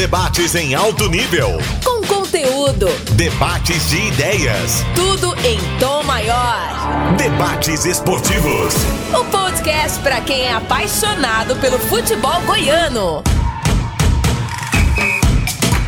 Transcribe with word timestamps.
Debates 0.00 0.54
em 0.54 0.74
alto 0.74 1.10
nível. 1.10 1.58
Com 1.84 2.00
conteúdo. 2.06 2.86
Debates 3.16 3.90
de 3.90 4.08
ideias. 4.08 4.82
Tudo 4.94 5.34
em 5.46 5.58
tom 5.78 6.02
maior. 6.04 7.14
Debates 7.18 7.84
esportivos. 7.84 8.74
O 9.12 9.22
podcast 9.26 10.00
para 10.00 10.22
quem 10.22 10.40
é 10.40 10.54
apaixonado 10.54 11.54
pelo 11.56 11.78
futebol 11.78 12.40
goiano. 12.46 13.22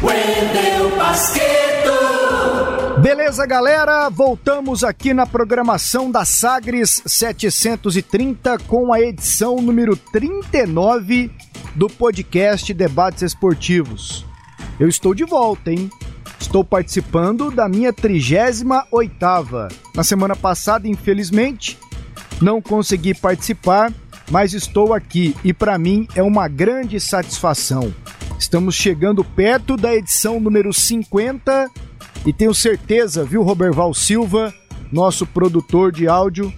Wendel 0.02 0.94
Basqueto. 0.94 3.00
Beleza, 3.00 3.46
galera? 3.46 4.10
Voltamos 4.10 4.84
aqui 4.84 5.14
na 5.14 5.24
programação 5.24 6.10
da 6.10 6.26
Sagres 6.26 7.00
730 7.06 8.58
com 8.68 8.92
a 8.92 9.00
edição 9.00 9.56
número 9.56 9.96
39 9.96 11.30
do 11.74 11.88
podcast 11.88 12.72
Debates 12.74 13.22
Esportivos. 13.22 14.26
Eu 14.78 14.88
estou 14.88 15.14
de 15.14 15.24
volta, 15.24 15.70
hein? 15.70 15.90
Estou 16.38 16.64
participando 16.64 17.50
da 17.50 17.68
minha 17.68 17.92
38ª. 17.92 19.72
Na 19.94 20.04
semana 20.04 20.36
passada, 20.36 20.88
infelizmente, 20.88 21.78
não 22.40 22.60
consegui 22.60 23.14
participar, 23.14 23.92
mas 24.30 24.52
estou 24.52 24.92
aqui 24.92 25.36
e 25.44 25.52
para 25.52 25.78
mim 25.78 26.06
é 26.14 26.22
uma 26.22 26.48
grande 26.48 26.98
satisfação. 27.00 27.94
Estamos 28.38 28.74
chegando 28.74 29.24
perto 29.24 29.76
da 29.76 29.94
edição 29.94 30.40
número 30.40 30.72
50 30.72 31.70
e 32.26 32.32
tenho 32.32 32.54
certeza, 32.54 33.24
viu, 33.24 33.42
Roberval 33.42 33.94
Silva, 33.94 34.52
nosso 34.90 35.26
produtor 35.26 35.92
de 35.92 36.06
áudio, 36.08 36.52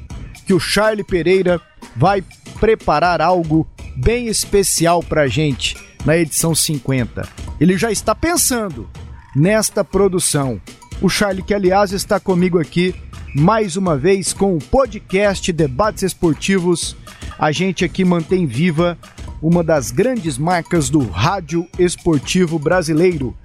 que 0.47 0.55
o 0.55 0.61
Charlie 0.61 1.05
Pereira 1.05 1.61
vai 1.95 2.23
preparar 2.59 3.21
algo 3.21 3.67
bem 3.97 4.29
especial 4.29 5.03
pra 5.03 5.27
gente 5.27 5.77
na 6.05 6.17
edição 6.17 6.55
50. 6.55 7.29
Ele 7.61 7.77
já 7.79 7.91
está 7.91 8.15
pensando 8.15 8.89
nesta 9.35 9.85
produção. 9.85 10.61
O 11.01 11.09
Charlie, 11.09 11.43
que 11.43 11.55
aliás 11.55 11.93
está 11.93 12.21
comigo 12.21 12.59
aqui 12.61 12.95
mais 13.35 13.77
uma 13.77 13.97
vez 13.97 14.33
com 14.33 14.57
o 14.57 14.61
podcast 14.61 15.53
Debates 15.53 16.05
Esportivos. 16.05 16.97
A 17.37 17.51
gente 17.51 17.85
aqui 17.85 18.05
mantém 18.05 18.47
viva 18.47 18.97
uma 19.43 19.63
das 19.63 19.91
grandes 19.91 20.39
marcas 20.39 20.89
do 20.89 21.01
rádio 21.01 21.67
esportivo 21.79 22.59
brasileiro. 22.59 23.37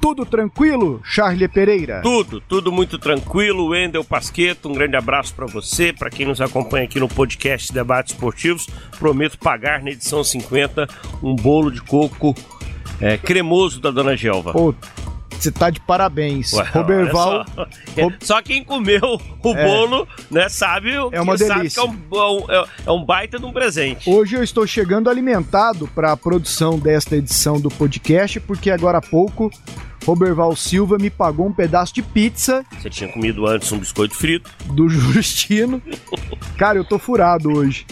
Tudo 0.00 0.24
tranquilo, 0.24 1.00
Charlie 1.04 1.48
Pereira? 1.48 2.00
Tudo, 2.02 2.40
tudo 2.40 2.70
muito 2.70 2.98
tranquilo. 2.98 3.68
Wendel 3.68 4.04
Pasqueto, 4.04 4.68
um 4.68 4.72
grande 4.72 4.96
abraço 4.96 5.34
para 5.34 5.46
você, 5.46 5.92
para 5.92 6.10
quem 6.10 6.26
nos 6.26 6.40
acompanha 6.40 6.84
aqui 6.84 7.00
no 7.00 7.08
podcast 7.08 7.72
Debates 7.72 8.12
Esportivos. 8.12 8.66
Prometo 8.98 9.38
pagar 9.38 9.82
na 9.82 9.90
edição 9.90 10.22
50 10.22 10.88
um 11.22 11.34
bolo 11.34 11.70
de 11.70 11.82
coco 11.82 12.34
é, 13.00 13.16
cremoso 13.16 13.80
da 13.80 13.90
Dona 13.90 14.16
Gelva. 14.16 14.52
Pô, 14.52 14.74
você 15.38 15.50
tá 15.52 15.70
de 15.70 15.80
parabéns. 15.80 16.52
Ué, 16.52 16.64
Roberval. 16.64 17.44
Só. 17.54 17.66
É, 17.96 18.08
só. 18.20 18.42
quem 18.42 18.64
comeu 18.64 19.20
o 19.42 19.50
É. 19.54 19.64
bolo, 19.66 20.06
né, 20.30 20.48
sabe, 20.48 20.92
É 21.12 21.20
uma 21.20 21.36
sabe 21.38 21.54
delícia. 21.60 21.82
que 21.82 21.88
é 21.88 21.90
um, 21.90 22.50
é 22.84 22.90
um- 22.92 23.02
é 23.02 23.04
baita 23.04 23.38
de 23.38 23.44
um 23.44 23.52
presente. 23.52 24.08
Hoje 24.10 24.36
eu 24.36 24.42
estou 24.42 24.66
chegando 24.66 25.08
alimentado 25.10 25.88
para 25.94 26.12
a 26.12 26.16
produção 26.16 26.78
desta 26.78 27.16
edição 27.16 27.60
do 27.60 27.68
podcast, 27.70 28.40
porque 28.40 28.70
agora 28.70 28.98
há 28.98 29.02
pouco 29.02 29.50
Roberval 30.04 30.54
Silva 30.54 30.98
me 30.98 31.10
pagou 31.10 31.46
um 31.46 31.52
pedaço 31.52 31.92
de 31.94 32.00
pizza 32.02 32.64
Você 32.80 32.88
tinha 32.88 33.10
comido 33.12 33.46
antes 33.46 33.70
um 33.72 33.78
biscoito 33.78 34.14
frito. 34.14 34.48
do 34.66 34.88
Justino. 34.90 35.82
Cara, 36.56 36.78
eu 36.78 36.84
tô 36.84 36.98
furado 36.98 37.50
hoje. 37.50 37.84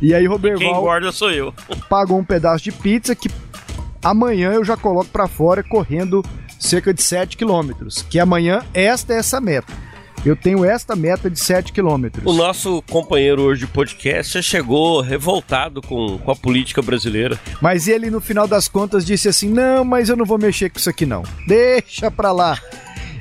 E 0.00 0.14
aí 0.14 0.20
Quem 0.22 0.28
Roberval 0.28 0.70
engorda 0.80 1.12
sou 1.12 1.30
eu. 1.30 1.52
pagou 1.88 2.18
um 2.18 2.24
pedaço 2.24 2.64
de 2.64 2.72
pizza 2.72 3.14
que 3.14 3.28
amanhã 4.02 4.52
eu 4.52 4.64
já 4.64 4.76
coloco 4.76 5.06
para 5.10 5.26
fora 5.26 5.62
correndo 5.62 6.24
cerca 6.58 6.92
de 6.92 7.02
7 7.02 7.36
quilômetros. 7.36 8.02
Que 8.02 8.18
amanhã 8.18 8.64
esta 8.74 9.14
é 9.14 9.18
essa 9.18 9.40
meta. 9.40 9.72
Eu 10.24 10.34
tenho 10.34 10.64
esta 10.64 10.96
meta 10.96 11.30
de 11.30 11.38
7 11.38 11.72
quilômetros. 11.72 12.24
O 12.26 12.36
nosso 12.36 12.82
companheiro 12.90 13.42
hoje 13.42 13.60
de 13.60 13.66
podcast 13.68 14.34
já 14.34 14.42
chegou 14.42 15.00
revoltado 15.00 15.80
com, 15.80 16.18
com 16.18 16.30
a 16.30 16.36
política 16.36 16.82
brasileira. 16.82 17.38
Mas 17.62 17.86
ele, 17.86 18.10
no 18.10 18.20
final 18.20 18.48
das 18.48 18.68
contas, 18.68 19.06
disse 19.06 19.28
assim: 19.28 19.48
Não, 19.48 19.84
mas 19.84 20.08
eu 20.08 20.16
não 20.16 20.24
vou 20.24 20.38
mexer 20.38 20.70
com 20.70 20.78
isso 20.78 20.90
aqui, 20.90 21.06
não. 21.06 21.22
Deixa 21.46 22.10
pra 22.10 22.32
lá. 22.32 22.58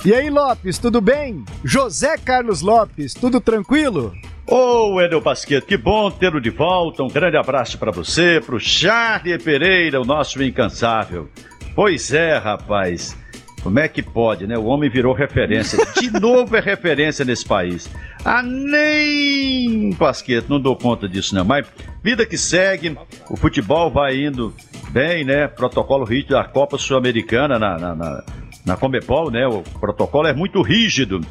E 0.06 0.14
aí, 0.14 0.30
Lopes, 0.30 0.78
tudo 0.78 1.02
bem? 1.02 1.44
José 1.64 2.18
Carlos 2.18 2.62
Lopes, 2.62 3.14
tudo 3.14 3.42
tranquilo? 3.42 4.14
Ô, 4.46 4.96
Wendel 4.96 5.20
Basqueto, 5.20 5.68
que 5.68 5.76
bom 5.76 6.10
tê-lo 6.10 6.40
de 6.40 6.50
volta. 6.50 7.04
Um 7.04 7.10
grande 7.10 7.36
abraço 7.36 7.78
pra 7.78 7.92
você, 7.92 8.42
pro 8.44 8.60
Charlie 8.60 9.38
Pereira, 9.38 10.00
o 10.00 10.06
nosso 10.06 10.42
incansável. 10.42 11.30
Pois 11.76 12.14
é, 12.14 12.38
rapaz. 12.38 13.16
Como 13.62 13.80
é 13.80 13.88
que 13.88 14.02
pode, 14.02 14.48
né? 14.48 14.58
O 14.58 14.66
homem 14.66 14.90
virou 14.90 15.14
referência. 15.14 15.78
De 16.00 16.12
novo 16.20 16.56
é 16.56 16.60
referência 16.60 17.26
nesse 17.26 17.46
país. 17.46 17.90
Ah, 18.24 18.42
nem 18.44 19.92
Basqueto, 19.92 20.50
não 20.50 20.60
dou 20.60 20.76
conta 20.76 21.08
disso 21.08 21.36
não. 21.36 21.44
Mas 21.44 21.68
vida 22.04 22.26
que 22.26 22.38
segue, 22.38 22.98
o 23.30 23.36
futebol 23.36 23.92
vai 23.92 24.26
indo 24.26 24.54
bem, 24.90 25.24
né? 25.24 25.48
Protocolo 25.48 26.06
rígido 26.06 26.30
da 26.36 26.44
Copa 26.44 26.78
Sul-Americana 26.78 27.60
na, 27.60 27.78
na, 27.78 27.96
na, 27.96 28.24
na 28.66 28.78
Comebol, 28.78 29.32
né? 29.32 29.48
O 29.48 29.62
protocolo 29.80 30.28
é 30.28 30.34
muito 30.34 30.62
rígido. 30.62 31.22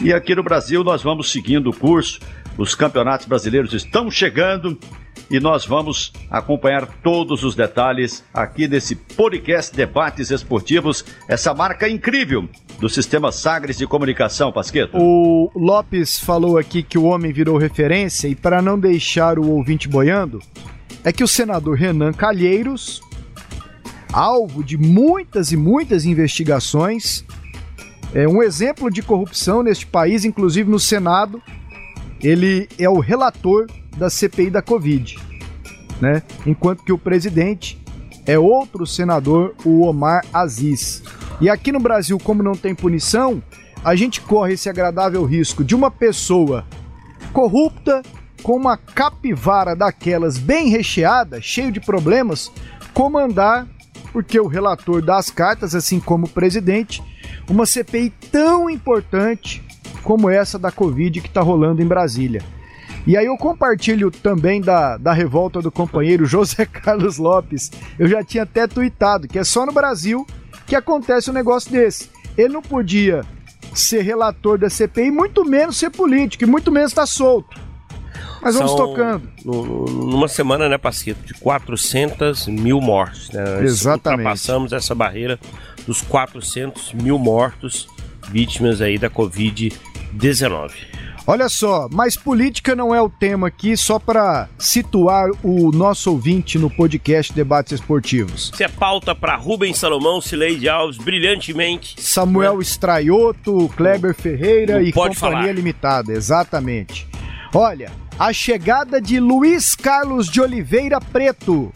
E 0.00 0.12
aqui 0.12 0.34
no 0.34 0.42
Brasil 0.42 0.82
nós 0.82 1.02
vamos 1.02 1.30
seguindo 1.30 1.70
o 1.70 1.76
curso. 1.76 2.18
Os 2.56 2.74
campeonatos 2.74 3.26
brasileiros 3.26 3.72
estão 3.72 4.10
chegando 4.10 4.78
e 5.30 5.40
nós 5.40 5.66
vamos 5.66 6.12
acompanhar 6.30 6.86
todos 7.02 7.42
os 7.42 7.54
detalhes 7.54 8.22
aqui 8.32 8.68
desse 8.68 8.94
podcast 8.94 9.74
Debates 9.74 10.30
Esportivos, 10.30 11.04
essa 11.26 11.52
marca 11.52 11.88
incrível 11.88 12.48
do 12.78 12.88
sistema 12.88 13.32
Sagres 13.32 13.76
de 13.76 13.86
Comunicação, 13.86 14.52
Pasqueto. 14.52 14.96
O 14.96 15.50
Lopes 15.54 16.20
falou 16.20 16.58
aqui 16.58 16.82
que 16.82 16.98
o 16.98 17.04
homem 17.04 17.32
virou 17.32 17.56
referência 17.56 18.28
e 18.28 18.34
para 18.34 18.62
não 18.62 18.78
deixar 18.78 19.38
o 19.38 19.50
ouvinte 19.50 19.88
boiando, 19.88 20.40
é 21.02 21.12
que 21.12 21.24
o 21.24 21.28
senador 21.28 21.76
Renan 21.76 22.12
Calheiros, 22.12 23.00
alvo 24.12 24.62
de 24.62 24.76
muitas 24.76 25.50
e 25.50 25.56
muitas 25.56 26.04
investigações, 26.04 27.24
é 28.14 28.28
um 28.28 28.42
exemplo 28.42 28.90
de 28.90 29.02
corrupção 29.02 29.62
neste 29.62 29.86
país, 29.86 30.24
inclusive 30.24 30.70
no 30.70 30.78
Senado, 30.78 31.42
ele 32.24 32.66
é 32.78 32.88
o 32.88 32.98
relator 32.98 33.66
da 33.98 34.08
CPI 34.08 34.48
da 34.48 34.62
Covid, 34.62 35.18
né? 36.00 36.22
Enquanto 36.46 36.82
que 36.82 36.92
o 36.92 36.98
presidente 36.98 37.78
é 38.24 38.38
outro 38.38 38.86
senador, 38.86 39.54
o 39.64 39.82
Omar 39.82 40.24
Aziz. 40.32 41.02
E 41.40 41.50
aqui 41.50 41.70
no 41.70 41.78
Brasil, 41.78 42.18
como 42.18 42.42
não 42.42 42.54
tem 42.54 42.74
punição, 42.74 43.42
a 43.84 43.94
gente 43.94 44.22
corre 44.22 44.54
esse 44.54 44.70
agradável 44.70 45.22
risco 45.24 45.62
de 45.62 45.74
uma 45.74 45.90
pessoa 45.90 46.64
corrupta 47.32 48.02
com 48.42 48.56
uma 48.56 48.78
capivara 48.78 49.76
daquelas 49.76 50.38
bem 50.38 50.68
recheada, 50.68 51.40
cheio 51.42 51.70
de 51.70 51.80
problemas, 51.80 52.50
comandar, 52.94 53.66
porque 54.12 54.40
o 54.40 54.46
relator 54.46 55.02
das 55.02 55.28
cartas, 55.28 55.74
assim 55.74 56.00
como 56.00 56.24
o 56.24 56.28
presidente, 56.28 57.02
uma 57.48 57.66
CPI 57.66 58.10
tão 58.30 58.70
importante 58.70 59.62
como 60.02 60.28
essa 60.30 60.58
da 60.58 60.70
Covid 60.72 61.20
que 61.20 61.28
está 61.28 61.40
rolando 61.40 61.82
em 61.82 61.86
Brasília. 61.86 62.42
E 63.06 63.16
aí 63.16 63.26
eu 63.26 63.36
compartilho 63.36 64.10
também 64.10 64.60
da, 64.60 64.96
da 64.96 65.12
revolta 65.12 65.60
do 65.60 65.70
companheiro 65.70 66.24
José 66.26 66.64
Carlos 66.64 67.18
Lopes. 67.18 67.70
Eu 67.98 68.08
já 68.08 68.22
tinha 68.24 68.44
até 68.44 68.66
tuitado 68.66 69.28
que 69.28 69.38
é 69.38 69.44
só 69.44 69.66
no 69.66 69.72
Brasil 69.72 70.26
que 70.66 70.74
acontece 70.74 71.30
um 71.30 71.34
negócio 71.34 71.70
desse. 71.70 72.08
Ele 72.36 72.54
não 72.54 72.62
podia 72.62 73.22
ser 73.74 74.02
relator 74.02 74.56
da 74.58 74.70
CPI, 74.70 75.10
muito 75.10 75.44
menos 75.44 75.76
ser 75.76 75.90
político, 75.90 76.44
e 76.44 76.46
muito 76.46 76.70
menos 76.72 76.92
estar 76.92 77.06
solto. 77.06 77.60
Mas 78.40 78.54
vamos 78.54 78.70
São, 78.72 78.78
tocando. 78.88 79.28
no- 79.44 79.84
numa 79.86 80.28
semana, 80.28 80.68
né, 80.68 80.78
Pasquito, 80.78 81.24
de 81.26 81.34
400 81.34 82.46
mil 82.46 82.80
mortos. 82.80 83.30
Né? 83.30 83.62
Exatamente. 83.64 84.18
Ultrapassamos 84.20 84.72
essa 84.72 84.94
barreira 84.94 85.38
dos 85.86 86.00
400 86.02 86.92
mil 86.94 87.18
mortos 87.18 87.86
vítimas 88.28 88.80
aí 88.80 88.98
da 88.98 89.10
Covid-19. 89.10 90.72
Olha 91.26 91.48
só, 91.48 91.88
mas 91.90 92.16
política 92.16 92.76
não 92.76 92.94
é 92.94 93.00
o 93.00 93.08
tema 93.08 93.46
aqui, 93.46 93.78
só 93.78 93.98
para 93.98 94.46
situar 94.58 95.30
o 95.42 95.72
nosso 95.72 96.10
ouvinte 96.10 96.58
no 96.58 96.68
podcast 96.68 97.32
Debates 97.32 97.72
Esportivos. 97.72 98.50
Isso 98.52 98.62
é 98.62 98.68
pauta 98.68 99.14
para 99.14 99.34
Rubens 99.34 99.78
Salomão, 99.78 100.20
Cileide 100.20 100.68
Alves, 100.68 100.98
brilhantemente. 100.98 101.94
Samuel 101.98 102.60
Estraioto, 102.60 103.70
Kleber 103.74 104.14
Ferreira 104.14 104.74
Não 104.74 104.82
e 104.82 104.92
Companhia 104.92 105.14
falar. 105.14 105.52
Limitada, 105.52 106.12
exatamente. 106.12 107.08
Olha, 107.54 107.90
a 108.18 108.30
chegada 108.30 109.00
de 109.00 109.18
Luiz 109.18 109.74
Carlos 109.74 110.28
de 110.28 110.42
Oliveira 110.42 111.00
Preto 111.00 111.72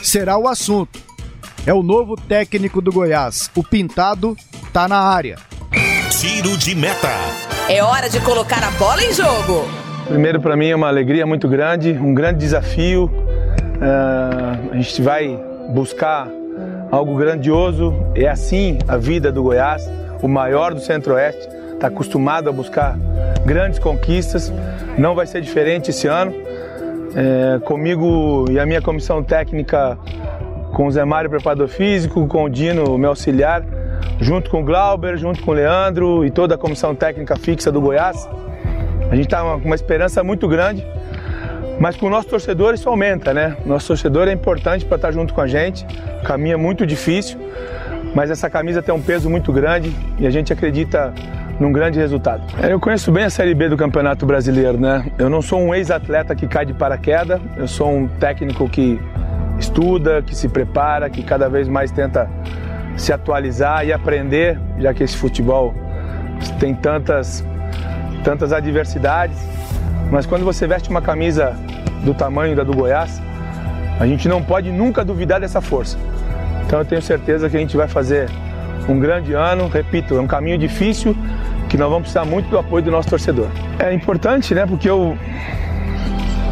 será 0.00 0.38
o 0.38 0.46
assunto. 0.46 1.00
É 1.66 1.74
o 1.74 1.82
novo 1.82 2.14
técnico 2.14 2.80
do 2.80 2.92
Goiás. 2.92 3.50
O 3.56 3.64
Pintado 3.64 4.36
tá 4.76 4.86
na 4.86 4.98
área. 4.98 5.36
Tiro 6.10 6.54
de 6.58 6.74
meta. 6.74 7.08
É 7.66 7.82
hora 7.82 8.10
de 8.10 8.20
colocar 8.20 8.62
a 8.62 8.70
bola 8.72 9.02
em 9.02 9.10
jogo. 9.10 9.66
Primeiro, 10.06 10.38
para 10.38 10.54
mim 10.54 10.68
é 10.68 10.76
uma 10.76 10.88
alegria 10.88 11.24
muito 11.24 11.48
grande, 11.48 11.92
um 11.92 12.12
grande 12.12 12.40
desafio. 12.40 13.10
Ah, 13.80 14.58
a 14.70 14.76
gente 14.76 15.00
vai 15.00 15.34
buscar 15.70 16.28
algo 16.90 17.16
grandioso. 17.16 17.94
É 18.14 18.28
assim 18.28 18.76
a 18.86 18.98
vida 18.98 19.32
do 19.32 19.42
Goiás, 19.44 19.90
o 20.20 20.28
maior 20.28 20.74
do 20.74 20.80
Centro-Oeste, 20.80 21.48
está 21.72 21.86
acostumado 21.86 22.50
a 22.50 22.52
buscar 22.52 22.98
grandes 23.46 23.78
conquistas. 23.78 24.52
Não 24.98 25.14
vai 25.14 25.26
ser 25.26 25.40
diferente 25.40 25.88
esse 25.88 26.06
ano. 26.06 26.34
É, 27.14 27.58
comigo 27.60 28.44
e 28.50 28.60
a 28.60 28.66
minha 28.66 28.82
comissão 28.82 29.22
técnica, 29.22 29.96
com 30.74 30.86
o 30.86 30.90
Zé 30.90 31.02
Mário, 31.02 31.30
preparador 31.30 31.66
físico, 31.66 32.26
com 32.26 32.44
o 32.44 32.48
Dino, 32.50 32.98
meu 32.98 33.08
auxiliar, 33.08 33.64
junto 34.20 34.50
com 34.50 34.60
o 34.60 34.64
Glauber, 34.64 35.16
junto 35.16 35.42
com 35.42 35.50
o 35.50 35.54
Leandro 35.54 36.24
e 36.24 36.30
toda 36.30 36.54
a 36.54 36.58
comissão 36.58 36.94
técnica 36.94 37.36
fixa 37.36 37.70
do 37.70 37.80
Goiás. 37.80 38.28
A 39.10 39.14
gente 39.14 39.26
está 39.26 39.40
com 39.40 39.64
uma 39.64 39.74
esperança 39.74 40.22
muito 40.24 40.48
grande, 40.48 40.84
mas 41.78 41.96
com 41.96 42.06
o 42.06 42.10
nosso 42.10 42.28
torcedor 42.28 42.74
isso 42.74 42.88
aumenta, 42.88 43.32
né? 43.32 43.56
Nosso 43.64 43.88
torcedor 43.88 44.28
é 44.28 44.32
importante 44.32 44.84
para 44.84 44.96
estar 44.96 45.12
junto 45.12 45.32
com 45.32 45.40
a 45.40 45.46
gente. 45.46 45.86
O 46.20 46.24
caminho 46.24 46.54
é 46.54 46.56
muito 46.56 46.86
difícil, 46.86 47.38
mas 48.14 48.30
essa 48.30 48.48
camisa 48.50 48.82
tem 48.82 48.94
um 48.94 49.02
peso 49.02 49.28
muito 49.30 49.52
grande 49.52 49.94
e 50.18 50.26
a 50.26 50.30
gente 50.30 50.52
acredita 50.52 51.12
num 51.60 51.72
grande 51.72 51.98
resultado. 51.98 52.42
É, 52.62 52.72
eu 52.72 52.80
conheço 52.80 53.10
bem 53.12 53.24
a 53.24 53.30
Série 53.30 53.54
B 53.54 53.68
do 53.68 53.76
Campeonato 53.76 54.26
Brasileiro, 54.26 54.78
né? 54.78 55.06
Eu 55.18 55.30
não 55.30 55.40
sou 55.40 55.60
um 55.60 55.74
ex-atleta 55.74 56.34
que 56.34 56.46
cai 56.46 56.66
de 56.66 56.74
paraquedas, 56.74 57.40
eu 57.56 57.68
sou 57.68 57.90
um 57.90 58.06
técnico 58.06 58.68
que 58.68 59.00
estuda, 59.58 60.22
que 60.22 60.34
se 60.34 60.48
prepara, 60.48 61.08
que 61.08 61.22
cada 61.22 61.48
vez 61.48 61.68
mais 61.68 61.90
tenta 61.90 62.28
se 62.96 63.12
atualizar 63.12 63.84
e 63.86 63.92
aprender, 63.92 64.58
já 64.78 64.94
que 64.94 65.02
esse 65.02 65.16
futebol 65.16 65.74
tem 66.58 66.74
tantas, 66.74 67.44
tantas 68.24 68.52
adversidades. 68.52 69.38
Mas 70.10 70.24
quando 70.26 70.44
você 70.44 70.66
veste 70.66 70.88
uma 70.88 71.02
camisa 71.02 71.56
do 72.04 72.14
tamanho 72.14 72.56
da 72.56 72.62
do 72.62 72.74
Goiás, 72.74 73.20
a 73.98 74.06
gente 74.06 74.28
não 74.28 74.42
pode 74.42 74.70
nunca 74.70 75.04
duvidar 75.04 75.40
dessa 75.40 75.60
força. 75.60 75.98
Então 76.66 76.78
eu 76.78 76.84
tenho 76.84 77.02
certeza 77.02 77.48
que 77.48 77.56
a 77.56 77.60
gente 77.60 77.76
vai 77.76 77.88
fazer 77.88 78.28
um 78.88 78.98
grande 78.98 79.32
ano. 79.32 79.68
Repito, 79.68 80.16
é 80.16 80.20
um 80.20 80.26
caminho 80.26 80.58
difícil 80.58 81.16
que 81.68 81.76
nós 81.76 81.88
vamos 81.88 82.02
precisar 82.02 82.24
muito 82.24 82.48
do 82.48 82.58
apoio 82.58 82.84
do 82.84 82.90
nosso 82.90 83.08
torcedor. 83.08 83.48
É 83.78 83.92
importante, 83.92 84.54
né? 84.54 84.66
Porque 84.66 84.88
eu, 84.88 85.16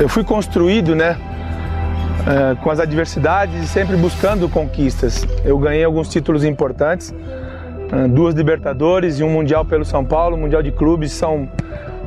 eu 0.00 0.08
fui 0.08 0.24
construído, 0.24 0.94
né? 0.94 1.16
É, 2.26 2.54
com 2.62 2.70
as 2.70 2.80
adversidades 2.80 3.62
e 3.62 3.66
sempre 3.66 3.96
buscando 3.96 4.48
conquistas. 4.48 5.26
Eu 5.44 5.58
ganhei 5.58 5.84
alguns 5.84 6.08
títulos 6.08 6.42
importantes, 6.42 7.14
é, 7.92 8.08
duas 8.08 8.34
Libertadores 8.34 9.20
e 9.20 9.22
um 9.22 9.28
Mundial 9.28 9.64
pelo 9.64 9.84
São 9.84 10.04
Paulo. 10.04 10.36
Mundial 10.36 10.62
de 10.62 10.72
Clubes 10.72 11.12
são 11.12 11.46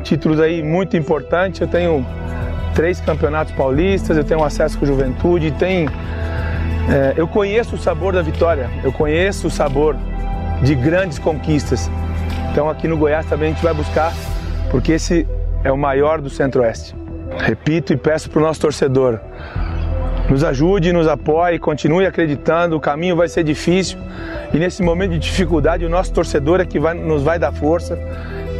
títulos 0.04 0.39
aí 0.39 0.63
muito 0.63 0.98
importantes. 0.98 1.62
Eu 1.62 1.68
tenho 1.68 2.04
três 2.74 3.00
campeonatos 3.00 3.54
paulistas, 3.54 4.18
eu 4.18 4.24
tenho 4.24 4.44
acesso 4.44 4.77
com 4.80 4.86
juventude, 4.86 5.51
tem, 5.51 5.88
é, 6.89 7.13
eu 7.15 7.27
conheço 7.27 7.75
o 7.75 7.77
sabor 7.77 8.13
da 8.13 8.21
vitória, 8.21 8.69
eu 8.83 8.92
conheço 8.92 9.48
o 9.48 9.51
sabor 9.51 9.95
de 10.63 10.74
grandes 10.75 11.19
conquistas. 11.19 11.89
Então 12.51 12.69
aqui 12.69 12.88
no 12.88 12.98
Goiás 12.98 13.25
também 13.27 13.50
a 13.50 13.54
gente 13.54 13.63
vai 13.63 13.74
buscar, 13.74 14.13
porque 14.71 14.94
esse 14.94 15.27
é 15.63 15.71
o 15.71 15.77
maior 15.77 16.21
do 16.21 16.30
Centro-Oeste. 16.30 16.95
Repito 17.38 17.94
e 17.94 17.98
peço 17.98 18.30
para 18.30 18.39
o 18.39 18.44
nosso 18.44 18.62
torcedor, 18.62 19.19
nos 20.29 20.44
ajude, 20.44 20.91
nos 20.91 21.07
apoie, 21.07 21.57
continue 21.57 22.06
acreditando, 22.06 22.75
o 22.75 22.79
caminho 22.79 23.15
vai 23.15 23.27
ser 23.27 23.44
difícil 23.44 23.97
e 24.53 24.57
nesse 24.57 24.83
momento 24.83 25.12
de 25.12 25.19
dificuldade 25.19 25.85
o 25.85 25.89
nosso 25.89 26.12
torcedor 26.12 26.59
é 26.59 26.65
que 26.65 26.79
vai, 26.79 26.94
nos 26.94 27.24
vai 27.24 27.39
dar 27.39 27.51
força. 27.51 27.97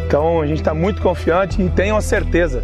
Então 0.06 0.42
a 0.42 0.48
gente 0.48 0.60
está 0.60 0.74
muito 0.74 1.02
confiante 1.02 1.62
e 1.62 1.70
tenham 1.70 1.98
a 1.98 2.02
certeza 2.02 2.64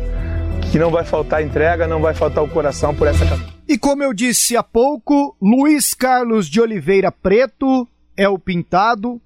que 0.71 0.79
não 0.79 0.89
vai 0.89 1.03
faltar 1.03 1.43
entrega, 1.43 1.87
não 1.87 2.01
vai 2.01 2.13
faltar 2.13 2.43
o 2.43 2.49
coração 2.49 2.95
por 2.95 3.07
essa 3.07 3.25
camisa. 3.25 3.53
E 3.67 3.77
como 3.77 4.03
eu 4.03 4.13
disse 4.13 4.57
há 4.57 4.63
pouco, 4.63 5.35
Luiz 5.41 5.93
Carlos 5.93 6.47
de 6.47 6.59
Oliveira 6.59 7.11
Preto 7.11 7.87
é 8.15 8.27
o 8.27 8.39
pintado, 8.39 9.21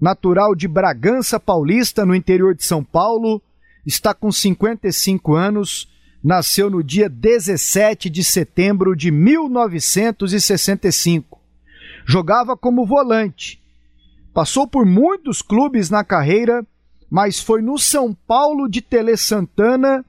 natural 0.00 0.54
de 0.54 0.68
Bragança 0.68 1.40
Paulista, 1.40 2.04
no 2.04 2.14
interior 2.14 2.54
de 2.54 2.64
São 2.64 2.84
Paulo, 2.84 3.42
está 3.84 4.14
com 4.14 4.30
55 4.30 5.34
anos, 5.34 5.88
nasceu 6.22 6.70
no 6.70 6.82
dia 6.82 7.08
17 7.08 8.10
de 8.10 8.24
setembro 8.24 8.96
de 8.96 9.10
1965. 9.10 11.40
Jogava 12.06 12.56
como 12.56 12.86
volante. 12.86 13.60
Passou 14.32 14.66
por 14.66 14.86
muitos 14.86 15.42
clubes 15.42 15.90
na 15.90 16.02
carreira, 16.04 16.66
mas 17.10 17.40
foi 17.40 17.60
no 17.62 17.78
São 17.78 18.14
Paulo 18.14 18.68
de 18.68 18.80
Tele 18.80 19.16
Santana 19.16 20.04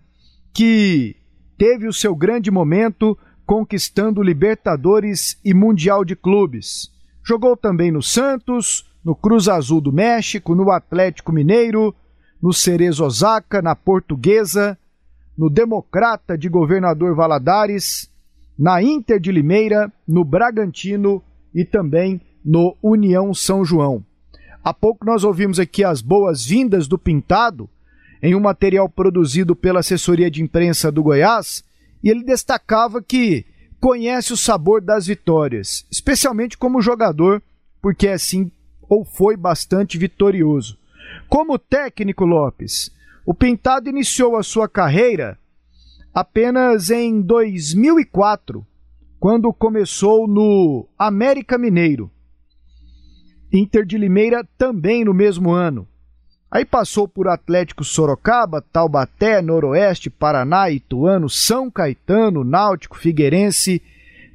que 0.53 1.15
teve 1.57 1.87
o 1.87 1.93
seu 1.93 2.15
grande 2.15 2.51
momento 2.51 3.17
conquistando 3.45 4.21
Libertadores 4.21 5.39
e 5.43 5.53
Mundial 5.53 6.05
de 6.05 6.15
Clubes. 6.15 6.91
Jogou 7.23 7.57
também 7.57 7.91
no 7.91 8.01
Santos, 8.01 8.85
no 9.03 9.15
Cruz 9.15 9.47
Azul 9.47 9.81
do 9.81 9.91
México, 9.91 10.53
no 10.53 10.71
Atlético 10.71 11.31
Mineiro, 11.31 11.95
no 12.41 12.53
Cerezo 12.53 13.03
Osaka, 13.03 13.61
na 13.61 13.75
Portuguesa, 13.75 14.77
no 15.39 15.49
Democrata 15.49 16.37
de 16.37 16.49
Governador 16.49 17.15
Valadares, 17.15 18.11
na 18.57 18.83
Inter 18.83 19.21
de 19.21 19.31
Limeira, 19.31 19.89
no 20.05 20.25
Bragantino 20.25 21.23
e 21.55 21.63
também 21.63 22.19
no 22.43 22.75
União 22.83 23.33
São 23.33 23.63
João. 23.63 24.03
Há 24.61 24.73
pouco 24.73 25.05
nós 25.05 25.23
ouvimos 25.23 25.57
aqui 25.57 25.81
as 25.81 26.01
boas-vindas 26.01 26.89
do 26.89 26.99
Pintado 26.99 27.69
em 28.21 28.35
um 28.35 28.39
material 28.41 28.89
produzido 28.89 29.55
pela 29.55 29.79
assessoria 29.79 30.29
de 30.29 30.43
imprensa 30.43 30.91
do 30.91 31.01
Goiás, 31.01 31.63
e 32.03 32.09
ele 32.09 32.25
destacava 32.25 33.01
que 33.01 33.45
conhece 33.79 34.33
o 34.33 34.37
sabor 34.37 34.81
das 34.81 35.07
vitórias, 35.07 35.85
especialmente 35.89 36.57
como 36.57 36.81
jogador, 36.81 37.41
porque 37.81 38.09
é 38.09 38.13
assim 38.13 38.51
ou 38.89 39.05
foi 39.05 39.37
bastante 39.37 39.97
vitorioso. 39.97 40.77
Como 41.29 41.57
técnico 41.57 42.25
Lopes, 42.25 42.91
o 43.29 43.33
Pintado 43.35 43.87
iniciou 43.87 44.37
a 44.37 44.41
sua 44.41 44.67
carreira 44.67 45.37
apenas 46.11 46.89
em 46.89 47.21
2004, 47.21 48.65
quando 49.19 49.53
começou 49.53 50.27
no 50.27 50.87
América 50.97 51.55
Mineiro. 51.55 52.09
Inter 53.53 53.85
de 53.85 53.99
Limeira 53.99 54.43
também 54.57 55.05
no 55.05 55.13
mesmo 55.13 55.51
ano. 55.51 55.87
Aí 56.49 56.65
passou 56.65 57.07
por 57.07 57.27
Atlético 57.27 57.83
Sorocaba, 57.83 58.63
Taubaté, 58.63 59.43
Noroeste, 59.43 60.09
Paraná, 60.09 60.71
Ituano, 60.71 61.29
São 61.29 61.69
Caetano, 61.69 62.43
Náutico, 62.43 62.97
Figueirense, 62.97 63.79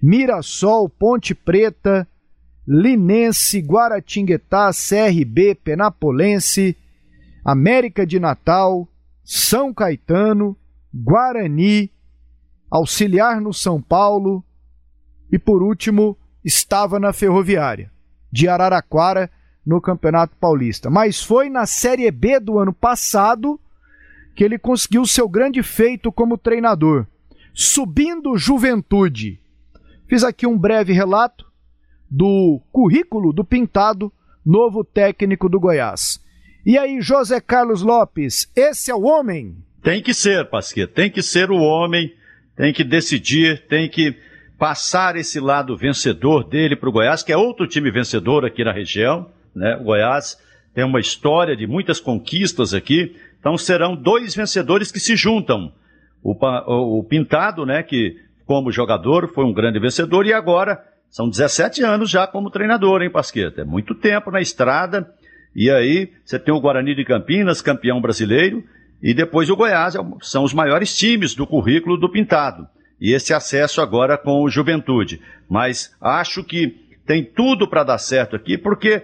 Mirassol, 0.00 0.88
Ponte 0.88 1.34
Preta, 1.34 2.06
Linense, 2.64 3.58
Guaratinguetá, 3.58 4.70
CRB, 4.70 5.56
Penapolense, 5.56 6.76
América 7.44 8.06
de 8.06 8.18
Natal, 8.18 8.88
São 9.24 9.72
Caetano, 9.72 10.56
Guarani, 10.92 11.90
Auxiliar 12.70 13.40
no 13.40 13.54
São 13.54 13.80
Paulo 13.80 14.44
e, 15.32 15.38
por 15.38 15.62
último, 15.62 16.16
estava 16.44 17.00
na 17.00 17.12
Ferroviária 17.12 17.90
de 18.30 18.48
Araraquara 18.48 19.30
no 19.64 19.80
Campeonato 19.80 20.36
Paulista. 20.36 20.90
Mas 20.90 21.22
foi 21.22 21.48
na 21.48 21.66
Série 21.66 22.10
B 22.10 22.38
do 22.38 22.58
ano 22.58 22.72
passado 22.72 23.58
que 24.34 24.44
ele 24.44 24.58
conseguiu 24.58 25.06
seu 25.06 25.28
grande 25.28 25.62
feito 25.62 26.10
como 26.10 26.36
treinador, 26.36 27.06
subindo 27.54 28.36
Juventude. 28.36 29.40
Fiz 30.08 30.24
aqui 30.24 30.46
um 30.46 30.58
breve 30.58 30.92
relato 30.92 31.46
do 32.10 32.60
currículo 32.72 33.32
do 33.32 33.44
Pintado, 33.44 34.12
novo 34.44 34.84
técnico 34.84 35.48
do 35.48 35.60
Goiás. 35.60 36.20
E 36.66 36.78
aí, 36.78 37.02
José 37.02 37.42
Carlos 37.42 37.82
Lopes, 37.82 38.50
esse 38.56 38.90
é 38.90 38.94
o 38.94 39.02
homem? 39.02 39.54
Tem 39.82 40.02
que 40.02 40.14
ser, 40.14 40.48
Pasquet, 40.48 40.86
tem 40.86 41.10
que 41.10 41.20
ser 41.20 41.50
o 41.50 41.58
homem, 41.58 42.14
tem 42.56 42.72
que 42.72 42.82
decidir, 42.82 43.66
tem 43.68 43.86
que 43.86 44.16
passar 44.58 45.14
esse 45.14 45.38
lado 45.38 45.76
vencedor 45.76 46.42
dele 46.42 46.74
para 46.74 46.88
o 46.88 46.92
Goiás, 46.92 47.22
que 47.22 47.30
é 47.30 47.36
outro 47.36 47.66
time 47.66 47.90
vencedor 47.90 48.46
aqui 48.46 48.64
na 48.64 48.72
região. 48.72 49.28
Né? 49.54 49.76
O 49.76 49.84
Goiás 49.84 50.38
tem 50.74 50.84
uma 50.84 51.00
história 51.00 51.54
de 51.54 51.66
muitas 51.66 52.00
conquistas 52.00 52.72
aqui, 52.72 53.14
então 53.38 53.58
serão 53.58 53.94
dois 53.94 54.34
vencedores 54.34 54.90
que 54.90 54.98
se 54.98 55.14
juntam. 55.16 55.70
O, 56.22 56.32
o 56.98 57.04
Pintado, 57.04 57.66
né, 57.66 57.82
que 57.82 58.16
como 58.46 58.72
jogador 58.72 59.28
foi 59.28 59.44
um 59.44 59.52
grande 59.52 59.78
vencedor, 59.78 60.24
e 60.24 60.32
agora 60.32 60.82
são 61.10 61.28
17 61.28 61.82
anos 61.82 62.08
já 62.08 62.26
como 62.26 62.50
treinador, 62.50 63.02
hein, 63.02 63.10
Pasqueta? 63.10 63.60
É 63.60 63.64
muito 63.64 63.94
tempo 63.94 64.30
na 64.30 64.40
estrada. 64.40 65.12
E 65.54 65.70
aí 65.70 66.12
você 66.24 66.38
tem 66.38 66.52
o 66.52 66.60
Guarani 66.60 66.94
de 66.94 67.04
Campinas, 67.04 67.62
campeão 67.62 68.00
brasileiro, 68.00 68.64
e 69.02 69.14
depois 69.14 69.50
o 69.50 69.56
Goiás, 69.56 69.94
é 69.94 69.98
são 70.22 70.44
os 70.44 70.54
maiores 70.54 70.96
times 70.96 71.34
do 71.34 71.46
currículo 71.46 71.96
do 71.96 72.10
Pintado. 72.10 72.66
E 73.00 73.12
esse 73.12 73.34
acesso 73.34 73.80
agora 73.80 74.16
com 74.16 74.42
o 74.42 74.48
Juventude. 74.48 75.20
Mas 75.48 75.94
acho 76.00 76.42
que 76.42 76.74
tem 77.06 77.22
tudo 77.22 77.68
para 77.68 77.84
dar 77.84 77.98
certo 77.98 78.34
aqui, 78.34 78.56
porque 78.56 79.02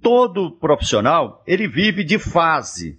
todo 0.00 0.52
profissional, 0.52 1.42
ele 1.46 1.66
vive 1.66 2.04
de 2.04 2.18
fase. 2.18 2.98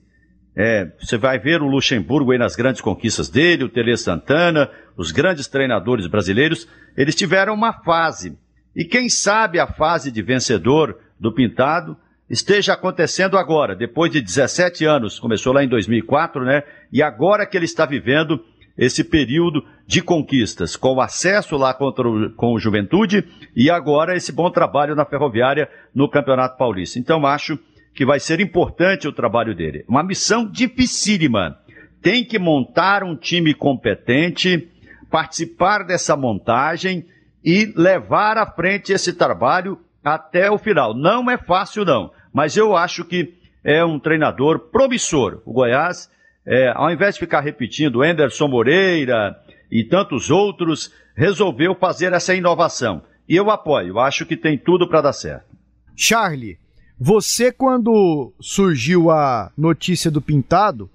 É, 0.56 0.92
você 1.00 1.18
vai 1.18 1.40
ver 1.40 1.62
o 1.62 1.68
Luxemburgo 1.68 2.32
aí 2.32 2.38
nas 2.38 2.56
grandes 2.56 2.82
conquistas 2.82 3.30
dele, 3.30 3.64
o 3.64 3.70
Tele 3.70 3.96
Santana, 3.96 4.70
os 4.98 5.12
grandes 5.12 5.48
treinadores 5.48 6.08
brasileiros, 6.08 6.68
eles 6.98 7.16
tiveram 7.16 7.54
uma 7.54 7.72
fase. 7.72 8.38
E 8.76 8.84
quem 8.84 9.08
sabe 9.08 9.60
a 9.60 9.68
fase 9.68 10.12
de 10.12 10.22
vencedor 10.22 11.00
do 11.20 11.32
Pintado 11.32 11.96
esteja 12.30 12.74
acontecendo 12.74 13.38
agora, 13.38 13.76
depois 13.76 14.12
de 14.12 14.22
17 14.22 14.86
anos, 14.86 15.20
começou 15.20 15.54
lá 15.54 15.64
em 15.64 15.68
2004, 15.68 16.44
né? 16.44 16.64
E 16.92 17.02
agora 17.02 17.46
que 17.46 17.58
ele 17.58 17.66
está 17.66 17.86
vivendo 17.86 18.44
esse 18.78 19.04
período 19.04 19.66
de 19.88 20.02
conquistas, 20.02 20.76
com 20.76 20.96
o 20.96 21.02
acesso 21.02 21.58
lá 21.58 21.74
contra 21.74 22.08
o, 22.08 22.30
com 22.32 22.54
o 22.54 22.60
Juventude 22.60 23.26
e 23.56 23.72
agora 23.72 24.16
esse 24.16 24.32
bom 24.32 24.52
trabalho 24.52 24.96
na 24.96 25.06
Ferroviária 25.06 25.68
no 25.96 26.08
Campeonato 26.08 26.58
Paulista. 26.58 27.00
Então 27.00 27.26
acho 27.26 27.58
que 27.96 28.06
vai 28.06 28.20
ser 28.20 28.40
importante 28.40 29.08
o 29.08 29.12
trabalho 29.12 29.56
dele. 29.56 29.84
Uma 29.88 30.04
missão 30.04 30.46
dificílima. 30.46 31.58
Tem 32.00 32.24
que 32.24 32.38
montar 32.38 33.04
um 33.04 33.16
time 33.16 33.56
competente, 33.56 34.70
participar 35.10 35.84
dessa 35.84 36.16
montagem 36.16 37.04
e 37.44 37.74
levar 37.76 38.38
à 38.38 38.46
frente 38.46 38.94
esse 38.94 39.14
trabalho 39.14 39.80
até 40.04 40.52
o 40.52 40.60
final. 40.60 40.94
Não 40.94 41.30
é 41.32 41.38
fácil, 41.38 41.84
não, 41.84 42.12
mas 42.38 42.56
eu 42.56 42.78
acho 42.78 43.04
que 43.04 43.34
é 43.64 43.84
um 43.84 44.00
treinador 44.00 44.60
promissor. 44.70 45.42
O 45.44 45.52
Goiás, 45.52 46.08
é, 46.46 46.72
ao 46.76 46.92
invés 46.92 47.16
de 47.16 47.22
ficar 47.22 47.40
repetindo 47.40 48.04
Anderson 48.04 48.48
Moreira 48.48 49.36
e 49.72 49.84
tantos 49.84 50.30
outros, 50.30 50.94
resolveu 51.16 51.74
fazer 51.74 52.14
essa 52.14 52.36
inovação. 52.36 53.02
E 53.28 53.36
eu 53.36 53.50
apoio, 53.50 53.98
acho 53.98 54.24
que 54.24 54.38
tem 54.38 54.56
tudo 54.56 54.88
para 54.88 55.02
dar 55.02 55.14
certo. 55.14 55.48
Charlie, 55.96 56.60
você, 57.00 57.52
quando 57.52 58.32
surgiu 58.40 59.10
a 59.10 59.52
notícia 59.58 60.12
do 60.12 60.22
Pintado, 60.22 60.88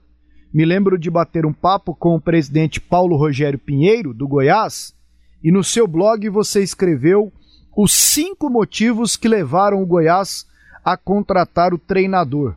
me 0.54 0.64
lembro 0.64 0.96
de 0.96 1.10
bater 1.10 1.44
um 1.44 1.52
papo 1.52 1.92
com 1.92 2.14
o 2.14 2.20
presidente 2.20 2.80
Paulo 2.80 3.16
Rogério 3.16 3.58
Pinheiro, 3.58 4.14
do 4.14 4.28
Goiás, 4.28 4.94
e 5.42 5.50
no 5.50 5.64
seu 5.64 5.88
blog 5.88 6.28
você 6.28 6.62
escreveu 6.62 7.32
os 7.76 7.90
cinco 7.90 8.48
motivos 8.48 9.16
que 9.16 9.26
levaram 9.26 9.82
o 9.82 9.86
Goiás 9.86 10.46
a 10.84 10.96
contratar 10.96 11.72
o 11.72 11.78
treinador, 11.78 12.54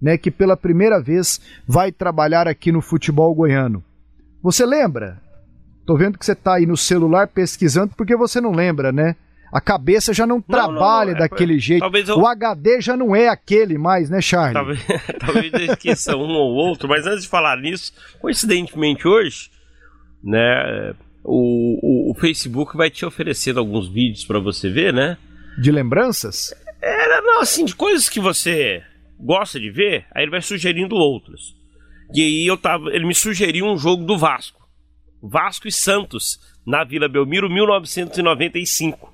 né, 0.00 0.18
que 0.18 0.30
pela 0.30 0.56
primeira 0.56 1.00
vez 1.00 1.40
vai 1.66 1.92
trabalhar 1.92 2.46
aqui 2.48 2.72
no 2.72 2.80
futebol 2.80 3.34
goiano. 3.34 3.82
Você 4.42 4.66
lembra? 4.66 5.20
Tô 5.86 5.96
vendo 5.96 6.18
que 6.18 6.24
você 6.24 6.34
tá 6.34 6.54
aí 6.54 6.66
no 6.66 6.76
celular 6.76 7.28
pesquisando 7.28 7.94
porque 7.96 8.16
você 8.16 8.40
não 8.40 8.52
lembra, 8.52 8.92
né? 8.92 9.16
A 9.52 9.60
cabeça 9.60 10.14
já 10.14 10.26
não, 10.26 10.36
não 10.36 10.42
trabalha 10.42 11.12
não, 11.12 11.18
não, 11.18 11.24
é, 11.24 11.28
daquele 11.28 11.58
jeito. 11.58 11.84
Eu... 11.84 12.18
O 12.18 12.26
HD 12.26 12.80
já 12.80 12.96
não 12.96 13.14
é 13.14 13.28
aquele 13.28 13.76
mais, 13.76 14.08
né, 14.08 14.20
Charlie? 14.20 14.54
Talvez, 14.54 14.80
talvez 15.20 15.52
eu 15.52 15.72
esqueça 15.72 16.16
um 16.16 16.30
ou 16.30 16.54
outro, 16.54 16.88
mas 16.88 17.06
antes 17.06 17.24
de 17.24 17.28
falar 17.28 17.58
nisso, 17.58 17.92
coincidentemente 18.18 19.06
hoje, 19.06 19.50
né, 20.24 20.94
o, 21.22 21.78
o, 21.82 22.10
o 22.12 22.14
Facebook 22.14 22.76
vai 22.76 22.88
te 22.88 23.04
oferecendo 23.04 23.60
alguns 23.60 23.88
vídeos 23.88 24.24
para 24.24 24.38
você 24.38 24.70
ver, 24.70 24.92
né? 24.92 25.18
De 25.58 25.70
lembranças? 25.70 26.54
Era, 26.82 27.20
não, 27.22 27.40
assim, 27.40 27.64
de 27.64 27.76
coisas 27.76 28.08
que 28.08 28.18
você 28.18 28.82
gosta 29.18 29.60
de 29.60 29.70
ver, 29.70 30.04
aí 30.12 30.24
ele 30.24 30.32
vai 30.32 30.42
sugerindo 30.42 30.96
outras. 30.96 31.54
E 32.12 32.20
aí 32.20 32.46
eu 32.46 32.56
tava, 32.56 32.90
ele 32.94 33.06
me 33.06 33.14
sugeriu 33.14 33.66
um 33.66 33.78
jogo 33.78 34.04
do 34.04 34.18
Vasco. 34.18 34.60
Vasco 35.22 35.68
e 35.68 35.72
Santos, 35.72 36.40
na 36.66 36.82
Vila 36.82 37.08
Belmiro, 37.08 37.48
1995. 37.48 39.12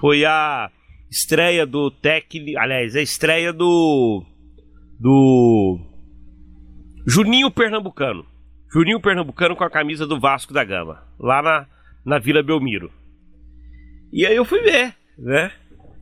Foi 0.00 0.24
a 0.24 0.70
estreia 1.10 1.66
do 1.66 1.90
técnico, 1.90 2.58
aliás, 2.58 2.94
a 2.94 3.02
estreia 3.02 3.52
do 3.52 4.24
do 4.98 5.80
Juninho 7.06 7.50
Pernambucano. 7.50 8.24
Juninho 8.72 9.00
Pernambucano 9.00 9.56
com 9.56 9.64
a 9.64 9.70
camisa 9.70 10.06
do 10.06 10.20
Vasco 10.20 10.54
da 10.54 10.62
Gama, 10.64 11.02
lá 11.18 11.42
na, 11.42 11.66
na 12.06 12.18
Vila 12.20 12.42
Belmiro. 12.42 12.90
E 14.12 14.24
aí 14.24 14.36
eu 14.36 14.44
fui 14.44 14.62
ver, 14.62 14.94
né? 15.18 15.50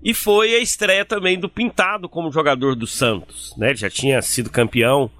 E 0.03 0.15
foi 0.15 0.55
a 0.55 0.59
estreia 0.59 1.05
também 1.05 1.39
do 1.39 1.49
Pintado 1.49 2.09
como 2.09 2.33
jogador 2.33 2.75
do 2.75 2.87
Santos, 2.87 3.55
né? 3.57 3.69
Ele 3.71 3.79
já 3.79 3.91
tinha 3.91 4.23
sido 4.23 4.51
campeão 4.51 5.11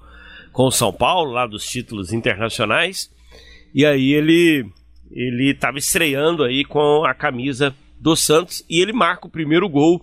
com 0.51 0.63
o 0.63 0.71
São 0.71 0.91
Paulo, 0.91 1.31
lá 1.31 1.45
dos 1.45 1.65
títulos 1.65 2.11
internacionais. 2.11 3.09
E 3.73 3.85
aí 3.85 4.11
ele 4.13 4.65
ele 5.11 5.51
estava 5.51 5.77
estreando 5.77 6.43
aí 6.43 6.63
com 6.63 7.03
a 7.05 7.13
camisa 7.13 7.75
do 7.99 8.15
Santos 8.15 8.63
e 8.69 8.79
ele 8.79 8.93
marca 8.93 9.27
o 9.27 9.31
primeiro 9.31 9.67
gol 9.67 10.01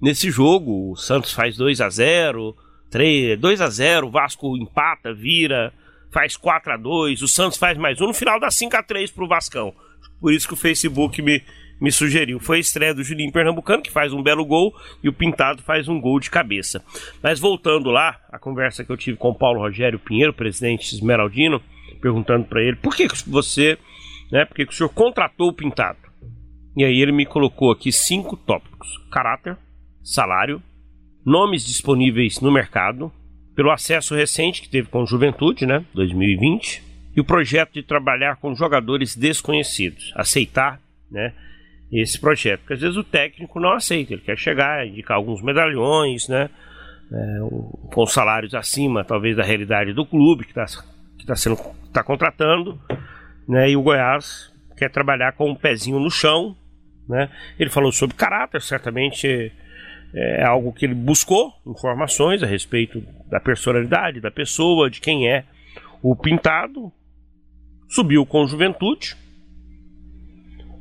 nesse 0.00 0.30
jogo. 0.30 0.92
O 0.92 0.96
Santos 0.96 1.32
faz 1.32 1.56
2 1.56 1.80
a 1.80 1.88
0, 1.88 2.54
3, 2.90 3.40
2 3.40 3.60
a 3.60 3.70
0, 3.70 4.06
o 4.06 4.10
Vasco 4.10 4.56
empata, 4.56 5.14
vira, 5.14 5.72
faz 6.12 6.36
4 6.36 6.74
a 6.74 6.76
2 6.76 7.22
o 7.22 7.28
Santos 7.28 7.58
faz 7.58 7.78
mais 7.78 8.00
um, 8.00 8.08
no 8.08 8.14
final 8.14 8.38
dá 8.38 8.50
5 8.50 8.76
a 8.76 8.82
3 8.82 9.10
pro 9.10 9.26
Vascão. 9.26 9.74
Por 10.20 10.32
isso 10.32 10.46
que 10.46 10.54
o 10.54 10.56
Facebook 10.56 11.20
me, 11.22 11.42
me 11.82 11.90
sugeriu. 11.90 12.38
Foi 12.38 12.58
a 12.58 12.60
estreia 12.60 12.94
do 12.94 13.02
Julinho 13.02 13.32
Pernambucano, 13.32 13.82
que 13.82 13.90
faz 13.90 14.12
um 14.12 14.22
belo 14.22 14.46
gol, 14.46 14.72
e 15.02 15.08
o 15.08 15.12
Pintado 15.12 15.62
faz 15.62 15.88
um 15.88 16.00
gol 16.00 16.20
de 16.20 16.30
cabeça. 16.30 16.80
Mas 17.20 17.40
voltando 17.40 17.90
lá, 17.90 18.20
a 18.30 18.38
conversa 18.38 18.84
que 18.84 18.92
eu 18.92 18.96
tive 18.96 19.16
com 19.16 19.30
o 19.30 19.34
Paulo 19.34 19.58
Rogério 19.58 19.98
Pinheiro, 19.98 20.32
presidente 20.32 20.94
Esmeraldino, 20.94 21.60
perguntando 22.00 22.44
para 22.44 22.62
ele 22.62 22.76
por 22.76 22.94
que 22.94 23.08
você, 23.26 23.76
né, 24.30 24.44
por 24.44 24.54
que 24.54 24.62
o 24.62 24.72
senhor 24.72 24.90
contratou 24.90 25.48
o 25.48 25.52
Pintado? 25.52 25.98
E 26.76 26.84
aí 26.84 27.00
ele 27.02 27.10
me 27.10 27.26
colocou 27.26 27.72
aqui 27.72 27.90
cinco 27.90 28.36
tópicos: 28.36 28.88
caráter, 29.10 29.56
salário, 30.04 30.62
nomes 31.26 31.66
disponíveis 31.66 32.40
no 32.40 32.52
mercado, 32.52 33.10
pelo 33.56 33.72
acesso 33.72 34.14
recente 34.14 34.62
que 34.62 34.68
teve 34.68 34.88
com 34.88 35.04
Juventude, 35.04 35.66
né, 35.66 35.84
2020, 35.94 36.80
e 37.16 37.20
o 37.20 37.24
projeto 37.24 37.72
de 37.74 37.82
trabalhar 37.82 38.36
com 38.36 38.54
jogadores 38.54 39.16
desconhecidos, 39.16 40.12
aceitar, 40.14 40.80
né, 41.10 41.34
esse 41.92 42.18
projeto, 42.18 42.60
porque 42.60 42.74
às 42.74 42.80
vezes 42.80 42.96
o 42.96 43.04
técnico 43.04 43.60
não 43.60 43.72
aceita, 43.72 44.14
ele 44.14 44.22
quer 44.22 44.38
chegar, 44.38 44.86
indicar 44.86 45.16
alguns 45.16 45.42
medalhões, 45.42 46.26
né, 46.28 46.48
é, 47.12 47.38
com 47.92 48.06
salários 48.06 48.54
acima, 48.54 49.04
talvez 49.04 49.36
da 49.36 49.42
realidade 49.42 49.92
do 49.92 50.06
clube 50.06 50.44
que 50.44 50.58
está 50.58 50.64
que 51.18 51.26
tá 51.26 51.36
sendo 51.36 51.58
tá 51.92 52.02
contratando, 52.02 52.80
né, 53.46 53.70
e 53.70 53.76
o 53.76 53.82
Goiás 53.82 54.50
quer 54.76 54.90
trabalhar 54.90 55.32
com 55.32 55.50
um 55.50 55.54
pezinho 55.54 55.98
no 55.98 56.10
chão, 56.10 56.56
né. 57.08 57.28
Ele 57.58 57.68
falou 57.68 57.92
sobre 57.92 58.16
caráter, 58.16 58.62
certamente 58.62 59.52
é 60.14 60.44
algo 60.44 60.72
que 60.72 60.84
ele 60.84 60.94
buscou 60.94 61.52
informações 61.66 62.42
a 62.42 62.46
respeito 62.46 63.02
da 63.30 63.40
personalidade 63.40 64.20
da 64.20 64.30
pessoa, 64.30 64.90
de 64.90 65.00
quem 65.00 65.28
é 65.28 65.44
o 66.02 66.14
pintado. 66.14 66.92
Subiu 67.88 68.26
com 68.26 68.46
juventude. 68.46 69.16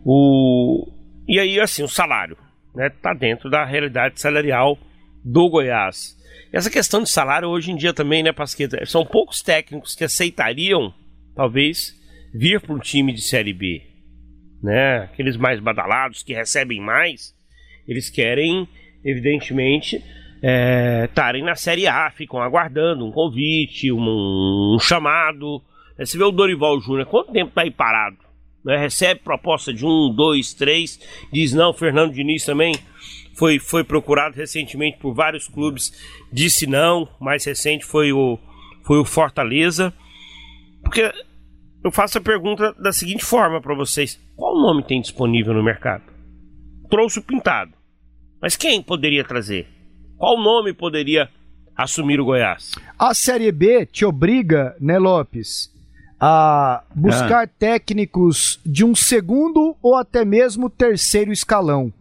O... 0.04 0.88
E 1.28 1.40
aí, 1.40 1.60
assim, 1.60 1.84
o 1.84 1.88
salário 1.88 2.38
né, 2.76 2.90
tá 2.90 3.14
dentro 3.14 3.50
da 3.50 3.64
realidade 3.66 4.20
salarial 4.20 4.78
do 5.24 5.50
Goiás. 5.50 6.18
Essa 6.52 6.70
questão 6.70 7.04
de 7.04 7.10
salário 7.10 7.48
hoje 7.48 7.72
em 7.72 7.76
dia 7.76 7.94
também, 7.94 8.24
né, 8.24 8.32
Pasqueta? 8.32 8.86
São 8.86 9.06
poucos 9.06 9.42
técnicos 9.42 9.96
que 9.96 10.04
aceitariam, 10.04 10.94
talvez, 11.36 11.96
vir 12.34 12.60
para 12.60 12.74
um 12.74 12.80
time 12.80 13.14
de 13.14 13.22
Série 13.22 13.54
B. 13.54 13.82
Né? 14.62 15.00
Aqueles 15.00 15.38
mais 15.38 15.60
badalados 15.60 16.24
que 16.24 16.34
recebem 16.34 16.82
mais, 16.82 17.34
eles 17.88 18.10
querem 18.10 18.68
evidentemente, 19.04 20.04
estarem 21.04 21.42
é, 21.42 21.46
na 21.46 21.56
Série 21.56 21.88
A, 21.88 22.10
ficam 22.12 22.42
aguardando 22.42 23.06
um 23.06 23.12
convite, 23.12 23.92
um, 23.92 24.76
um 24.76 24.80
chamado. 24.80 25.62
É, 25.98 26.06
você 26.06 26.18
vê 26.18 26.24
o 26.24 26.32
Dorival 26.32 26.80
Júnior, 26.80 27.06
quanto 27.06 27.32
tempo 27.32 27.50
está 27.50 27.62
aí 27.62 27.72
parado? 27.72 28.18
Né? 28.64 28.78
Recebe 28.78 29.22
proposta 29.22 29.74
de 29.74 29.86
um, 29.86 30.14
dois, 30.14 30.54
três, 30.54 31.00
diz 31.32 31.54
não. 31.54 31.74
Fernando 31.74 32.14
Diniz 32.14 32.46
também 32.46 32.76
foi, 33.34 33.60
foi 33.60 33.84
procurado 33.84 34.36
recentemente 34.36 34.98
por 34.98 35.14
vários 35.14 35.48
clubes, 35.48 35.92
disse 36.32 36.68
não. 36.68 37.08
Mais 37.20 37.44
recente 37.46 37.86
foi 37.86 38.12
o, 38.12 38.38
foi 38.84 39.00
o 39.00 39.06
Fortaleza. 39.06 39.94
Porque 40.84 41.12
eu 41.84 41.92
faço 41.92 42.18
a 42.18 42.22
pergunta 42.22 42.74
da 42.74 42.92
seguinte 42.92 43.24
forma 43.24 43.62
para 43.62 43.76
vocês: 43.76 44.20
qual 44.36 44.60
nome 44.60 44.84
tem 44.84 45.02
disponível 45.02 45.54
no 45.54 45.64
mercado? 45.64 46.04
Trouxe 46.90 47.20
o 47.20 47.24
pintado. 47.24 47.74
Mas 48.42 48.56
quem 48.56 48.82
poderia 48.82 49.24
trazer? 49.24 49.68
Qual 50.18 50.38
nome 50.42 50.74
poderia 50.74 51.30
assumir 51.76 52.20
o 52.20 52.26
Goiás? 52.26 52.72
A 52.98 53.14
Série 53.14 53.52
B 53.52 53.86
te 53.86 54.06
obriga, 54.06 54.76
né, 54.80 55.00
Lopes, 55.00 55.72
a 56.22 56.84
buscar 56.96 57.46
ah. 57.46 57.48
técnicos 57.48 58.60
de 58.64 58.86
um 58.86 58.94
segundo 58.94 59.76
ou 59.82 59.96
até 59.96 60.24
mesmo 60.24 60.70
terceiro 60.70 61.32
escalão. 61.32 61.92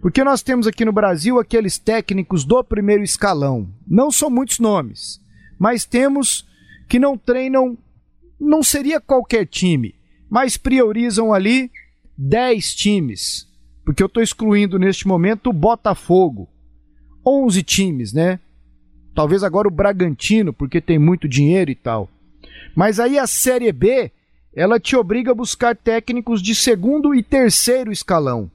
Porque 0.00 0.22
nós 0.22 0.42
temos 0.42 0.68
aqui 0.68 0.84
no 0.84 0.92
Brasil 0.92 1.40
aqueles 1.40 1.76
técnicos 1.76 2.44
do 2.44 2.62
primeiro 2.62 3.02
escalão. 3.02 3.68
Não 3.86 4.10
são 4.10 4.30
muitos 4.30 4.60
nomes, 4.60 5.20
mas 5.58 5.84
temos 5.84 6.46
que 6.88 7.00
não 7.00 7.18
treinam, 7.18 7.76
não 8.38 8.62
seria 8.62 9.00
qualquer 9.00 9.46
time, 9.46 9.96
mas 10.30 10.56
priorizam 10.56 11.34
ali 11.34 11.70
10 12.16 12.74
times 12.74 13.46
porque 13.86 14.02
eu 14.02 14.08
estou 14.08 14.20
excluindo 14.20 14.80
neste 14.80 15.06
momento 15.06 15.48
o 15.48 15.52
Botafogo. 15.52 16.48
11 17.24 17.62
times, 17.62 18.12
né? 18.12 18.40
Talvez 19.14 19.44
agora 19.44 19.68
o 19.68 19.70
Bragantino, 19.70 20.52
porque 20.52 20.80
tem 20.80 20.98
muito 20.98 21.28
dinheiro 21.28 21.70
e 21.70 21.74
tal. 21.76 22.10
Mas 22.74 23.00
aí 23.00 23.18
a 23.18 23.26
Série 23.26 23.72
B, 23.72 24.10
ela 24.54 24.78
te 24.80 24.96
obriga 24.96 25.32
a 25.32 25.34
buscar 25.34 25.76
técnicos 25.76 26.42
de 26.42 26.54
segundo 26.54 27.14
e 27.14 27.22
terceiro 27.22 27.92
escalão. 27.92 28.50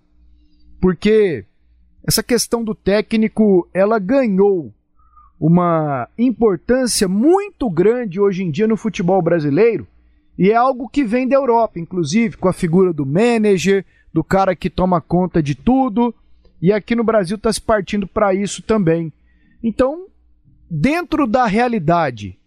porque 0.81 1.46
essa 2.03 2.24
questão 2.24 2.63
do 2.63 2.74
técnico, 2.74 3.70
ela 3.74 4.00
ganhou 4.00 4.74
uma 5.39 6.10
importância 6.17 7.08
muito 7.08 7.70
grande 7.70 8.20
hoje 8.20 8.43
em 8.43 8.50
dia 8.50 8.67
no 8.67 8.75
futebol 8.75 9.22
brasileiro 9.22 9.88
e 10.38 10.50
é 10.50 10.55
algo 10.55 10.89
que 10.89 11.03
vem 11.03 11.27
da 11.27 11.36
Europa, 11.36 11.79
inclusive 11.79 12.38
com 12.38 12.48
a 12.48 12.53
figura 12.53 12.91
do 12.91 13.05
manager, 13.05 13.86
do 14.12 14.24
cara 14.24 14.55
que 14.55 14.70
toma 14.70 15.00
conta 15.00 15.41
de 15.41 15.53
tudo, 15.53 16.13
e 16.60 16.74
aqui 16.74 16.96
no 16.96 17.03
Brasil 17.03 17.38
está 17.38 17.53
se 17.53 17.62
partindo 17.62 18.08
para 18.08 18.34
isso 18.34 18.63
também. 18.63 19.13
Então, 19.63 20.08
dentro 20.70 21.27
da 21.27 21.46
realidade 21.46 22.39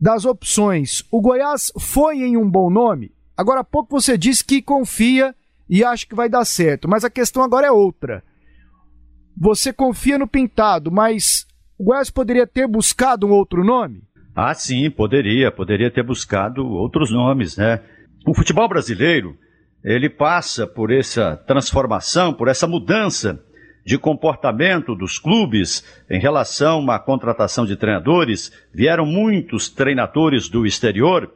das 0.00 0.24
opções, 0.24 1.04
o 1.10 1.20
Goiás 1.20 1.70
foi 1.78 2.22
em 2.22 2.36
um 2.36 2.48
bom 2.48 2.70
nome. 2.70 3.12
Agora 3.36 3.60
há 3.60 3.64
pouco 3.64 4.00
você 4.00 4.16
disse 4.16 4.44
que 4.44 4.62
confia 4.62 5.34
e 5.68 5.84
acha 5.84 6.06
que 6.06 6.14
vai 6.14 6.28
dar 6.28 6.44
certo, 6.44 6.88
mas 6.88 7.04
a 7.04 7.10
questão 7.10 7.42
agora 7.42 7.66
é 7.66 7.70
outra. 7.70 8.22
Você 9.36 9.72
confia 9.72 10.18
no 10.18 10.26
Pintado, 10.26 10.90
mas 10.90 11.46
o 11.78 11.84
Goiás 11.84 12.10
poderia 12.10 12.46
ter 12.46 12.66
buscado 12.66 13.26
um 13.26 13.30
outro 13.30 13.62
nome? 13.62 14.02
Ah, 14.34 14.54
sim, 14.54 14.90
poderia, 14.90 15.50
poderia 15.50 15.90
ter 15.90 16.02
buscado 16.02 16.66
outros 16.66 17.10
nomes, 17.10 17.56
né? 17.56 17.80
O 18.26 18.34
futebol 18.34 18.68
brasileiro, 18.68 19.36
ele 19.84 20.08
passa 20.08 20.66
por 20.66 20.90
essa 20.90 21.36
transformação, 21.36 22.32
por 22.32 22.48
essa 22.48 22.66
mudança 22.66 23.42
de 23.84 23.98
comportamento 23.98 24.94
dos 24.94 25.18
clubes 25.18 25.84
em 26.08 26.18
relação 26.18 26.90
à 26.90 26.98
contratação 26.98 27.64
de 27.64 27.76
treinadores. 27.76 28.52
Vieram 28.72 29.06
muitos 29.06 29.68
treinadores 29.68 30.48
do 30.48 30.66
exterior, 30.66 31.32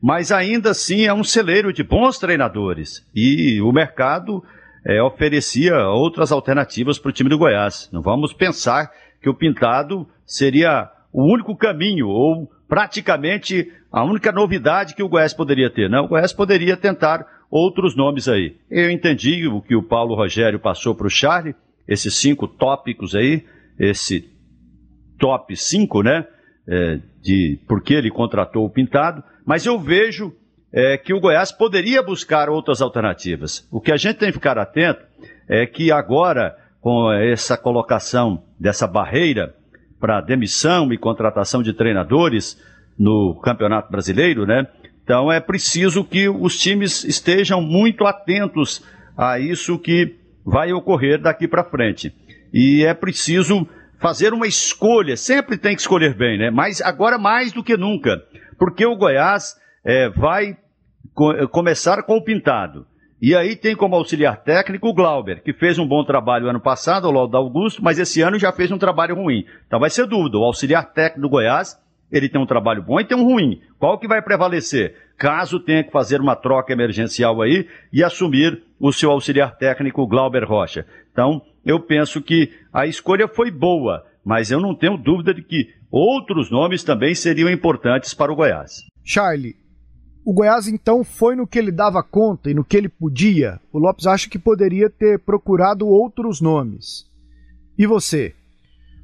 mas 0.00 0.30
ainda 0.30 0.70
assim 0.70 1.06
é 1.06 1.14
um 1.14 1.24
celeiro 1.24 1.72
de 1.72 1.82
bons 1.82 2.18
treinadores. 2.18 3.04
E 3.14 3.60
o 3.60 3.72
mercado 3.72 4.42
é, 4.84 5.02
oferecia 5.02 5.88
outras 5.88 6.30
alternativas 6.30 6.98
para 6.98 7.08
o 7.08 7.12
time 7.12 7.28
do 7.28 7.38
Goiás. 7.38 7.88
Não 7.92 8.02
vamos 8.02 8.32
pensar 8.32 8.90
que 9.20 9.28
o 9.28 9.34
Pintado 9.34 10.06
seria 10.24 10.88
o 11.12 11.24
único 11.24 11.56
caminho, 11.56 12.08
ou 12.08 12.50
praticamente 12.68 13.72
a 13.90 14.04
única 14.04 14.30
novidade 14.30 14.94
que 14.94 15.02
o 15.02 15.08
Goiás 15.08 15.32
poderia 15.32 15.70
ter. 15.70 15.88
Não, 15.88 16.04
o 16.04 16.08
Goiás 16.08 16.32
poderia 16.32 16.76
tentar 16.76 17.26
outros 17.50 17.96
nomes 17.96 18.28
aí. 18.28 18.56
Eu 18.70 18.90
entendi 18.90 19.46
o 19.48 19.60
que 19.60 19.74
o 19.74 19.82
Paulo 19.82 20.14
Rogério 20.14 20.58
passou 20.58 20.94
para 20.94 21.06
o 21.06 21.10
Charlie, 21.10 21.54
esses 21.86 22.14
cinco 22.14 22.48
tópicos 22.48 23.14
aí, 23.14 23.44
esse 23.78 24.28
top 25.18 25.56
5, 25.56 26.02
né? 26.02 26.26
É, 26.68 26.98
de 27.22 27.60
por 27.68 27.80
que 27.80 27.94
ele 27.94 28.10
contratou 28.10 28.64
o 28.64 28.70
Pintado, 28.70 29.22
mas 29.44 29.64
eu 29.64 29.78
vejo 29.78 30.34
é, 30.72 30.98
que 30.98 31.14
o 31.14 31.20
Goiás 31.20 31.52
poderia 31.52 32.02
buscar 32.02 32.48
outras 32.48 32.82
alternativas. 32.82 33.66
O 33.70 33.80
que 33.80 33.92
a 33.92 33.96
gente 33.96 34.16
tem 34.16 34.28
que 34.28 34.34
ficar 34.34 34.58
atento 34.58 35.04
é 35.48 35.64
que 35.64 35.92
agora 35.92 36.56
com 36.80 37.12
essa 37.12 37.56
colocação 37.56 38.42
dessa 38.58 38.86
barreira 38.86 39.54
para 39.98 40.20
demissão 40.20 40.92
e 40.92 40.98
contratação 40.98 41.62
de 41.62 41.72
treinadores 41.72 42.60
no 42.98 43.34
Campeonato 43.42 43.90
Brasileiro, 43.90 44.46
né? 44.46 44.66
Então 45.02 45.30
é 45.30 45.40
preciso 45.40 46.04
que 46.04 46.28
os 46.28 46.58
times 46.58 47.04
estejam 47.04 47.60
muito 47.60 48.04
atentos 48.06 48.84
a 49.16 49.38
isso 49.38 49.78
que 49.78 50.16
vai 50.46 50.72
ocorrer 50.72 51.20
daqui 51.20 51.48
para 51.48 51.64
frente. 51.64 52.14
E 52.54 52.84
é 52.84 52.94
preciso 52.94 53.66
fazer 53.98 54.32
uma 54.32 54.46
escolha, 54.46 55.16
sempre 55.16 55.58
tem 55.58 55.74
que 55.74 55.80
escolher 55.80 56.14
bem, 56.14 56.38
né? 56.38 56.50
Mas 56.50 56.80
agora 56.80 57.18
mais 57.18 57.52
do 57.52 57.64
que 57.64 57.76
nunca, 57.76 58.22
porque 58.56 58.86
o 58.86 58.96
Goiás 58.96 59.56
é, 59.84 60.08
vai 60.08 60.56
co 61.12 61.48
começar 61.48 62.02
com 62.04 62.16
o 62.16 62.22
pintado. 62.22 62.86
E 63.20 63.34
aí 63.34 63.56
tem 63.56 63.74
como 63.74 63.96
auxiliar 63.96 64.42
técnico 64.42 64.88
o 64.88 64.94
Glauber, 64.94 65.42
que 65.42 65.54
fez 65.54 65.78
um 65.78 65.88
bom 65.88 66.04
trabalho 66.04 66.48
ano 66.48 66.60
passado, 66.60 67.06
ao 67.06 67.12
lado 67.12 67.28
do 67.28 67.36
Augusto, 67.38 67.82
mas 67.82 67.98
esse 67.98 68.20
ano 68.20 68.38
já 68.38 68.52
fez 68.52 68.70
um 68.70 68.78
trabalho 68.78 69.14
ruim. 69.14 69.46
Então 69.66 69.80
vai 69.80 69.88
ser 69.88 70.06
dúvida. 70.06 70.36
O 70.36 70.44
auxiliar 70.44 70.92
técnico 70.92 71.22
do 71.22 71.30
Goiás, 71.30 71.80
ele 72.10 72.28
tem 72.28 72.40
um 72.40 72.46
trabalho 72.46 72.82
bom 72.82 73.00
e 73.00 73.04
tem 73.04 73.16
um 73.16 73.24
ruim. 73.24 73.60
Qual 73.78 73.98
que 73.98 74.08
vai 74.08 74.22
prevalecer? 74.22 74.94
Caso 75.16 75.60
tenha 75.60 75.82
que 75.82 75.90
fazer 75.90 76.20
uma 76.20 76.36
troca 76.36 76.72
emergencial 76.72 77.40
aí 77.42 77.66
e 77.92 78.04
assumir 78.04 78.62
o 78.78 78.92
seu 78.92 79.10
auxiliar 79.10 79.56
técnico, 79.56 80.06
Glauber 80.06 80.44
Rocha. 80.44 80.86
Então, 81.10 81.42
eu 81.64 81.80
penso 81.80 82.22
que 82.22 82.52
a 82.72 82.86
escolha 82.86 83.26
foi 83.26 83.50
boa, 83.50 84.04
mas 84.24 84.50
eu 84.50 84.60
não 84.60 84.74
tenho 84.74 84.96
dúvida 84.96 85.32
de 85.32 85.42
que 85.42 85.74
outros 85.90 86.50
nomes 86.50 86.84
também 86.84 87.14
seriam 87.14 87.50
importantes 87.50 88.12
para 88.12 88.32
o 88.32 88.36
Goiás. 88.36 88.84
Charlie, 89.04 89.56
o 90.24 90.32
Goiás 90.32 90.66
então 90.66 91.04
foi 91.04 91.36
no 91.36 91.46
que 91.46 91.58
ele 91.58 91.70
dava 91.70 92.02
conta 92.02 92.50
e 92.50 92.54
no 92.54 92.64
que 92.64 92.76
ele 92.76 92.88
podia. 92.88 93.60
O 93.72 93.78
Lopes 93.78 94.06
acha 94.06 94.28
que 94.28 94.38
poderia 94.38 94.90
ter 94.90 95.20
procurado 95.20 95.86
outros 95.86 96.40
nomes. 96.40 97.06
E 97.78 97.86
você? 97.86 98.34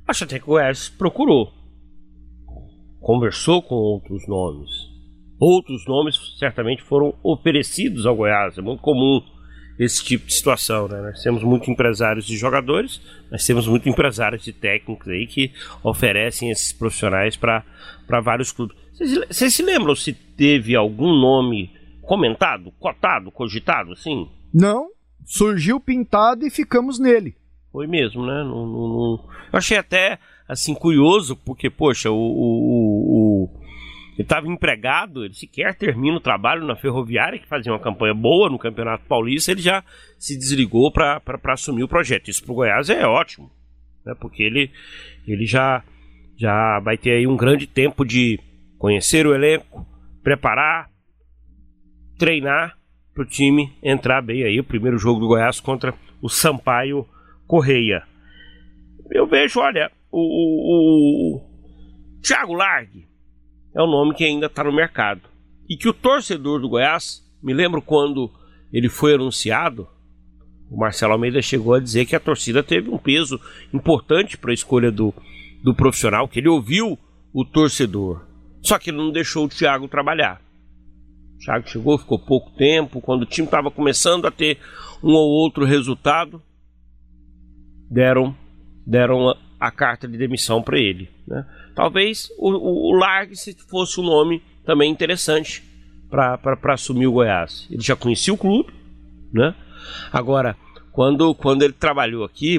Acho 0.07 0.25
até 0.25 0.38
que 0.38 0.45
o 0.45 0.49
Goiás 0.49 0.88
procurou. 0.88 1.62
Conversou 3.03 3.61
com 3.61 3.75
outros 3.75 4.27
nomes. 4.29 4.71
Outros 5.38 5.85
nomes 5.87 6.17
certamente 6.38 6.83
foram 6.83 7.15
oferecidos 7.23 8.07
ao 8.07 8.15
Goiás. 8.15 8.57
É 8.57 8.62
muito 8.62 8.81
comum 8.81 9.21
esse 9.79 10.05
tipo 10.05 10.27
de 10.27 10.35
situação, 10.35 10.87
né? 10.87 11.01
Nós 11.01 11.21
temos 11.21 11.43
muitos 11.43 11.69
empresários 11.69 12.25
de 12.25 12.37
jogadores, 12.37 13.01
nós 13.31 13.45
temos 13.45 13.67
muitos 13.67 13.88
empresários 13.88 14.45
de 14.45 14.53
técnicos 14.53 15.09
aí 15.09 15.27
que 15.27 15.53
oferecem 15.83 16.51
esses 16.51 16.73
profissionais 16.73 17.37
para 17.37 17.65
vários 18.23 18.53
clubes. 18.53 18.77
Vocês 19.29 19.53
se 19.53 19.62
lembram 19.62 19.97
se 19.97 20.12
teve 20.12 20.77
algum 20.77 21.12
nome 21.19 21.73
comentado, 22.03 22.71
cotado, 22.79 23.33
cogitado, 23.33 23.93
assim? 23.93 24.29
Não, 24.55 24.91
surgiu 25.25 25.81
pintado 25.81 26.47
e 26.47 26.51
ficamos 26.51 27.01
nele. 27.01 27.35
Foi 27.73 27.87
mesmo, 27.87 28.25
né? 28.25 28.45
Não, 28.45 28.67
não, 28.67 28.88
não... 28.88 29.29
Eu 29.53 29.59
achei 29.59 29.79
até 29.79 30.19
assim 30.53 30.75
curioso, 30.75 31.37
porque, 31.37 31.71
poxa, 31.71 32.11
o, 32.11 32.15
o, 32.15 33.49
o... 33.49 33.61
ele 34.12 34.23
estava 34.23 34.47
empregado, 34.47 35.25
ele 35.25 35.35
sequer 35.35 35.75
termina 35.75 36.17
o 36.17 36.21
trabalho 36.21 36.67
na 36.67 36.77
Ferroviária, 36.77 37.38
que 37.38 37.49
fazia 37.49 37.73
uma 37.73 37.81
campanha 37.81 38.15
boa 38.15 38.51
no 38.51 38.59
Campeonato 38.59 39.05
Paulista, 39.07 39.51
ele 39.51 39.62
já 39.62 39.83
se 40.19 40.37
desligou 40.37 40.93
para 40.93 41.21
assumir 41.45 41.83
o 41.83 41.88
projeto. 41.88 42.29
Isso 42.29 42.45
para 42.45 42.53
o 42.53 42.57
Goiás 42.57 42.91
é 42.91 43.07
ótimo, 43.07 43.51
né? 44.05 44.15
porque 44.21 44.43
ele, 44.43 44.71
ele 45.27 45.47
já, 45.47 45.83
já 46.37 46.79
vai 46.81 46.97
ter 46.97 47.12
aí 47.12 47.27
um 47.27 47.37
grande 47.37 47.67
tempo 47.67 48.05
de 48.05 48.38
conhecer 48.79 49.27
o 49.27 49.35
elenco, 49.35 49.87
preparar, 50.23 50.91
treinar 52.19 52.77
para 53.15 53.23
o 53.23 53.27
time 53.27 53.73
entrar 53.83 54.21
bem 54.23 54.45
aí. 54.45 54.61
O 54.61 54.65
primeiro 54.65 54.99
jogo 54.99 55.21
do 55.21 55.29
Goiás 55.29 55.61
contra 55.61 55.95
o 56.21 56.29
Sampaio 56.29 57.07
Correia. 57.47 58.03
Eu 59.11 59.27
vejo, 59.27 59.61
olha, 59.61 59.91
o, 60.12 60.20
o, 60.20 61.37
o 61.37 62.20
Thiago 62.20 62.53
Largue 62.53 63.09
é 63.75 63.83
o 63.83 63.87
nome 63.87 64.14
que 64.14 64.25
ainda 64.25 64.46
está 64.46 64.62
no 64.62 64.72
mercado. 64.72 65.22
E 65.68 65.77
que 65.77 65.88
o 65.88 65.94
torcedor 65.94 66.61
do 66.61 66.68
Goiás, 66.68 67.22
me 67.42 67.55
lembro 67.55 67.81
quando 67.81 68.31
ele 68.72 68.88
foi 68.88 69.14
anunciado, 69.14 69.88
o 70.70 70.77
Marcelo 70.77 71.12
Almeida 71.14 71.40
chegou 71.40 71.75
a 71.75 71.81
dizer 71.81 72.07
que 72.07 72.14
a 72.14 72.20
torcida 72.20 72.62
teve 72.62 72.90
um 72.90 72.98
peso 72.98 73.40
importante 73.72 74.37
para 74.37 74.51
a 74.51 74.55
escolha 74.55 74.90
do, 74.90 75.14
do 75.62 75.75
profissional, 75.75 76.29
que 76.29 76.38
ele 76.38 76.48
ouviu 76.48 76.98
o 77.33 77.44
torcedor. 77.44 78.27
Só 78.62 78.79
que 78.79 78.90
ele 78.90 78.98
não 78.98 79.11
deixou 79.11 79.46
o 79.46 79.48
Thiago 79.48 79.88
trabalhar. 79.88 80.40
O 81.37 81.38
Thiago 81.38 81.68
chegou, 81.68 81.98
ficou 81.98 82.18
pouco 82.18 82.51
tempo. 82.53 83.01
Quando 83.01 83.22
o 83.22 83.27
time 83.27 83.46
estava 83.46 83.70
começando 83.70 84.27
a 84.27 84.31
ter 84.31 84.59
um 85.03 85.12
ou 85.12 85.31
outro 85.31 85.64
resultado, 85.64 86.40
deram, 87.90 88.35
deram 88.87 89.35
a, 89.66 89.70
carta 89.70 90.09
de 90.09 90.16
demissão 90.16 90.62
para 90.62 90.79
ele. 90.79 91.09
Né? 91.27 91.46
Talvez 91.75 92.29
o, 92.38 92.51
o, 92.51 92.92
o 92.92 92.98
Largue 92.98 93.35
fosse 93.68 94.01
um 94.01 94.05
nome 94.05 94.42
também 94.64 94.90
interessante 94.90 95.62
para 96.11 96.59
assumir 96.75 97.07
o 97.07 97.12
Goiás. 97.12 97.66
Ele 97.70 97.83
já 97.83 97.96
conhecia 97.96 98.35
o 98.35 98.38
clube, 98.38 98.72
né? 99.33 99.55
Agora, 100.12 100.57
quando, 100.92 101.35
quando 101.35 101.62
ele 101.62 101.72
trabalhou 101.72 102.25
aqui, 102.25 102.59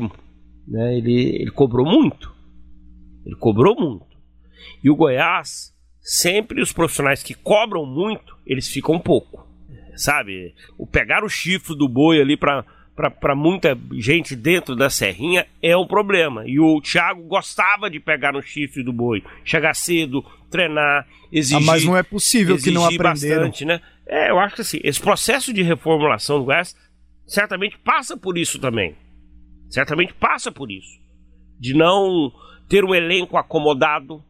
né, 0.68 0.98
ele, 0.98 1.42
ele 1.42 1.52
cobrou 1.52 1.86
muito. 1.86 2.34
Ele 3.26 3.36
cobrou 3.36 3.76
muito. 3.76 4.18
E 4.84 4.90
o 4.90 4.96
Goiás 4.96 5.74
sempre 6.02 6.62
os 6.62 6.74
profissionais 6.74 7.24
que 7.24 7.34
cobram 7.34 7.86
muito, 7.86 8.36
eles 8.46 8.68
ficam 8.68 9.00
pouco. 9.00 9.48
Sabe? 9.96 10.56
O 10.78 10.88
pegar 10.88 11.24
o 11.24 11.30
chifre 11.30 11.78
do 11.78 11.88
boi 11.88 12.20
ali 12.20 12.36
para 12.36 12.66
para 12.96 13.36
muita 13.36 13.78
gente 13.94 14.36
dentro 14.36 14.76
da 14.76 14.90
serrinha 14.90 15.48
é 15.62 15.76
um 15.76 15.88
problema. 15.88 16.44
E 16.46 16.60
o 16.60 16.80
Thiago 16.80 17.24
gostava 17.24 17.90
de 17.90 18.00
pegar 18.00 18.34
no 18.34 18.42
chifre 18.42 18.84
do 18.84 18.94
boi, 18.94 19.24
chegar 19.44 19.74
cedo, 19.74 20.24
treinar, 20.50 21.08
exigir. 21.32 21.58
Ah, 21.58 21.66
mas 21.66 21.84
não 21.84 21.98
é 21.98 22.04
possível 22.04 22.58
que 22.58 22.72
não 22.72 22.86
aprenderam. 22.86 23.42
Bastante, 23.42 23.66
né? 23.66 23.82
É, 24.06 24.30
eu 24.30 24.38
acho 24.38 24.56
que 24.56 24.62
assim, 24.62 24.80
esse 24.84 25.00
processo 25.00 25.52
de 25.52 25.64
reformulação 25.64 26.40
do 26.40 26.46
Goiás 26.46 26.76
certamente 27.26 27.78
passa 27.80 28.16
por 28.16 28.38
isso 28.38 28.60
também. 28.60 28.96
Certamente 29.70 30.14
passa 30.14 30.52
por 30.52 30.72
isso. 30.72 31.02
De 31.60 31.74
não 31.74 32.32
ter 32.70 32.84
um 32.84 32.94
elenco 32.94 33.38
acomodado, 33.38 34.24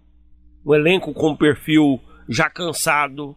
um 0.65 0.73
elenco 0.73 1.13
com 1.13 1.35
perfil 1.35 1.99
já 2.29 2.49
cansado. 2.49 3.35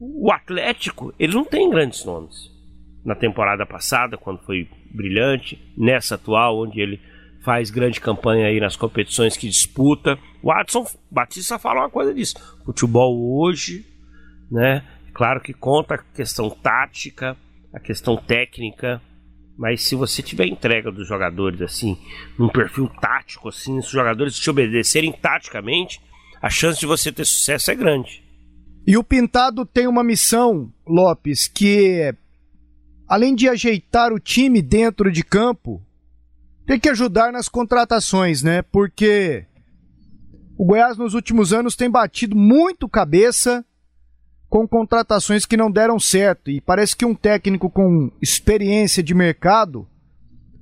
O 0.00 0.32
Atlético, 0.32 1.12
ele 1.18 1.34
não 1.34 1.44
tem 1.44 1.68
grandes 1.68 2.04
nomes. 2.04 2.50
Na 3.08 3.14
temporada 3.14 3.64
passada, 3.64 4.18
quando 4.18 4.38
foi 4.44 4.68
brilhante, 4.92 5.58
nessa 5.74 6.16
atual, 6.16 6.60
onde 6.62 6.78
ele 6.78 7.00
faz 7.42 7.70
grande 7.70 8.02
campanha 8.02 8.48
aí 8.48 8.60
nas 8.60 8.76
competições 8.76 9.34
que 9.34 9.48
disputa. 9.48 10.18
O 10.42 10.52
Adson 10.52 10.84
Batista 11.10 11.58
fala 11.58 11.80
uma 11.80 11.88
coisa 11.88 12.12
disso. 12.12 12.34
Futebol 12.66 13.40
hoje, 13.40 13.86
né? 14.52 14.84
Claro 15.14 15.40
que 15.40 15.54
conta 15.54 15.94
a 15.94 15.98
questão 15.98 16.50
tática, 16.50 17.34
a 17.72 17.80
questão 17.80 18.14
técnica, 18.14 19.00
mas 19.56 19.84
se 19.84 19.94
você 19.94 20.22
tiver 20.22 20.46
entrega 20.46 20.92
dos 20.92 21.08
jogadores 21.08 21.62
assim, 21.62 21.96
num 22.38 22.50
perfil 22.50 22.90
tático 23.00 23.48
assim, 23.48 23.80
se 23.80 23.86
os 23.86 23.92
jogadores 23.92 24.38
te 24.38 24.50
obedecerem 24.50 25.12
taticamente, 25.12 25.98
a 26.42 26.50
chance 26.50 26.78
de 26.78 26.84
você 26.84 27.10
ter 27.10 27.24
sucesso 27.24 27.70
é 27.70 27.74
grande. 27.74 28.22
E 28.86 28.98
o 28.98 29.02
Pintado 29.02 29.64
tem 29.64 29.86
uma 29.86 30.04
missão, 30.04 30.70
Lopes, 30.86 31.48
que 31.48 32.14
além 33.08 33.34
de 33.34 33.48
ajeitar 33.48 34.12
o 34.12 34.20
time 34.20 34.60
dentro 34.60 35.10
de 35.10 35.24
campo, 35.24 35.82
tem 36.66 36.78
que 36.78 36.90
ajudar 36.90 37.32
nas 37.32 37.48
contratações, 37.48 38.42
né? 38.42 38.60
Porque 38.62 39.46
o 40.58 40.66
Goiás 40.66 40.98
nos 40.98 41.14
últimos 41.14 41.52
anos 41.52 41.74
tem 41.74 41.90
batido 41.90 42.36
muito 42.36 42.88
cabeça 42.88 43.64
com 44.48 44.66
contratações 44.68 45.46
que 45.46 45.56
não 45.56 45.70
deram 45.70 45.98
certo. 45.98 46.50
E 46.50 46.60
parece 46.60 46.94
que 46.94 47.06
um 47.06 47.14
técnico 47.14 47.70
com 47.70 48.10
experiência 48.20 49.02
de 49.02 49.14
mercado, 49.14 49.86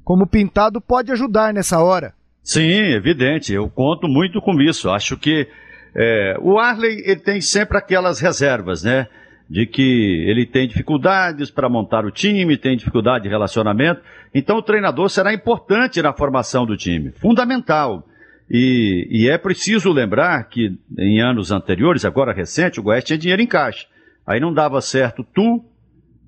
como 0.04 0.26
Pintado, 0.26 0.80
pode 0.80 1.10
ajudar 1.10 1.52
nessa 1.52 1.80
hora. 1.80 2.14
Sim, 2.42 2.70
evidente. 2.94 3.52
Eu 3.52 3.68
conto 3.68 4.06
muito 4.06 4.40
com 4.40 4.60
isso. 4.60 4.88
Acho 4.88 5.16
que 5.16 5.48
é, 5.96 6.36
o 6.40 6.58
Arley 6.58 7.02
ele 7.04 7.20
tem 7.20 7.40
sempre 7.40 7.76
aquelas 7.76 8.20
reservas, 8.20 8.84
né? 8.84 9.08
De 9.48 9.64
que 9.64 10.24
ele 10.28 10.44
tem 10.44 10.66
dificuldades 10.66 11.50
para 11.50 11.68
montar 11.68 12.04
o 12.04 12.10
time, 12.10 12.56
tem 12.56 12.76
dificuldade 12.76 13.24
de 13.24 13.28
relacionamento. 13.28 14.00
Então 14.34 14.58
o 14.58 14.62
treinador 14.62 15.08
será 15.08 15.32
importante 15.32 16.02
na 16.02 16.12
formação 16.12 16.66
do 16.66 16.76
time, 16.76 17.12
fundamental. 17.12 18.04
E, 18.50 19.08
e, 19.10 19.28
é 19.28 19.36
preciso 19.38 19.92
lembrar 19.92 20.48
que 20.48 20.76
em 20.98 21.20
anos 21.20 21.50
anteriores, 21.50 22.04
agora 22.04 22.32
recente, 22.32 22.78
o 22.78 22.82
Goiás 22.82 23.04
tinha 23.04 23.18
dinheiro 23.18 23.42
em 23.42 23.46
caixa. 23.46 23.86
Aí 24.24 24.40
não 24.40 24.52
dava 24.52 24.80
certo 24.80 25.24
tu, 25.24 25.64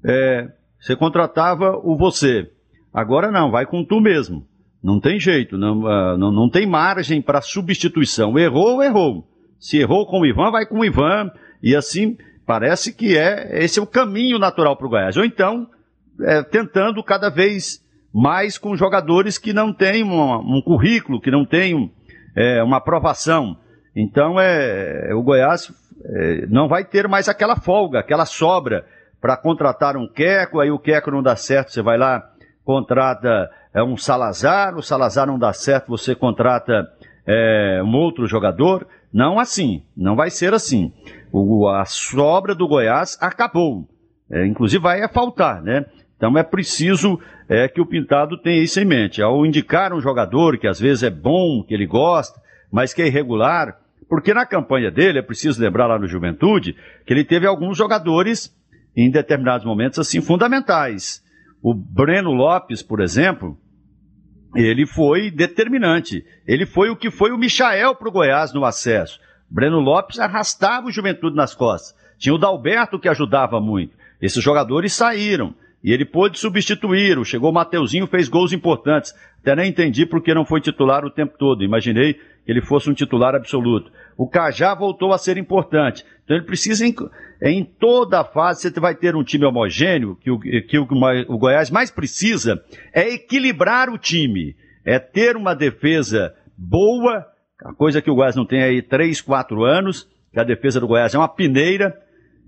é, 0.05 0.49
você 0.81 0.97
contratava 0.97 1.77
o 1.77 1.97
você. 1.97 2.51
Agora 2.93 3.31
não, 3.31 3.51
vai 3.51 3.67
com 3.67 3.85
tu 3.85 4.01
mesmo. 4.01 4.47
Não 4.83 5.01
tem 5.01 5.19
jeito, 5.19 5.59
não, 5.59 5.81
uh, 5.81 6.17
não, 6.17 6.33
não 6.33 6.49
tem 6.49 6.67
margem 6.67 7.21
para 7.21 7.41
substituição. 7.41 8.39
Errou, 8.39 8.83
errou. 8.83 9.29
Se 9.59 9.79
errou 9.79 10.07
com 10.07 10.21
o 10.21 10.27
Ivan, 10.27 10.51
vai 10.53 10.67
com 10.67 10.79
o 10.79 10.85
Ivan. 10.85 11.31
E 11.63 11.75
assim, 11.75 12.17
parece 12.49 12.95
que 12.95 13.15
é 13.15 13.63
esse 13.63 13.79
é 13.79 13.83
o 13.83 13.87
caminho 13.87 14.39
natural 14.39 14.75
para 14.75 14.87
o 14.87 14.89
Goiás. 14.89 15.19
Ou 15.19 15.25
então, 15.25 15.69
é, 16.23 16.43
tentando 16.43 17.05
cada 17.05 17.29
vez 17.29 17.85
mais 18.11 18.57
com 18.57 18.75
jogadores 18.75 19.37
que 19.37 19.53
não 19.53 19.71
têm 19.71 20.03
um, 20.03 20.57
um 20.57 20.63
currículo, 20.63 21.21
que 21.21 21.31
não 21.31 21.45
têm 21.45 21.93
é, 22.35 22.63
uma 22.63 22.79
aprovação. 22.79 23.59
Então 23.95 24.41
é, 24.41 25.11
o 25.15 25.23
Goiás 25.23 25.71
é, 26.03 26.47
não 26.47 26.69
vai 26.69 26.87
ter 26.87 27.07
mais 27.07 27.29
aquela 27.29 27.55
folga, 27.55 27.99
aquela 27.99 28.25
sobra 28.25 28.87
para 29.21 29.37
contratar 29.37 29.95
um 29.95 30.09
Queco, 30.09 30.59
aí 30.59 30.71
o 30.71 30.79
Queco 30.79 31.11
não 31.11 31.23
dá 31.23 31.37
certo, 31.37 31.71
você 31.71 31.83
vai 31.83 31.99
lá, 31.99 32.31
contrata 32.65 33.51
é, 33.75 33.83
um 33.83 33.95
Salazar, 33.95 34.75
o 34.75 34.83
Salazar 34.83 35.27
não 35.27 35.39
dá 35.39 35.53
certo, 35.53 35.89
você 35.89 36.15
contrata 36.15 36.89
é, 37.27 37.83
um 37.85 37.95
outro 37.95 38.27
jogador. 38.27 38.87
Não 39.13 39.39
assim, 39.39 39.83
não 39.95 40.17
vai 40.17 40.31
ser 40.31 40.55
assim. 40.55 40.93
O, 41.33 41.69
a 41.69 41.85
sobra 41.85 42.55
do 42.55 42.67
Goiás 42.67 43.19
acabou. 43.21 43.88
É, 44.31 44.47
inclusive 44.47 44.83
vai 44.83 45.07
faltar, 45.09 45.62
né? 45.62 45.87
Então 46.17 46.37
é 46.37 46.43
preciso 46.43 47.19
é, 47.49 47.69
que 47.69 47.81
o 47.81 47.87
Pintado 47.87 48.37
tenha 48.37 48.62
isso 48.62 48.81
em 48.81 48.85
mente. 48.85 49.23
Ao 49.23 49.47
indicar 49.47 49.93
um 49.93 50.01
jogador 50.01 50.59
que 50.59 50.67
às 50.67 50.79
vezes 50.79 51.03
é 51.03 51.11
bom, 51.11 51.62
que 51.62 51.73
ele 51.73 51.87
gosta, 51.87 52.41
mas 52.71 52.93
que 52.93 53.01
é 53.01 53.07
irregular, 53.07 53.79
porque 54.09 54.35
na 54.35 54.45
campanha 54.45 54.91
dele, 54.91 55.19
é 55.19 55.23
preciso 55.23 55.61
lembrar 55.61 55.87
lá 55.87 55.99
no 55.99 56.09
Juventude, 56.09 56.77
que 57.07 57.12
ele 57.12 57.25
teve 57.25 57.47
alguns 57.47 57.77
jogadores 57.77 58.55
em 58.97 59.11
determinados 59.11 59.64
momentos 59.64 59.99
assim 59.99 60.21
fundamentais. 60.21 61.23
O 61.62 61.75
Breno 61.75 62.33
Lopes, 62.33 62.83
por 62.83 63.01
exemplo, 63.01 63.57
ele 64.55 64.87
foi 64.87 65.31
determinante. 65.31 66.25
Ele 66.47 66.67
foi 66.67 66.91
o 66.91 66.97
que 66.97 67.11
foi 67.11 67.31
o 67.31 67.38
Michael 67.38 67.95
para 67.95 68.09
o 68.09 68.12
Goiás 68.12 68.53
no 68.53 68.64
acesso. 68.64 69.21
Breno 69.51 69.81
Lopes 69.81 70.19
arrastava 70.19 70.89
o 70.89 70.93
Juventude 70.93 71.37
nas 71.37 71.55
costas. 71.55 71.95
Tinha 72.19 72.35
o 72.35 72.39
Dalberto 72.39 72.99
que 72.99 73.09
ajudava 73.09 73.61
muito. 73.61 73.97
Esses 74.21 74.43
jogadores 74.43 74.93
saíram. 74.93 75.55
E 75.83 75.93
ele 75.93 76.05
pôde 76.05 76.39
substituir. 76.39 77.25
Chegou 77.25 77.51
o 77.51 77.55
Mateuzinho, 77.55 78.07
fez 78.07 78.29
gols 78.29 78.53
importantes. 78.53 79.15
Até 79.41 79.55
nem 79.55 79.71
entendi 79.71 80.05
porque 80.05 80.35
não 80.35 80.45
foi 80.45 80.61
titular 80.61 81.05
o 81.05 81.11
tempo 81.11 81.39
todo. 81.39 81.63
Imaginei 81.63 82.15
que 82.15 82.21
ele 82.53 82.61
fosse 82.61 82.91
um 82.91 82.95
titular 82.95 83.35
absoluto. 83.35 83.93
O 84.17 84.29
Cajá 84.29 84.75
voltou 84.75 85.13
a 85.13 85.19
ser 85.19 85.39
importante. 85.39 86.05
Então 86.25 86.37
ele 86.37 86.47
precisa, 86.47 86.85
em, 86.85 86.95
em 87.41 87.65
toda 87.65 88.21
a 88.21 88.25
fase, 88.25 88.63
você 88.63 88.81
vai 88.81 88.95
ter 88.95 89.15
um 89.15 89.23
time 89.23 89.47
homogêneo, 89.47 90.17
que 90.21 90.31
o, 90.31 90.41
que 90.41 90.79
o, 90.79 90.89
o 91.29 91.39
Goiás 91.39 91.71
mais 91.71 91.91
precisa 91.91 92.63
é 92.93 93.15
equilibrar 93.15 93.89
o 93.89 93.97
time. 93.97 94.57
É 94.85 94.99
ter 94.99 95.37
uma 95.37 95.55
defesa 95.55 96.35
boa, 96.57 97.25
a 97.64 97.73
coisa 97.73 98.01
que 98.01 98.11
o 98.11 98.14
Goiás 98.14 98.37
não 98.37 98.47
tem 98.47 98.62
aí 98.62 98.83
3, 98.83 99.21
4 99.21 99.64
anos, 99.64 100.09
que 100.33 100.40
a 100.40 100.44
defesa 100.44 100.81
do 100.81 100.87
Goiás 100.87 101.14
é 101.14 101.18
uma 101.18 101.29
pineira. 101.29 101.97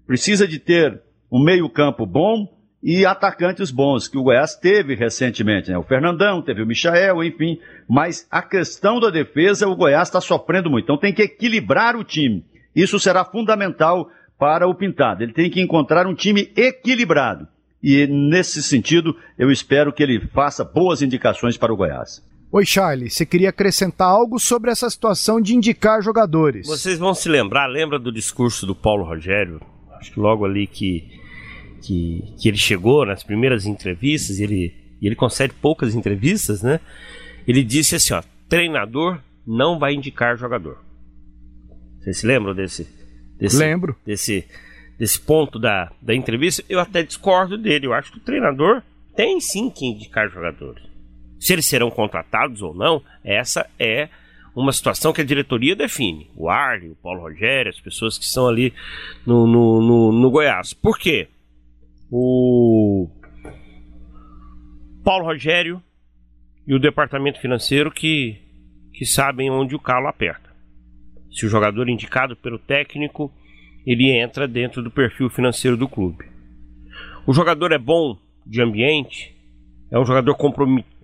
Precisa 0.06 0.46
de 0.46 0.58
ter 0.58 1.00
um 1.30 1.42
meio-campo 1.42 2.04
bom, 2.06 2.46
e 2.82 3.04
atacantes 3.04 3.70
bons 3.70 4.08
que 4.08 4.16
o 4.16 4.22
Goiás 4.22 4.54
teve 4.54 4.94
recentemente, 4.94 5.70
né? 5.70 5.76
O 5.76 5.82
Fernandão, 5.82 6.40
teve 6.40 6.62
o 6.62 6.66
Michael, 6.66 7.22
enfim. 7.22 7.58
Mas 7.88 8.26
a 8.30 8.40
questão 8.40 8.98
da 8.98 9.10
defesa, 9.10 9.68
o 9.68 9.76
Goiás 9.76 10.08
está 10.08 10.20
sofrendo 10.20 10.70
muito. 10.70 10.84
Então 10.84 10.96
tem 10.96 11.12
que 11.12 11.22
equilibrar 11.22 11.94
o 11.94 12.04
time. 12.04 12.44
Isso 12.74 12.98
será 12.98 13.24
fundamental 13.24 14.10
para 14.38 14.66
o 14.66 14.74
Pintado. 14.74 15.22
Ele 15.22 15.32
tem 15.32 15.50
que 15.50 15.60
encontrar 15.60 16.06
um 16.06 16.14
time 16.14 16.50
equilibrado. 16.56 17.46
E 17.82 18.06
nesse 18.06 18.62
sentido, 18.62 19.14
eu 19.38 19.50
espero 19.50 19.92
que 19.92 20.02
ele 20.02 20.20
faça 20.28 20.64
boas 20.64 21.02
indicações 21.02 21.58
para 21.58 21.72
o 21.72 21.76
Goiás. 21.76 22.24
Oi, 22.52 22.66
Charlie, 22.66 23.10
você 23.10 23.24
queria 23.24 23.50
acrescentar 23.50 24.08
algo 24.08 24.38
sobre 24.38 24.70
essa 24.70 24.90
situação 24.90 25.40
de 25.40 25.54
indicar 25.54 26.02
jogadores? 26.02 26.66
Vocês 26.66 26.98
vão 26.98 27.14
se 27.14 27.28
lembrar, 27.28 27.66
lembra 27.66 27.98
do 27.98 28.10
discurso 28.10 28.66
do 28.66 28.74
Paulo 28.74 29.04
Rogério? 29.04 29.60
Acho 30.00 30.12
que 30.12 30.18
logo 30.18 30.44
ali 30.44 30.66
que 30.66 31.20
que, 31.80 32.34
que 32.38 32.48
ele 32.48 32.56
chegou 32.56 33.04
nas 33.06 33.22
primeiras 33.22 33.66
entrevistas, 33.66 34.38
e 34.38 34.44
ele, 34.44 34.74
ele 35.00 35.16
concede 35.16 35.54
poucas 35.54 35.94
entrevistas, 35.94 36.62
né? 36.62 36.80
Ele 37.46 37.64
disse 37.64 37.96
assim, 37.96 38.12
ó, 38.12 38.22
treinador 38.48 39.18
não 39.46 39.78
vai 39.78 39.94
indicar 39.94 40.36
jogador. 40.36 40.78
Vocês 41.98 42.18
se 42.18 42.26
lembram 42.26 42.54
desse? 42.54 42.86
desse 43.36 43.56
Lembro. 43.56 43.96
Desse, 44.04 44.44
desse 44.98 45.20
ponto 45.20 45.58
da, 45.58 45.90
da 46.00 46.14
entrevista? 46.14 46.62
Eu 46.68 46.78
até 46.78 47.02
discordo 47.02 47.56
dele. 47.56 47.86
Eu 47.86 47.94
acho 47.94 48.12
que 48.12 48.18
o 48.18 48.22
treinador 48.22 48.82
tem 49.16 49.40
sim 49.40 49.70
que 49.70 49.86
indicar 49.86 50.28
jogadores. 50.28 50.89
Se 51.40 51.52
eles 51.52 51.66
serão 51.66 51.90
contratados 51.90 52.62
ou 52.62 52.72
não, 52.72 53.02
essa 53.24 53.68
é 53.78 54.08
uma 54.54 54.72
situação 54.72 55.12
que 55.12 55.22
a 55.22 55.24
diretoria 55.24 55.74
define. 55.74 56.30
O 56.36 56.48
Arley, 56.48 56.90
o 56.90 56.96
Paulo 56.96 57.22
Rogério, 57.22 57.70
as 57.70 57.80
pessoas 57.80 58.16
que 58.16 58.24
estão 58.24 58.46
ali 58.46 58.72
no, 59.26 59.46
no, 59.46 59.80
no, 59.80 60.12
no 60.12 60.30
Goiás. 60.30 60.72
Por 60.72 60.96
quê? 60.98 61.28
o 62.10 63.08
Paulo 65.04 65.26
Rogério 65.26 65.82
e 66.66 66.74
o 66.74 66.78
departamento 66.78 67.40
financeiro 67.40 67.90
que, 67.90 68.38
que 68.92 69.06
sabem 69.06 69.50
onde 69.50 69.74
o 69.74 69.78
calo 69.78 70.08
aperta. 70.08 70.50
Se 71.30 71.46
o 71.46 71.48
jogador 71.48 71.88
indicado 71.88 72.36
pelo 72.36 72.58
técnico, 72.58 73.32
ele 73.86 74.10
entra 74.10 74.48
dentro 74.48 74.82
do 74.82 74.90
perfil 74.90 75.30
financeiro 75.30 75.76
do 75.76 75.88
clube. 75.88 76.24
O 77.26 77.32
jogador 77.32 77.72
é 77.72 77.78
bom 77.78 78.18
de 78.44 78.60
ambiente, 78.60 79.36
é 79.90 79.98
um 79.98 80.04
jogador 80.04 80.34
comprometido, 80.34 80.99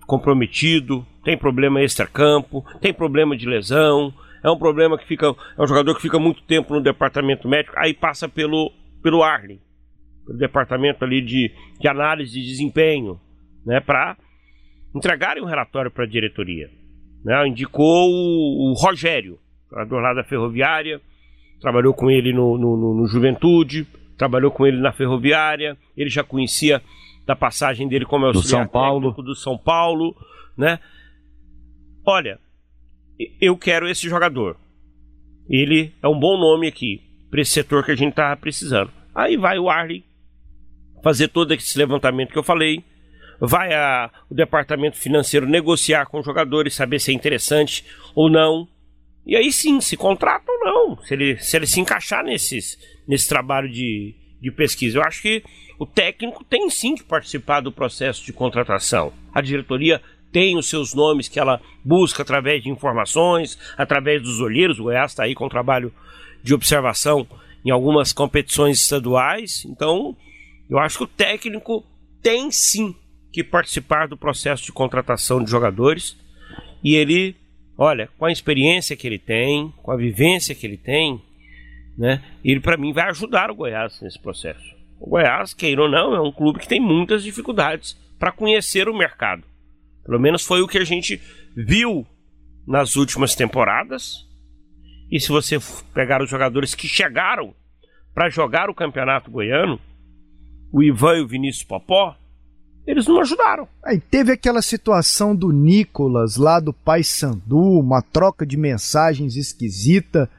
tem 1.23 1.37
problema 1.37 1.81
extra-campo, 1.81 2.65
tem 2.79 2.93
problema 2.93 3.35
de 3.35 3.45
lesão, 3.45 4.13
é 4.43 4.49
um 4.49 4.57
problema 4.57 4.97
que 4.97 5.05
fica. 5.05 5.27
É 5.57 5.61
um 5.61 5.67
jogador 5.67 5.93
que 5.95 6.01
fica 6.01 6.17
muito 6.17 6.41
tempo 6.43 6.73
no 6.73 6.81
departamento 6.81 7.47
médico, 7.47 7.75
aí 7.77 7.93
passa 7.93 8.29
pelo, 8.29 8.71
pelo 9.03 9.23
Arley 9.23 9.59
pelo 10.27 10.37
departamento 10.37 11.05
ali 11.05 11.21
de, 11.21 11.51
de 11.79 11.87
análise 11.87 12.33
de 12.33 12.45
desempenho, 12.45 13.19
né, 13.65 13.79
para 13.79 14.17
entregarem 14.93 15.41
um 15.41 15.47
relatório 15.47 15.89
para 15.89 16.03
a 16.03 16.07
diretoria. 16.07 16.69
Né, 17.23 17.47
indicou 17.47 18.09
o, 18.09 18.71
o 18.71 18.73
Rogério, 18.73 19.39
jogador 19.69 19.99
lá 20.01 20.13
da 20.13 20.23
Ferroviária, 20.23 21.01
trabalhou 21.61 21.93
com 21.93 22.11
ele 22.11 22.33
no, 22.33 22.57
no, 22.57 22.77
no, 22.77 22.93
no 22.95 23.07
Juventude, 23.07 23.87
trabalhou 24.17 24.51
com 24.51 24.67
ele 24.67 24.79
na 24.79 24.91
Ferroviária, 24.91 25.77
ele 25.95 26.09
já 26.09 26.23
conhecia 26.23 26.81
da 27.27 27.35
passagem 27.35 27.89
dele 27.89 28.05
como 28.05 28.25
auxiliar 28.25 28.43
do 28.43 28.47
São 28.49 28.67
Paulo. 28.67 29.11
do 29.11 29.35
São 29.35 29.57
Paulo, 29.57 30.15
né? 30.57 30.79
Olha, 32.05 32.39
eu 33.41 33.57
quero 33.57 33.87
esse 33.87 34.07
jogador. 34.07 34.55
Ele 35.49 35.93
é 36.01 36.07
um 36.07 36.17
bom 36.17 36.37
nome 36.37 36.67
aqui 36.67 37.01
para 37.29 37.41
esse 37.41 37.51
setor 37.51 37.83
que 37.83 37.91
a 37.91 37.95
gente 37.95 38.13
tá 38.13 38.33
precisando. 38.37 38.89
Aí 39.13 39.35
vai 39.35 39.59
o 39.59 39.69
Arley 39.69 40.05
fazer 41.03 41.27
todo 41.27 41.53
esse 41.53 41.77
levantamento 41.77 42.31
que 42.31 42.37
eu 42.37 42.43
falei, 42.43 42.81
vai 43.41 43.73
a, 43.73 44.09
o 44.29 44.33
departamento 44.33 44.97
financeiro 44.97 45.45
negociar 45.45 46.05
com 46.05 46.19
os 46.19 46.25
jogadores, 46.25 46.75
saber 46.75 46.99
se 46.99 47.11
é 47.11 47.13
interessante 47.13 47.83
ou 48.15 48.29
não. 48.29 48.69
E 49.25 49.35
aí 49.35 49.51
sim, 49.51 49.81
se 49.81 49.97
contrata 49.97 50.49
ou 50.49 50.59
não, 50.59 51.03
se 51.03 51.13
ele 51.13 51.37
se, 51.39 51.57
ele 51.57 51.67
se 51.67 51.81
encaixar 51.81 52.23
nesses, 52.23 52.77
nesse 53.05 53.27
trabalho 53.27 53.69
de, 53.69 54.15
de 54.41 54.49
pesquisa. 54.49 54.99
Eu 54.99 55.03
acho 55.03 55.21
que 55.21 55.43
o 55.79 55.85
técnico 55.85 56.43
tem 56.43 56.69
sim 56.69 56.95
que 56.95 57.03
participar 57.03 57.61
do 57.61 57.71
processo 57.71 58.25
de 58.25 58.33
contratação. 58.33 59.13
A 59.33 59.41
diretoria 59.41 60.01
tem 60.31 60.57
os 60.57 60.69
seus 60.69 60.93
nomes 60.93 61.27
que 61.27 61.39
ela 61.39 61.61
busca 61.83 62.23
através 62.23 62.63
de 62.63 62.69
informações, 62.69 63.57
através 63.77 64.21
dos 64.21 64.39
olheiros. 64.39 64.79
O 64.79 64.83
Goiás 64.83 65.11
está 65.11 65.23
aí 65.23 65.35
com 65.35 65.47
trabalho 65.47 65.93
de 66.43 66.53
observação 66.53 67.27
em 67.63 67.69
algumas 67.69 68.11
competições 68.11 68.81
estaduais. 68.81 69.65
Então, 69.65 70.15
eu 70.69 70.79
acho 70.79 70.97
que 70.97 71.03
o 71.03 71.07
técnico 71.07 71.85
tem 72.21 72.51
sim 72.51 72.95
que 73.31 73.43
participar 73.43 74.07
do 74.07 74.17
processo 74.17 74.65
de 74.65 74.71
contratação 74.71 75.43
de 75.43 75.49
jogadores 75.49 76.17
e 76.83 76.95
ele, 76.95 77.35
olha, 77.77 78.09
com 78.17 78.25
a 78.25 78.31
experiência 78.31 78.95
que 78.95 79.05
ele 79.05 79.19
tem, 79.19 79.73
com 79.83 79.91
a 79.91 79.97
vivência 79.97 80.55
que 80.55 80.65
ele 80.65 80.77
tem, 80.77 81.21
né, 81.97 82.23
ele 82.43 82.59
para 82.59 82.77
mim 82.77 82.93
vai 82.93 83.09
ajudar 83.09 83.51
o 83.51 83.55
Goiás 83.55 83.99
nesse 84.01 84.19
processo. 84.19 84.76
O 84.99 85.09
Goiás, 85.09 85.53
queira 85.53 85.81
ou 85.81 85.89
não, 85.89 86.15
é 86.15 86.21
um 86.21 86.31
clube 86.31 86.59
que 86.59 86.67
tem 86.67 86.79
muitas 86.79 87.23
dificuldades 87.23 87.97
para 88.17 88.31
conhecer 88.31 88.89
o 88.89 88.97
mercado. 88.97 89.43
Pelo 90.03 90.19
menos 90.19 90.43
foi 90.43 90.61
o 90.61 90.67
que 90.67 90.77
a 90.77 90.83
gente 90.83 91.21
viu 91.55 92.05
nas 92.65 92.95
últimas 92.95 93.35
temporadas. 93.35 94.25
E 95.11 95.19
se 95.19 95.29
você 95.29 95.57
pegar 95.93 96.21
os 96.21 96.29
jogadores 96.29 96.75
que 96.75 96.87
chegaram 96.87 97.53
para 98.13 98.29
jogar 98.29 98.69
o 98.69 98.75
Campeonato 98.75 99.31
Goiano, 99.31 99.79
o 100.71 100.83
Ivan 100.83 101.17
e 101.17 101.21
o 101.21 101.27
Vinícius 101.27 101.63
Popó, 101.63 102.15
eles 102.85 103.05
não 103.05 103.19
ajudaram. 103.19 103.67
Aí 103.83 103.99
teve 103.99 104.31
aquela 104.31 104.61
situação 104.61 105.35
do 105.35 105.51
Nicolas 105.51 106.37
lá 106.37 106.59
do 106.59 106.73
Pai 106.73 107.03
Sandu, 107.03 107.79
uma 107.79 108.01
troca 108.01 108.45
de 108.45 108.57
mensagens 108.57 109.35
esquisita 109.35 110.29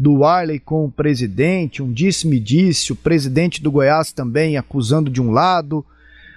do 0.00 0.24
Arley 0.24 0.58
com 0.58 0.86
o 0.86 0.90
presidente, 0.90 1.82
um 1.82 1.92
disse-me-disse, 1.92 2.90
o 2.90 2.96
presidente 2.96 3.62
do 3.62 3.70
Goiás 3.70 4.12
também 4.12 4.56
acusando 4.56 5.10
de 5.10 5.20
um 5.20 5.30
lado, 5.30 5.84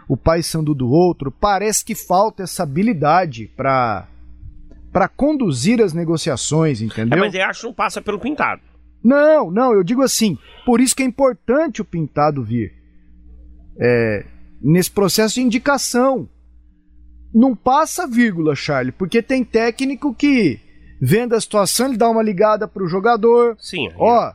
o 0.06 0.18
Pai 0.18 0.44
Sandu 0.44 0.76
do 0.76 0.90
outro. 0.90 1.32
Parece 1.32 1.86
que 1.86 1.96
falta 1.96 2.44
essa 2.44 2.64
habilidade 2.64 3.50
para 3.56 4.08
para 4.92 5.08
conduzir 5.08 5.82
as 5.82 5.92
negociações, 5.92 6.80
entendeu? 6.80 7.18
É, 7.18 7.22
mas 7.22 7.34
eu 7.34 7.44
acho 7.46 7.62
que 7.62 7.66
não 7.66 7.74
passa 7.74 8.00
pelo 8.00 8.20
pintado. 8.20 8.62
Não, 9.04 9.50
não, 9.50 9.74
eu 9.74 9.84
digo 9.84 10.04
assim, 10.04 10.38
por 10.68 10.80
isso 10.80 10.96
que 10.96 11.02
é 11.02 11.06
importante 11.06 11.82
o 11.82 11.86
pintado 11.86 12.44
vir. 12.44 12.74
É, 13.80 14.24
nesse 14.62 14.92
processo 14.92 15.36
de 15.36 15.42
indicação. 15.42 16.30
Não 17.34 17.56
passa 17.56 18.06
vírgula, 18.06 18.56
Charlie, 18.56 18.92
porque 18.92 19.20
tem 19.20 19.44
técnico 19.44 20.14
que 20.14 20.60
vendo 21.06 21.36
a 21.36 21.42
situação, 21.42 21.88
ele 21.88 21.98
dá 21.98 22.10
uma 22.10 22.24
ligada 22.24 22.66
pro 22.66 22.88
jogador. 22.88 23.58
Sim. 23.60 23.92
Ó, 23.98 24.32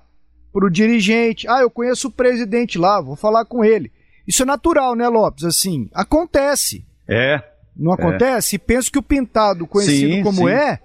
pro 0.52 0.70
dirigente. 0.70 1.48
Ah, 1.48 1.62
eu 1.62 1.70
conheço 1.70 2.08
o 2.08 2.12
presidente 2.12 2.76
lá, 2.76 3.00
vou 3.00 3.16
falar 3.16 3.46
com 3.46 3.64
ele. 3.64 3.90
Isso 4.26 4.42
é 4.42 4.46
natural, 4.46 4.94
né, 4.94 5.08
Lopes? 5.08 5.44
Assim, 5.44 5.88
acontece. 5.94 6.84
É. 7.08 7.42
Não 7.74 7.92
acontece? 7.92 8.56
É. 8.56 8.58
Penso 8.58 8.92
que 8.92 8.98
o 8.98 9.02
Pintado, 9.02 9.66
conhecido 9.66 10.12
sim, 10.12 10.22
como 10.22 10.46
sim. 10.46 10.50
é, 10.50 10.78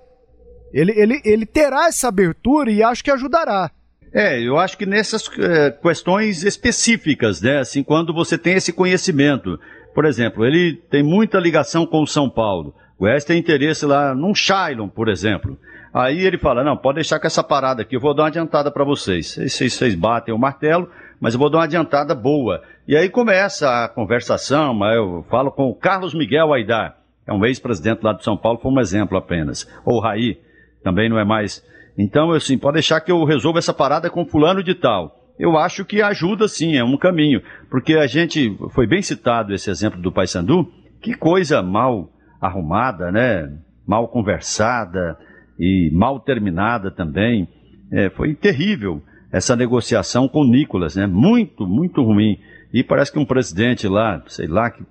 ele, 0.72 0.94
ele, 0.96 1.22
ele 1.26 1.46
terá 1.46 1.88
essa 1.88 2.08
abertura 2.08 2.72
e 2.72 2.82
acho 2.82 3.04
que 3.04 3.12
ajudará. 3.12 3.70
É, 4.14 4.40
eu 4.40 4.58
acho 4.58 4.78
que 4.78 4.86
nessas 4.86 5.30
é, 5.38 5.72
questões 5.72 6.44
específicas, 6.44 7.42
né? 7.42 7.60
Assim, 7.60 7.84
quando 7.84 8.14
você 8.14 8.38
tem 8.38 8.54
esse 8.54 8.72
conhecimento. 8.72 9.60
Por 9.94 10.06
exemplo, 10.06 10.44
ele 10.44 10.82
tem 10.90 11.04
muita 11.04 11.40
ligação 11.40 11.86
com 11.86 12.02
o 12.02 12.08
São 12.08 12.28
Paulo. 12.28 12.74
O 12.98 13.06
West 13.06 13.28
tem 13.28 13.38
interesse 13.38 13.86
lá 13.86 14.16
num 14.16 14.34
Shailon, 14.34 14.88
por 14.88 15.10
exemplo. 15.10 15.58
Aí 15.94 16.22
ele 16.22 16.38
fala: 16.38 16.64
não, 16.64 16.76
pode 16.76 16.96
deixar 16.96 17.20
com 17.20 17.28
essa 17.28 17.44
parada 17.44 17.82
aqui, 17.82 17.96
eu 17.96 18.02
vou 18.02 18.14
dar 18.14 18.24
uma 18.24 18.30
adiantada 18.30 18.72
para 18.72 18.84
vocês. 18.84 19.36
Vocês, 19.36 19.74
vocês 19.74 19.96
batem 19.96 20.34
o 20.34 20.38
martelo, 20.38 20.90
mas 21.20 21.34
eu 21.34 21.40
vou 21.40 21.50
dar 21.50 21.60
uma 21.60 21.64
adiantada 21.66 22.16
boa. 22.16 22.62
E 22.88 22.98
aí 22.98 23.10
começa 23.10 23.86
a 23.86 23.88
conversação, 23.88 24.78
eu 24.94 25.26
falo 25.30 25.52
com 25.52 25.70
o 25.70 25.76
Carlos 25.76 26.14
Miguel 26.14 26.54
Aidar, 26.54 26.98
é 27.28 27.32
um 27.32 27.46
ex-presidente 27.46 28.04
lá 28.04 28.14
de 28.14 28.24
São 28.24 28.36
Paulo, 28.36 28.60
foi 28.60 28.72
um 28.72 28.80
exemplo 28.80 29.18
apenas. 29.18 29.70
Ou 29.86 30.02
Raí, 30.02 30.40
também 30.84 31.10
não 31.10 31.20
é 31.20 31.24
mais 31.24 31.64
então, 31.98 32.32
assim, 32.32 32.58
pode 32.58 32.76
deixar 32.76 33.00
que 33.02 33.12
eu 33.12 33.24
resolva 33.24 33.60
essa 33.60 33.74
parada 33.74 34.10
com 34.10 34.26
fulano 34.26 34.64
de 34.64 34.74
tal. 34.74 35.16
Eu 35.38 35.58
acho 35.58 35.86
que 35.86 36.02
ajuda 36.02 36.48
sim, 36.48 36.76
é 36.76 36.84
um 36.84 36.98
caminho. 36.98 37.42
Porque 37.70 37.96
a 37.96 38.08
gente, 38.08 38.56
foi 38.72 38.88
bem 38.88 39.02
citado 39.02 39.54
esse 39.54 39.70
exemplo 39.70 40.02
do 40.02 40.12
Paysandu, 40.12 40.72
que 41.02 41.14
coisa 41.14 41.62
mal 41.62 42.10
arrumada, 42.42 43.12
né? 43.12 43.52
Mal 43.86 44.08
conversada 44.08 45.18
e 45.60 45.90
mal 45.92 46.20
terminada 46.20 46.92
também. 46.92 47.48
É, 47.92 48.10
foi 48.10 48.34
terrível 48.34 49.02
essa 49.32 49.56
negociação 49.56 50.28
com 50.28 50.44
Nicolas, 50.44 50.96
né? 50.96 51.08
Muito, 51.08 51.66
muito 51.66 52.04
ruim. 52.04 52.40
E 52.74 52.84
parece 52.84 53.12
que 53.12 53.20
um 53.20 53.26
presidente 53.26 53.88
lá, 53.88 54.24
sei 54.28 54.48
lá, 54.48 54.70
que 54.70 54.84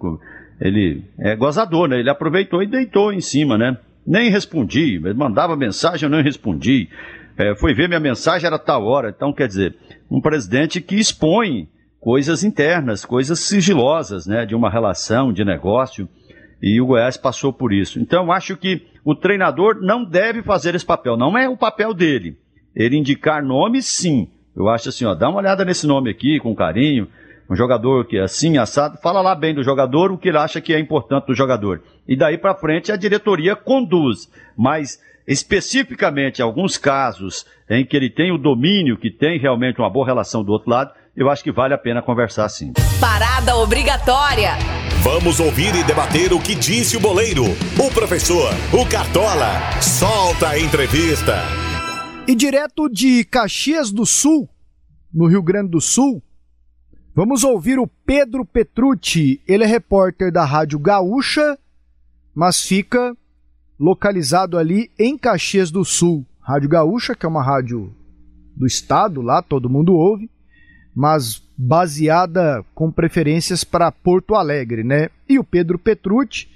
ele 0.61 1.05
é 1.19 1.35
gozador, 1.35 1.89
né? 1.89 1.99
Ele 1.99 2.11
aproveitou 2.11 2.63
e 2.63 2.67
deitou 2.67 3.13
em 3.13 3.21
cima, 3.21 3.59
né? 3.59 3.77
Nem 4.07 4.31
respondi, 4.31 5.01
mandava 5.15 5.57
mensagem, 5.57 6.07
eu 6.07 6.11
não 6.11 6.23
respondi. 6.23 6.89
É, 7.37 7.55
foi 7.55 7.73
ver 7.73 7.89
minha 7.89 8.01
mensagem, 8.01 8.47
era 8.47 8.59
tal 8.59 8.85
hora. 8.85 9.13
Então, 9.15 9.33
quer 9.33 9.49
dizer, 9.49 9.75
um 10.11 10.21
presidente 10.21 10.81
que 10.81 10.97
expõe 10.97 11.69
coisas 12.01 12.43
internas, 12.43 13.05
coisas 13.05 13.39
sigilosas, 13.39 14.27
né, 14.27 14.45
de 14.45 14.57
uma 14.57 14.69
relação, 14.69 15.33
de 15.33 15.45
negócio, 15.45 16.09
e 16.63 16.81
o 16.81 16.87
Goiás 16.87 17.17
passou 17.17 17.53
por 17.53 17.73
isso. 17.73 17.99
Então, 17.99 18.31
acho 18.31 18.57
que 18.57 18.87
o 19.05 19.15
treinador 19.15 19.81
não 19.81 20.05
deve 20.05 20.43
fazer 20.43 20.75
esse 20.75 20.87
papel, 20.87 21.17
não 21.17 21.37
é 21.37 21.49
o 21.49 21.57
papel 21.57 21.93
dele. 21.93 22.39
Ele 22.75 22.97
indicar 22.97 23.43
nomes, 23.43 23.87
sim. 23.87 24.29
Eu 24.57 24.69
acho 24.69 24.89
assim, 24.89 25.05
ó, 25.05 25.15
dá 25.15 25.29
uma 25.29 25.39
olhada 25.39 25.65
nesse 25.65 25.87
nome 25.87 26.11
aqui, 26.11 26.39
com 26.39 26.55
carinho, 26.55 27.09
um 27.51 27.57
jogador 27.57 28.07
que 28.07 28.17
é 28.17 28.23
assim, 28.23 28.59
assado, 28.59 28.99
fala 29.03 29.21
lá 29.21 29.35
bem 29.35 29.55
do 29.55 29.65
jogador, 29.65 30.13
o 30.13 30.19
que 30.19 30.29
ele 30.29 30.39
acha 30.39 30.61
que 30.61 30.73
é 30.73 30.79
importante 30.79 31.27
do 31.27 31.35
jogador. 31.35 31.83
E 32.07 32.17
daí 32.17 32.39
para 32.39 32.55
frente 32.55 32.93
a 32.93 32.97
diretoria 32.97 33.57
conduz, 33.57 34.31
mas 34.57 35.01
especificamente 35.27 36.43
alguns 36.43 36.79
casos 36.79 37.47
em 37.69 37.85
que 37.85 37.97
ele 37.97 38.11
tem 38.11 38.33
o 38.33 38.39
domínio, 38.39 38.99
que 38.99 39.11
tem 39.11 39.39
realmente 39.39 39.81
uma 39.81 39.91
boa 39.91 40.07
relação 40.07 40.45
do 40.45 40.53
outro 40.53 40.71
lado, 40.71 40.93
eu 41.17 41.29
acho 41.31 41.43
que 41.43 41.53
vale 41.53 41.75
a 41.75 41.79
pena 41.79 42.03
conversar 42.03 42.49
sim. 42.49 42.73
Parada 43.01 43.57
obrigatória. 43.57 44.82
Vamos 45.03 45.41
ouvir 45.41 45.75
e 45.75 45.83
debater 45.83 46.33
o 46.33 46.41
que 46.41 46.55
disse 46.55 46.97
o 46.97 47.01
boleiro, 47.01 47.43
o 47.45 47.93
professor, 47.93 48.53
o 48.73 48.89
Cartola. 48.89 49.81
Solta 49.83 50.51
a 50.51 50.61
entrevista. 50.61 51.39
E 52.29 52.37
direto 52.37 52.89
de 52.89 53.25
Caxias 53.25 53.91
do 53.91 54.07
Sul, 54.07 54.49
no 55.13 55.27
Rio 55.27 55.43
Grande 55.43 55.71
do 55.71 55.81
Sul, 55.81 56.23
Vamos 57.15 57.45
ouvir 57.45 57.79
o 57.79 57.87
Pedro 57.87 58.43
Petrucci. 58.43 59.43
Ele 59.47 59.65
é 59.65 59.67
repórter 59.67 60.33
da 60.33 60.47
Rádio 60.47 60.79
Gaúcha, 60.79 61.59
mas 62.35 62.63
fica 62.63 63.15
localizado 63.79 64.57
ali 64.57 64.91
em 64.99 65.19
Caxias 65.19 65.71
do 65.71 65.85
Sul. 65.85 66.25
Rádio 66.41 66.71
Gaúcha, 66.71 67.15
que 67.15 67.27
é 67.27 67.29
uma 67.29 67.43
rádio 67.43 67.95
do 68.57 68.67
estado, 68.67 69.21
lá 69.21 69.43
todo 69.43 69.69
mundo 69.69 69.93
ouve, 69.93 70.31
mas 70.95 71.43
baseada 71.57 72.65
com 72.75 72.91
preferências 72.91 73.65
para 73.65 73.93
Porto 73.93 74.35
Alegre, 74.35 74.83
né? 74.85 75.09
E 75.29 75.39
o 75.39 75.45
Pedro 75.45 75.79
Petrucci, 75.79 76.49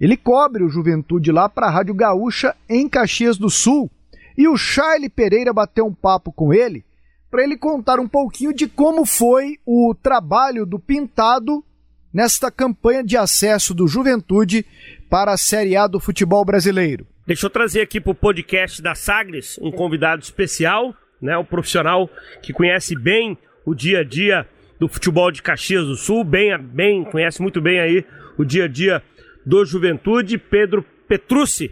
ele 0.00 0.16
cobre 0.16 0.62
o 0.62 0.68
Juventude 0.68 1.32
lá 1.32 1.48
para 1.48 1.66
a 1.66 1.70
Rádio 1.70 1.94
Gaúcha 1.94 2.54
em 2.68 2.88
Caxias 2.88 3.36
do 3.36 3.50
Sul. 3.50 3.90
E 4.36 4.48
o 4.48 4.56
Charlie 4.56 5.10
Pereira 5.10 5.52
bateu 5.52 5.86
um 5.86 5.94
papo 5.94 6.32
com 6.32 6.54
ele 6.54 6.84
para 7.30 7.44
ele 7.44 7.56
contar 7.56 8.00
um 8.00 8.08
pouquinho 8.08 8.52
de 8.52 8.66
como 8.66 9.06
foi 9.06 9.58
o 9.64 9.94
trabalho 9.94 10.66
do 10.66 10.78
Pintado 10.78 11.64
nesta 12.12 12.50
campanha 12.50 13.04
de 13.04 13.16
acesso 13.16 13.72
do 13.72 13.86
Juventude 13.86 14.66
para 15.08 15.32
a 15.32 15.36
Série 15.36 15.76
A 15.76 15.86
do 15.86 16.00
futebol 16.00 16.44
brasileiro. 16.44 17.06
Deixa 17.26 17.46
eu 17.46 17.50
trazer 17.50 17.82
aqui 17.82 18.00
para 18.00 18.10
o 18.10 18.14
podcast 18.14 18.82
da 18.82 18.94
Sagres 18.94 19.58
um 19.62 19.70
convidado 19.70 20.22
especial, 20.22 20.92
né, 21.22 21.38
um 21.38 21.44
profissional 21.44 22.10
que 22.42 22.52
conhece 22.52 22.98
bem 22.98 23.38
o 23.70 23.74
dia 23.74 24.00
a 24.00 24.04
dia 24.04 24.48
do 24.80 24.88
futebol 24.88 25.30
de 25.30 25.40
Caxias 25.40 25.86
do 25.86 25.94
Sul, 25.94 26.24
bem, 26.24 26.58
bem 26.58 27.04
conhece 27.04 27.40
muito 27.40 27.60
bem 27.60 27.78
aí 27.78 28.04
o 28.36 28.44
dia 28.44 28.64
a 28.64 28.68
dia 28.68 29.00
do 29.46 29.64
Juventude, 29.64 30.38
Pedro 30.38 30.84
Petrucci. 31.06 31.70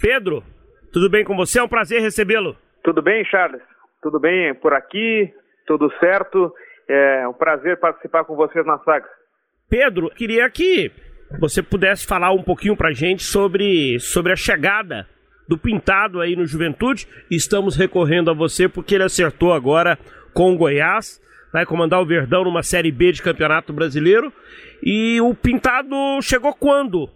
Pedro, 0.00 0.44
tudo 0.92 1.10
bem 1.10 1.24
com 1.24 1.34
você? 1.34 1.58
É 1.58 1.62
um 1.62 1.68
prazer 1.68 2.00
recebê-lo. 2.00 2.56
Tudo 2.84 3.02
bem, 3.02 3.24
Charles? 3.24 3.60
Tudo 4.00 4.20
bem 4.20 4.54
por 4.54 4.72
aqui? 4.72 5.34
Tudo 5.66 5.92
certo? 5.98 6.54
É 6.88 7.26
um 7.26 7.32
prazer 7.32 7.76
participar 7.80 8.24
com 8.24 8.36
vocês 8.36 8.64
na 8.64 8.78
saga. 8.78 9.08
Pedro, 9.68 10.10
queria 10.10 10.48
que 10.48 10.92
você 11.40 11.60
pudesse 11.60 12.06
falar 12.06 12.30
um 12.30 12.42
pouquinho 12.42 12.76
pra 12.76 12.92
gente 12.92 13.24
sobre, 13.24 13.98
sobre 13.98 14.32
a 14.32 14.36
chegada 14.36 15.08
do 15.48 15.58
Pintado 15.58 16.20
aí 16.20 16.36
no 16.36 16.46
Juventude. 16.46 17.08
Estamos 17.28 17.74
recorrendo 17.74 18.30
a 18.30 18.34
você 18.34 18.68
porque 18.68 18.94
ele 18.94 19.04
acertou 19.04 19.52
agora 19.52 19.98
com 20.32 20.52
o 20.52 20.56
Goiás, 20.56 21.20
vai 21.52 21.66
comandar 21.66 22.00
o 22.00 22.06
Verdão 22.06 22.44
numa 22.44 22.62
Série 22.62 22.90
B 22.90 23.12
de 23.12 23.22
Campeonato 23.22 23.72
Brasileiro. 23.72 24.32
E 24.82 25.20
o 25.20 25.34
Pintado 25.34 25.94
chegou 26.22 26.54
quando 26.54 27.08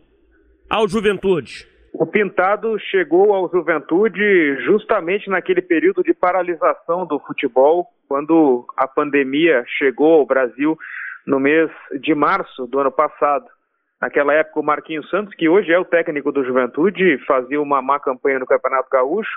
ao 0.68 0.86
Juventude? 0.86 1.66
O 1.92 2.06
Pintado 2.06 2.78
chegou 2.78 3.32
ao 3.32 3.50
Juventude 3.50 4.56
justamente 4.66 5.30
naquele 5.30 5.62
período 5.62 6.02
de 6.02 6.12
paralisação 6.12 7.06
do 7.06 7.18
futebol, 7.20 7.86
quando 8.06 8.66
a 8.76 8.86
pandemia 8.86 9.64
chegou 9.78 10.20
ao 10.20 10.26
Brasil 10.26 10.76
no 11.26 11.40
mês 11.40 11.70
de 12.02 12.14
março 12.14 12.66
do 12.66 12.78
ano 12.78 12.92
passado. 12.92 13.46
Naquela 14.00 14.34
época, 14.34 14.60
o 14.60 14.62
Marquinhos 14.62 15.08
Santos, 15.08 15.34
que 15.34 15.48
hoje 15.48 15.72
é 15.72 15.78
o 15.78 15.86
técnico 15.86 16.30
do 16.30 16.44
Juventude, 16.44 17.18
fazia 17.26 17.60
uma 17.60 17.80
má 17.80 17.98
campanha 17.98 18.38
no 18.38 18.46
Campeonato 18.46 18.90
Gaúcho, 18.92 19.32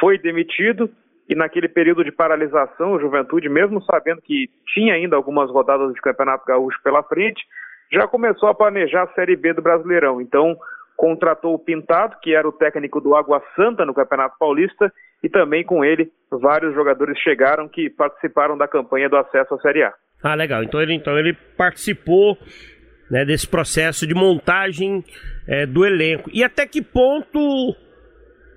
foi 0.00 0.18
demitido 0.18 0.90
e 1.32 1.34
naquele 1.34 1.66
período 1.66 2.04
de 2.04 2.12
paralisação, 2.12 2.92
o 2.92 3.00
Juventude, 3.00 3.48
mesmo 3.48 3.82
sabendo 3.84 4.20
que 4.20 4.50
tinha 4.74 4.92
ainda 4.92 5.16
algumas 5.16 5.50
rodadas 5.50 5.94
de 5.94 6.00
Campeonato 6.02 6.44
Gaúcho 6.44 6.78
pela 6.84 7.02
frente, 7.02 7.42
já 7.90 8.06
começou 8.06 8.50
a 8.50 8.54
planejar 8.54 9.04
a 9.04 9.14
Série 9.14 9.34
B 9.34 9.54
do 9.54 9.62
Brasileirão. 9.62 10.20
Então, 10.20 10.54
contratou 10.94 11.54
o 11.54 11.58
Pintado, 11.58 12.18
que 12.20 12.34
era 12.34 12.46
o 12.46 12.52
técnico 12.52 13.00
do 13.00 13.14
Água 13.14 13.42
Santa 13.56 13.86
no 13.86 13.94
Campeonato 13.94 14.36
Paulista, 14.38 14.92
e 15.22 15.28
também 15.30 15.64
com 15.64 15.82
ele 15.82 16.12
vários 16.30 16.74
jogadores 16.74 17.18
chegaram 17.20 17.66
que 17.66 17.88
participaram 17.88 18.58
da 18.58 18.68
campanha 18.68 19.08
do 19.08 19.16
acesso 19.16 19.54
à 19.54 19.58
Série 19.60 19.84
A. 19.84 19.94
Ah, 20.22 20.34
legal. 20.34 20.62
Então 20.62 20.82
ele, 20.82 20.92
então 20.92 21.18
ele 21.18 21.32
participou 21.56 22.36
né, 23.10 23.24
desse 23.24 23.48
processo 23.48 24.06
de 24.06 24.12
montagem 24.12 25.02
é, 25.48 25.64
do 25.64 25.86
elenco. 25.86 26.28
E 26.30 26.44
até 26.44 26.66
que 26.66 26.82
ponto 26.82 27.74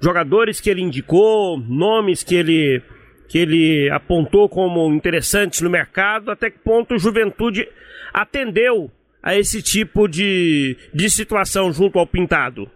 jogadores 0.01 0.59
que 0.59 0.69
ele 0.69 0.81
indicou, 0.81 1.57
nomes 1.57 2.23
que 2.23 2.35
ele, 2.35 2.81
que 3.27 3.39
ele 3.39 3.89
apontou 3.89 4.47
como 4.49 4.93
interessantes 4.93 5.61
no 5.61 5.69
mercado, 5.69 6.31
até 6.31 6.49
que 6.49 6.59
ponto 6.59 6.95
o 6.95 6.99
Juventude 6.99 7.67
atendeu 8.13 8.89
a 9.21 9.35
esse 9.35 9.61
tipo 9.61 10.07
de, 10.07 10.77
de 10.93 11.09
situação 11.09 11.71
junto 11.71 11.97
ao 11.97 12.05
Pintado? 12.05 12.69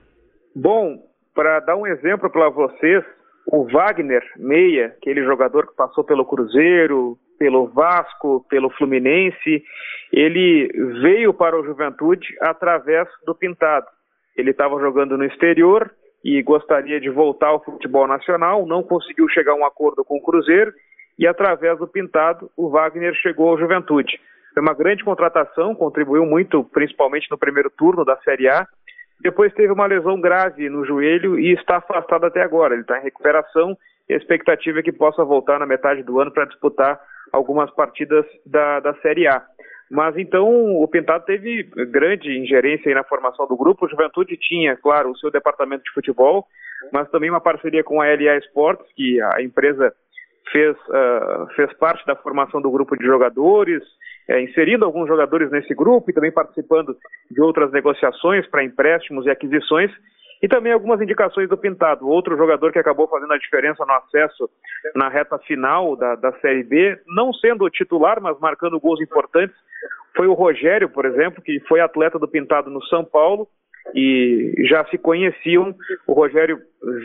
Bom, 0.56 0.98
para 1.34 1.60
dar 1.60 1.76
um 1.76 1.86
exemplo 1.86 2.30
para 2.30 2.50
vocês, 2.50 3.04
o 3.46 3.66
Wagner 3.66 4.24
Meia, 4.38 4.96
aquele 4.98 5.24
jogador 5.24 5.68
que 5.68 5.76
passou 5.76 6.04
pelo 6.04 6.26
Cruzeiro, 6.26 7.18
pelo 7.38 7.68
Vasco, 7.68 8.46
pelo 8.50 8.70
Fluminense, 8.72 9.64
ele 10.12 10.70
veio 11.02 11.34
para 11.34 11.60
o 11.60 11.64
Juventude 11.64 12.28
através 12.42 13.08
do 13.26 13.34
Pintado. 13.34 13.88
Ele 14.36 14.52
estava 14.52 14.80
jogando 14.80 15.18
no 15.18 15.26
exterior 15.26 15.90
e 16.24 16.42
gostaria 16.44 17.00
de 17.00 17.10
voltar 17.10 17.48
ao 17.48 17.64
futebol 17.64 18.08
nacional, 18.08 18.66
não 18.66 18.84
conseguiu 18.84 19.28
chegar 19.30 19.54
a 19.54 19.56
um 19.56 19.66
acordo 19.66 20.04
com 20.04 20.18
o 20.18 20.22
Cruzeiro 20.22 20.74
e 21.18 21.28
através 21.28 21.78
do 21.78 21.88
Pintado 21.88 22.50
o 22.56 22.70
Wagner 22.70 23.14
chegou 23.16 23.50
ao 23.50 23.58
Juventude. 23.58 24.20
Foi 24.54 24.64
uma 24.64 24.74
grande 24.74 25.04
contratação, 25.04 25.76
contribuiu 25.76 26.26
muito, 26.26 26.64
principalmente 26.64 27.30
no 27.30 27.38
primeiro 27.38 27.70
turno 27.70 28.04
da 28.04 28.18
Série 28.18 28.50
A. 28.50 28.68
Depois 29.22 29.54
teve 29.54 29.72
uma 29.72 29.86
lesão 29.86 30.20
grave 30.20 30.70
no 30.70 30.86
joelho 30.86 31.38
e 31.40 31.54
está 31.54 31.78
afastado 31.78 32.26
até 32.26 32.42
agora. 32.42 32.74
Ele 32.74 32.82
está 32.82 33.00
em 33.00 33.04
recuperação 33.04 33.78
e 34.08 34.14
a 34.14 34.18
expectativa 34.18 34.80
é 34.80 34.84
que 34.84 34.92
possa 34.92 35.24
voltar 35.24 35.60
na 35.60 35.66
metade 35.66 36.04
do 36.04 36.20
ano 36.20 36.32
para 36.32 36.46
disputar 36.46 37.00
algumas 37.32 37.70
partidas 37.72 38.26
da, 38.46 38.80
da 38.80 38.94
Série 38.96 39.28
A. 39.28 39.44
Mas 39.90 40.16
então 40.18 40.48
o 40.76 40.88
Pintado 40.88 41.26
teve 41.26 41.64
grande 41.64 42.38
ingerência 42.38 42.94
na 42.94 43.04
formação 43.04 43.48
do 43.48 43.58
grupo. 43.58 43.86
O 43.86 43.90
Juventude 43.90 44.38
tinha, 44.38 44.76
claro, 44.78 45.10
o 45.10 45.18
seu 45.18 45.32
departamento 45.32 45.84
de 45.84 45.92
futebol, 45.92 46.46
mas 46.94 47.10
também 47.10 47.30
uma 47.30 47.42
parceria 47.42 47.84
com 47.84 48.00
a 48.02 48.06
LA 48.06 48.38
Sports, 48.38 48.86
que 48.96 49.20
a 49.22 49.42
empresa 49.42 49.94
fez, 50.52 50.78
uh, 50.90 51.48
fez 51.56 51.74
parte 51.74 52.06
da 52.06 52.16
formação 52.16 52.62
do 52.62 52.72
grupo 52.72 52.96
de 52.96 53.06
jogadores, 53.06 53.84
é, 54.28 54.42
inserindo 54.42 54.86
alguns 54.86 55.08
jogadores 55.08 55.50
nesse 55.50 55.74
grupo 55.74 56.10
e 56.10 56.14
também 56.14 56.32
participando 56.32 56.96
de 57.30 57.42
outras 57.42 57.72
negociações 57.72 58.46
para 58.48 58.64
empréstimos 58.64 59.26
e 59.26 59.30
aquisições, 59.30 59.92
e 60.42 60.48
também 60.48 60.72
algumas 60.72 61.02
indicações 61.02 61.50
do 61.50 61.58
Pintado. 61.58 62.08
Outro 62.08 62.38
jogador 62.38 62.72
que 62.72 62.80
acabou 62.80 63.08
fazendo 63.08 63.34
a 63.34 63.38
diferença 63.38 63.86
no 63.86 63.94
acesso 63.94 64.50
na 64.96 65.10
reta 65.10 65.38
final 65.40 65.96
da, 65.96 66.16
da 66.16 66.32
Série 66.40 66.64
B, 66.64 66.98
não 67.08 67.34
sendo 67.34 67.70
titular, 67.70 68.22
mas 68.22 68.40
marcando 68.40 68.80
gols 68.80 69.02
importantes, 69.02 69.56
foi 70.16 70.28
o 70.28 70.34
Rogério, 70.34 70.90
por 70.90 71.06
exemplo, 71.06 71.42
que 71.42 71.60
foi 71.62 71.80
atleta 71.80 72.18
do 72.18 72.28
Pintado 72.28 72.70
no 72.70 72.84
São 72.86 73.04
Paulo 73.04 73.48
e 73.94 74.54
já 74.68 74.86
se 74.86 74.98
conheciam. 74.98 75.76
O 76.08 76.14
Rogério 76.14 76.60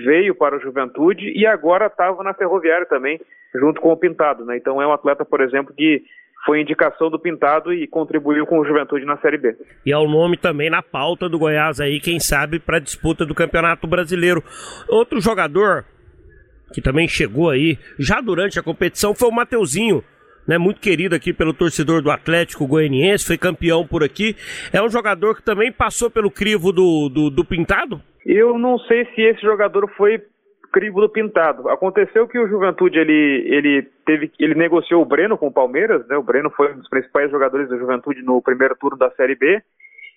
veio 0.05 0.35
para 0.35 0.57
o 0.57 0.61
Juventude 0.61 1.33
e 1.37 1.47
agora 1.47 1.87
estava 1.87 2.23
na 2.23 2.35
Ferroviária 2.35 2.87
também, 2.87 3.21
junto 3.55 3.81
com 3.81 3.93
o 3.93 3.97
Pintado. 3.97 4.45
Né? 4.45 4.57
Então 4.57 4.81
é 4.81 4.87
um 4.87 4.93
atleta, 4.93 5.25
por 5.25 5.41
exemplo, 5.41 5.75
que 5.75 6.03
foi 6.45 6.61
indicação 6.61 7.11
do 7.11 7.19
Pintado 7.19 7.73
e 7.73 7.87
contribuiu 7.87 8.47
com 8.47 8.59
o 8.59 8.65
Juventude 8.65 9.05
na 9.05 9.17
Série 9.19 9.39
B. 9.39 9.57
E 9.85 9.93
é 9.93 9.97
o 9.97 10.09
nome 10.09 10.37
também 10.37 10.71
na 10.71 10.83
pauta 10.83 11.29
do 11.29 11.39
Goiás 11.39 11.81
aí, 11.81 12.01
quem 12.01 12.21
sabe, 12.21 12.59
para 12.59 12.77
a 12.77 12.81
disputa 12.81 13.25
do 13.25 13.35
Campeonato 13.35 13.87
Brasileiro. 13.87 14.43
Outro 14.89 15.21
jogador 15.21 15.85
que 16.73 16.83
também 16.83 17.07
chegou 17.07 17.51
aí 17.51 17.79
já 17.99 18.21
durante 18.21 18.59
a 18.59 18.63
competição 18.63 19.15
foi 19.15 19.29
o 19.29 19.33
Mateuzinho. 19.33 20.03
Né, 20.47 20.59
muito 20.59 20.79
querido 20.79 21.15
aqui 21.15 21.33
pelo 21.33 21.55
torcedor 21.55 22.03
do 22.03 22.11
Atlético 22.11 22.67
Goianiense, 22.67 23.27
foi 23.27 23.39
campeão 23.39 23.87
por 23.87 24.05
aqui. 24.05 24.37
É 24.71 24.83
um 24.83 24.91
jogador 24.91 25.35
que 25.35 25.43
também 25.43 25.73
passou 25.73 26.11
pelo 26.11 26.31
crivo 26.31 26.71
do, 26.71 27.09
do, 27.09 27.31
do 27.31 27.45
Pintado? 27.47 27.99
Eu 28.27 28.59
não 28.59 28.79
sei 28.81 29.07
se 29.15 29.23
esse 29.23 29.41
jogador 29.41 29.91
foi 29.97 30.21
crivo 30.75 31.01
do 31.01 31.09
pintado. 31.09 31.69
Aconteceu 31.69 32.27
que 32.27 32.37
o 32.37 32.49
Juventude 32.49 32.99
ele, 32.99 33.47
ele 33.47 33.83
teve 34.05 34.33
ele 34.41 34.57
negociou 34.57 35.01
o 35.01 35.07
Breno 35.07 35.39
com 35.39 35.47
o 35.47 35.53
Palmeiras, 35.53 36.05
né? 36.09 36.17
O 36.17 36.23
Breno 36.23 36.51
foi 36.51 36.73
um 36.73 36.79
dos 36.79 36.89
principais 36.89 37.31
jogadores 37.31 37.69
da 37.69 37.77
Juventude 37.77 38.23
no 38.23 38.43
primeiro 38.43 38.75
turno 38.75 38.99
da 38.99 39.09
Série 39.13 39.37
B 39.37 39.63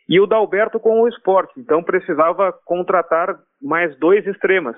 e 0.09 0.19
o 0.19 0.25
Dalberto 0.25 0.79
com 0.79 1.01
o 1.01 1.07
Esporte. 1.07 1.53
Então 1.59 1.83
precisava 1.83 2.51
contratar 2.65 3.37
mais 3.61 3.95
dois 3.99 4.25
extremas. 4.25 4.75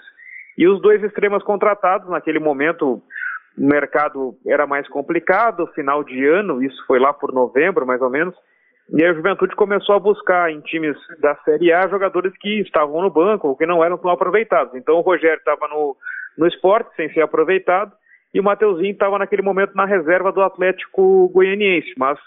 E 0.58 0.68
os 0.68 0.82
dois 0.82 1.02
extremas 1.02 1.42
contratados 1.44 2.10
naquele 2.10 2.40
momento 2.40 3.02
o 3.58 3.66
mercado 3.66 4.36
era 4.46 4.68
mais 4.68 4.86
complicado, 4.90 5.66
final 5.68 6.04
de 6.04 6.26
ano, 6.26 6.62
isso 6.62 6.86
foi 6.86 7.00
lá 7.00 7.14
por 7.14 7.32
novembro 7.32 7.88
mais 7.88 8.02
ou 8.02 8.10
menos. 8.10 8.36
E 8.92 9.06
a 9.06 9.14
Juventude 9.14 9.56
começou 9.56 9.96
a 9.96 10.00
buscar 10.00 10.52
em 10.52 10.62
times 10.62 10.98
da 11.20 11.36
Série 11.46 11.72
A 11.72 11.88
jogadores 11.88 12.34
que 12.38 12.62
estavam 12.62 13.02
no 13.02 13.10
banco 13.10 13.48
ou 13.48 13.56
que 13.56 13.66
não 13.66 13.84
eram 13.84 13.98
tão 13.98 14.10
aproveitados. 14.10 14.74
Então 14.74 14.96
o 14.96 15.02
Rogério 15.02 15.38
estava 15.38 15.68
no, 15.68 15.96
no 16.38 16.48
esporte, 16.48 16.96
sem 16.96 17.12
ser 17.14 17.22
aproveitado, 17.22 17.92
e 18.34 18.40
o 18.40 18.44
Mateuzinho 18.44 18.92
estava 18.92 19.20
naquele 19.20 19.42
momento 19.42 19.76
na 19.76 19.86
reserva 19.86 20.32
do 20.32 20.42
Atlético 20.42 21.30
Goianiense. 21.30 21.94
Mas 21.98 22.18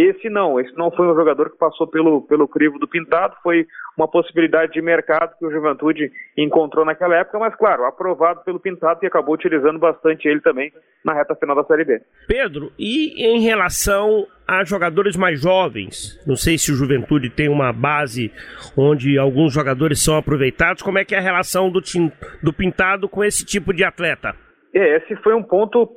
esse 0.00 0.30
não, 0.30 0.60
esse 0.60 0.76
não 0.76 0.90
foi 0.90 1.06
um 1.08 1.14
jogador 1.14 1.50
que 1.50 1.58
passou 1.58 1.86
pelo, 1.86 2.22
pelo 2.22 2.46
crivo 2.46 2.78
do 2.78 2.86
Pintado, 2.86 3.34
foi 3.42 3.66
uma 3.96 4.06
possibilidade 4.06 4.72
de 4.72 4.80
mercado 4.80 5.36
que 5.36 5.44
o 5.44 5.50
Juventude 5.50 6.12
encontrou 6.36 6.84
naquela 6.84 7.16
época, 7.16 7.38
mas 7.38 7.54
claro, 7.56 7.84
aprovado 7.84 8.44
pelo 8.44 8.60
Pintado 8.60 9.00
e 9.02 9.06
acabou 9.06 9.34
utilizando 9.34 9.78
bastante 9.78 10.28
ele 10.28 10.40
também 10.40 10.72
na 11.04 11.12
reta 11.14 11.34
final 11.34 11.56
da 11.56 11.64
Série 11.64 11.84
B. 11.84 12.00
Pedro, 12.28 12.70
e 12.78 13.26
em 13.26 13.40
relação 13.40 14.26
a 14.46 14.62
jogadores 14.64 15.16
mais 15.16 15.40
jovens, 15.40 16.22
não 16.26 16.36
sei 16.36 16.56
se 16.56 16.70
o 16.70 16.76
Juventude 16.76 17.28
tem 17.28 17.48
uma 17.48 17.72
base 17.72 18.32
onde 18.76 19.18
alguns 19.18 19.52
jogadores 19.52 20.02
são 20.02 20.16
aproveitados, 20.16 20.82
como 20.82 20.98
é 20.98 21.04
que 21.04 21.14
é 21.14 21.18
a 21.18 21.22
relação 21.22 21.70
do, 21.70 21.80
do 22.42 22.52
Pintado 22.52 23.08
com 23.08 23.24
esse 23.24 23.44
tipo 23.44 23.74
de 23.74 23.82
atleta? 23.82 24.34
É, 24.72 24.96
esse 24.96 25.16
foi 25.16 25.34
um 25.34 25.42
ponto 25.42 25.90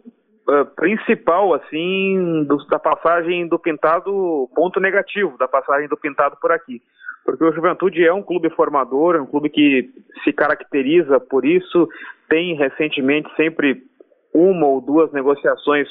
uh, 0.51 0.65
principal, 0.75 1.53
assim, 1.53 2.43
do, 2.43 2.57
da 2.67 2.77
passagem 2.77 3.47
do 3.47 3.57
Pintado, 3.57 4.49
ponto 4.53 4.79
negativo 4.79 5.37
da 5.37 5.47
passagem 5.47 5.87
do 5.87 5.97
Pintado 5.97 6.37
por 6.41 6.51
aqui. 6.51 6.81
Porque 7.23 7.43
o 7.43 7.53
Juventude 7.53 8.05
é 8.05 8.13
um 8.13 8.23
clube 8.23 8.49
formador, 8.49 9.15
é 9.15 9.21
um 9.21 9.27
clube 9.27 9.49
que 9.49 9.89
se 10.23 10.33
caracteriza 10.33 11.19
por 11.19 11.45
isso, 11.45 11.87
tem 12.27 12.55
recentemente 12.55 13.33
sempre 13.35 13.83
uma 14.33 14.65
ou 14.65 14.81
duas 14.81 15.11
negociações 15.11 15.87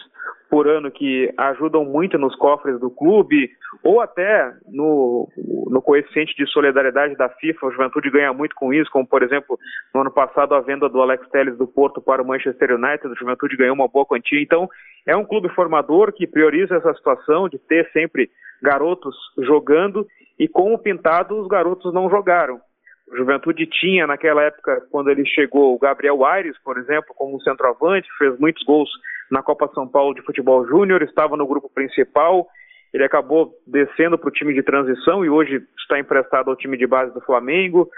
por 0.51 0.67
ano 0.67 0.91
que 0.91 1.33
ajudam 1.39 1.85
muito 1.85 2.19
nos 2.19 2.35
cofres 2.35 2.79
do 2.81 2.91
clube, 2.91 3.49
ou 3.85 4.01
até 4.01 4.53
no, 4.67 5.29
no 5.71 5.81
coeficiente 5.81 6.35
de 6.37 6.45
solidariedade 6.51 7.15
da 7.17 7.29
FIFA, 7.29 7.69
a 7.69 7.71
Juventude 7.71 8.11
ganha 8.11 8.33
muito 8.33 8.57
com 8.57 8.75
isso, 8.75 8.91
como 8.91 9.07
por 9.07 9.23
exemplo, 9.23 9.57
no 9.95 10.01
ano 10.01 10.11
passado 10.11 10.55
a 10.55 10.61
venda 10.61 10.89
do 10.89 11.01
Alex 11.01 11.27
Telles 11.31 11.57
do 11.57 11.69
Porto 11.69 12.01
para 12.03 12.21
o 12.21 12.27
Manchester 12.27 12.75
United, 12.75 13.07
a 13.07 13.19
Juventude 13.19 13.57
ganhou 13.57 13.75
uma 13.75 13.87
boa 13.87 14.05
quantia, 14.05 14.43
então 14.43 14.69
é 15.07 15.17
um 15.17 15.25
clube 15.25 15.49
formador 15.51 16.13
que 16.13 16.27
prioriza 16.27 16.75
essa 16.75 16.93
situação 16.95 17.49
de 17.49 17.59
ter 17.59 17.89
sempre 17.93 18.29
garotos 18.61 19.15
jogando, 19.39 20.05
e 20.37 20.49
com 20.49 20.75
o 20.75 20.79
Pintado 20.79 21.39
os 21.41 21.47
garotos 21.47 21.95
não 21.95 22.11
jogaram. 22.11 22.61
O 23.09 23.17
Juventude 23.17 23.67
tinha 23.67 24.07
naquela 24.07 24.43
época, 24.43 24.83
quando 24.91 25.11
ele 25.11 25.25
chegou, 25.27 25.75
o 25.75 25.79
Gabriel 25.79 26.25
Aires, 26.25 26.57
por 26.65 26.79
exemplo, 26.79 27.15
como 27.17 27.41
centroavante, 27.43 28.09
fez 28.19 28.39
muitos 28.39 28.65
gols 28.65 28.91
na 29.31 29.43
Copa 29.43 29.71
São 29.75 29.87
Paulo 29.87 30.15
de 30.15 30.23
Futebol 30.23 30.67
Júnior, 30.67 31.03
estava 31.03 31.37
no 31.37 31.47
grupo 31.47 31.71
principal. 31.73 32.47
Ele 32.93 33.05
acabou 33.05 33.55
descendo 33.67 34.19
para 34.19 34.29
o 34.29 34.33
time 34.33 34.53
de 34.53 34.63
transição 34.63 35.25
e 35.25 35.31
hoje 35.31 35.63
está 35.79 35.99
emprestado 35.99 36.51
ao 36.51 36.57
time 36.57 36.77
de 36.77 36.87
base 36.87 37.15
do 37.15 37.21
Flamengo. 37.21 37.89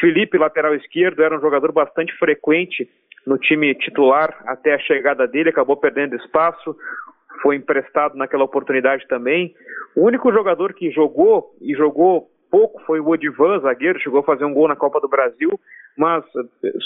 Felipe, 0.00 0.38
lateral 0.38 0.74
esquerdo, 0.74 1.22
era 1.22 1.36
um 1.36 1.40
jogador 1.40 1.72
bastante 1.72 2.12
frequente 2.18 2.88
no 3.26 3.38
time 3.38 3.74
titular 3.74 4.34
até 4.46 4.74
a 4.74 4.78
chegada 4.78 5.26
dele, 5.28 5.50
acabou 5.50 5.76
perdendo 5.76 6.16
espaço. 6.16 6.76
foi 7.42 7.56
emprestado 7.56 8.16
naquela 8.16 8.44
oportunidade 8.44 9.06
também. 9.06 9.54
O 9.96 10.04
único 10.06 10.32
jogador 10.32 10.74
que 10.74 10.90
jogou 10.90 11.54
e 11.60 11.74
jogou 11.74 12.28
pouco 12.50 12.80
foi 12.82 13.00
o 13.00 13.08
Odivan, 13.08 13.60
zagueiro, 13.60 14.00
chegou 14.00 14.20
a 14.20 14.24
fazer 14.24 14.44
um 14.44 14.54
gol 14.54 14.68
na 14.68 14.76
Copa 14.76 15.00
do 15.00 15.08
Brasil, 15.08 15.58
mas 15.96 16.24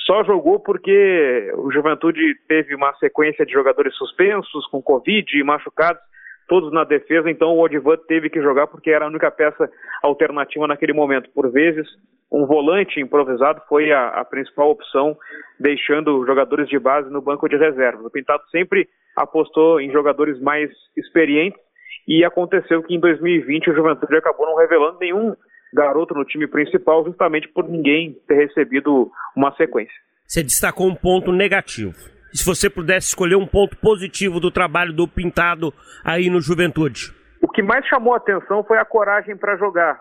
só 0.06 0.24
jogou 0.24 0.60
porque 0.60 1.52
o 1.56 1.70
Juventude 1.70 2.20
teve 2.48 2.74
uma 2.74 2.92
sequência 2.94 3.44
de 3.46 3.52
jogadores 3.52 3.94
suspensos, 3.96 4.66
com 4.66 4.82
Covid 4.82 5.38
e 5.38 5.44
machucados, 5.44 6.02
todos 6.48 6.72
na 6.72 6.84
defesa, 6.84 7.30
então 7.30 7.54
o 7.54 7.60
Odivan 7.60 7.96
teve 8.06 8.28
que 8.28 8.40
jogar 8.40 8.66
porque 8.66 8.90
era 8.90 9.04
a 9.04 9.08
única 9.08 9.30
peça 9.30 9.70
alternativa 10.02 10.66
naquele 10.66 10.92
momento. 10.92 11.30
Por 11.30 11.50
vezes, 11.50 11.86
um 12.30 12.46
volante 12.46 13.00
improvisado 13.00 13.62
foi 13.68 13.92
a, 13.92 14.08
a 14.08 14.24
principal 14.24 14.70
opção, 14.70 15.16
deixando 15.58 16.26
jogadores 16.26 16.68
de 16.68 16.78
base 16.78 17.10
no 17.10 17.22
banco 17.22 17.48
de 17.48 17.56
reservas. 17.56 18.04
O 18.04 18.10
Pintado 18.10 18.42
sempre 18.50 18.88
apostou 19.16 19.80
em 19.80 19.90
jogadores 19.90 20.40
mais 20.40 20.70
experientes 20.96 21.60
e 22.06 22.24
aconteceu 22.24 22.82
que 22.82 22.94
em 22.94 23.00
2020 23.00 23.70
o 23.70 23.74
Juventude 23.74 24.16
acabou 24.16 24.46
não 24.46 24.56
revelando 24.56 24.98
nenhum 24.98 25.34
garoto 25.74 26.14
no 26.14 26.24
time 26.24 26.46
principal, 26.46 27.04
justamente 27.04 27.48
por 27.48 27.68
ninguém 27.68 28.16
ter 28.28 28.46
recebido 28.46 29.10
uma 29.36 29.54
sequência. 29.56 29.94
Você 30.26 30.42
destacou 30.42 30.86
um 30.86 30.94
ponto 30.94 31.32
negativo. 31.32 31.92
E 32.32 32.38
se 32.38 32.46
você 32.46 32.70
pudesse 32.70 33.08
escolher 33.08 33.36
um 33.36 33.46
ponto 33.46 33.76
positivo 33.76 34.40
do 34.40 34.50
trabalho 34.50 34.92
do 34.92 35.06
Pintado 35.06 35.72
aí 36.04 36.30
no 36.30 36.40
Juventude? 36.40 37.12
O 37.42 37.48
que 37.48 37.62
mais 37.62 37.86
chamou 37.86 38.14
a 38.14 38.16
atenção 38.16 38.64
foi 38.64 38.78
a 38.78 38.84
coragem 38.84 39.36
para 39.36 39.56
jogar. 39.56 40.00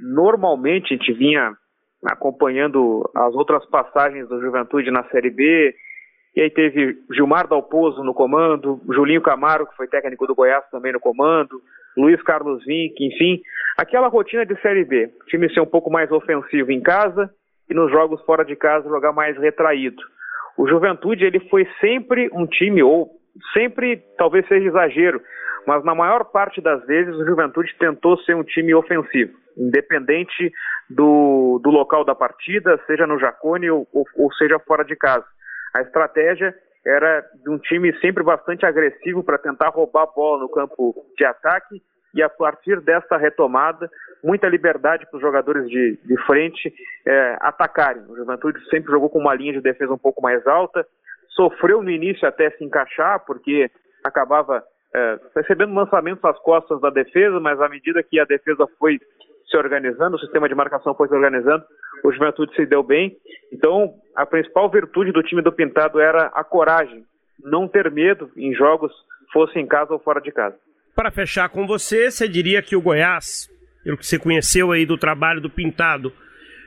Normalmente 0.00 0.94
a 0.94 0.96
gente 0.96 1.12
vinha 1.12 1.52
acompanhando 2.04 3.08
as 3.14 3.34
outras 3.34 3.64
passagens 3.66 4.28
do 4.28 4.40
Juventude 4.40 4.90
na 4.90 5.04
Série 5.10 5.30
B, 5.30 5.74
e 6.36 6.40
aí 6.40 6.50
teve 6.50 6.96
Gilmar 7.12 7.48
Dalpozo 7.48 8.02
no 8.04 8.14
comando, 8.14 8.80
Julinho 8.88 9.20
Camaro, 9.20 9.66
que 9.66 9.76
foi 9.76 9.88
técnico 9.88 10.26
do 10.26 10.34
Goiás 10.34 10.64
também 10.70 10.92
no 10.92 11.00
comando, 11.00 11.60
Luiz 11.98 12.22
Carlos 12.22 12.64
Vinck, 12.64 13.04
enfim, 13.04 13.42
aquela 13.76 14.06
rotina 14.06 14.46
de 14.46 14.58
Série 14.60 14.84
B. 14.84 15.10
O 15.20 15.26
time 15.26 15.52
ser 15.52 15.60
um 15.60 15.66
pouco 15.66 15.90
mais 15.90 16.10
ofensivo 16.12 16.70
em 16.70 16.80
casa 16.80 17.28
e 17.68 17.74
nos 17.74 17.90
jogos 17.90 18.22
fora 18.24 18.44
de 18.44 18.54
casa 18.54 18.88
jogar 18.88 19.12
mais 19.12 19.36
retraído. 19.36 20.00
O 20.56 20.68
Juventude, 20.68 21.24
ele 21.24 21.40
foi 21.48 21.66
sempre 21.80 22.30
um 22.32 22.46
time, 22.46 22.82
ou 22.82 23.10
sempre, 23.52 24.02
talvez 24.16 24.46
seja 24.46 24.68
exagero, 24.68 25.20
mas 25.66 25.84
na 25.84 25.94
maior 25.94 26.24
parte 26.24 26.60
das 26.60 26.84
vezes 26.86 27.14
o 27.14 27.26
Juventude 27.26 27.74
tentou 27.78 28.16
ser 28.18 28.34
um 28.34 28.44
time 28.44 28.74
ofensivo, 28.74 29.32
independente 29.56 30.52
do, 30.88 31.60
do 31.62 31.70
local 31.70 32.04
da 32.04 32.14
partida, 32.14 32.80
seja 32.86 33.06
no 33.06 33.18
Jacone 33.18 33.70
ou, 33.70 33.86
ou, 33.92 34.04
ou 34.16 34.32
seja 34.34 34.58
fora 34.60 34.84
de 34.84 34.96
casa. 34.96 35.26
A 35.74 35.82
estratégia 35.82 36.54
era 36.88 37.24
de 37.44 37.50
um 37.50 37.58
time 37.58 37.92
sempre 38.00 38.22
bastante 38.24 38.64
agressivo 38.64 39.22
para 39.22 39.38
tentar 39.38 39.68
roubar 39.68 40.04
a 40.04 40.06
bola 40.06 40.40
no 40.40 40.48
campo 40.48 40.94
de 41.16 41.24
ataque 41.24 41.82
e 42.14 42.22
a 42.22 42.28
partir 42.28 42.80
dessa 42.80 43.16
retomada, 43.16 43.90
muita 44.24 44.48
liberdade 44.48 45.06
para 45.06 45.16
os 45.16 45.22
jogadores 45.22 45.68
de, 45.68 45.98
de 46.02 46.16
frente 46.24 46.72
é, 47.06 47.36
atacarem. 47.40 48.02
O 48.08 48.16
Juventude 48.16 48.58
sempre 48.70 48.90
jogou 48.90 49.10
com 49.10 49.18
uma 49.18 49.34
linha 49.34 49.52
de 49.52 49.60
defesa 49.60 49.92
um 49.92 49.98
pouco 49.98 50.22
mais 50.22 50.44
alta, 50.46 50.86
sofreu 51.28 51.82
no 51.82 51.90
início 51.90 52.26
até 52.26 52.50
se 52.50 52.64
encaixar, 52.64 53.24
porque 53.26 53.70
acabava 54.02 54.64
é, 54.94 55.18
recebendo 55.36 55.74
lançamentos 55.74 56.24
às 56.24 56.38
costas 56.38 56.80
da 56.80 56.90
defesa, 56.90 57.38
mas 57.38 57.60
à 57.60 57.68
medida 57.68 58.02
que 58.02 58.18
a 58.18 58.24
defesa 58.24 58.66
foi 58.78 58.98
se 59.50 59.56
organizando, 59.56 60.16
o 60.16 60.20
sistema 60.20 60.48
de 60.48 60.54
marcação 60.54 60.94
foi 60.94 61.08
se 61.08 61.14
organizando, 61.14 61.64
o 62.04 62.12
Juventude 62.12 62.54
se 62.54 62.66
deu 62.66 62.82
bem. 62.82 63.16
Então, 63.52 63.94
a 64.14 64.26
principal 64.26 64.70
virtude 64.70 65.12
do 65.12 65.22
time 65.22 65.42
do 65.42 65.52
Pintado 65.52 66.00
era 66.00 66.26
a 66.34 66.44
coragem, 66.44 67.04
não 67.42 67.66
ter 67.66 67.90
medo 67.90 68.30
em 68.36 68.54
jogos, 68.54 68.92
fosse 69.32 69.58
em 69.58 69.66
casa 69.66 69.92
ou 69.92 69.98
fora 69.98 70.20
de 70.20 70.30
casa. 70.30 70.56
Para 70.94 71.10
fechar 71.10 71.48
com 71.48 71.66
você, 71.66 72.10
você 72.10 72.28
diria 72.28 72.62
que 72.62 72.76
o 72.76 72.80
Goiás, 72.80 73.48
pelo 73.84 73.96
que 73.96 74.06
você 74.06 74.18
conheceu 74.18 74.72
aí 74.72 74.84
do 74.84 74.98
trabalho 74.98 75.40
do 75.40 75.50
Pintado, 75.50 76.12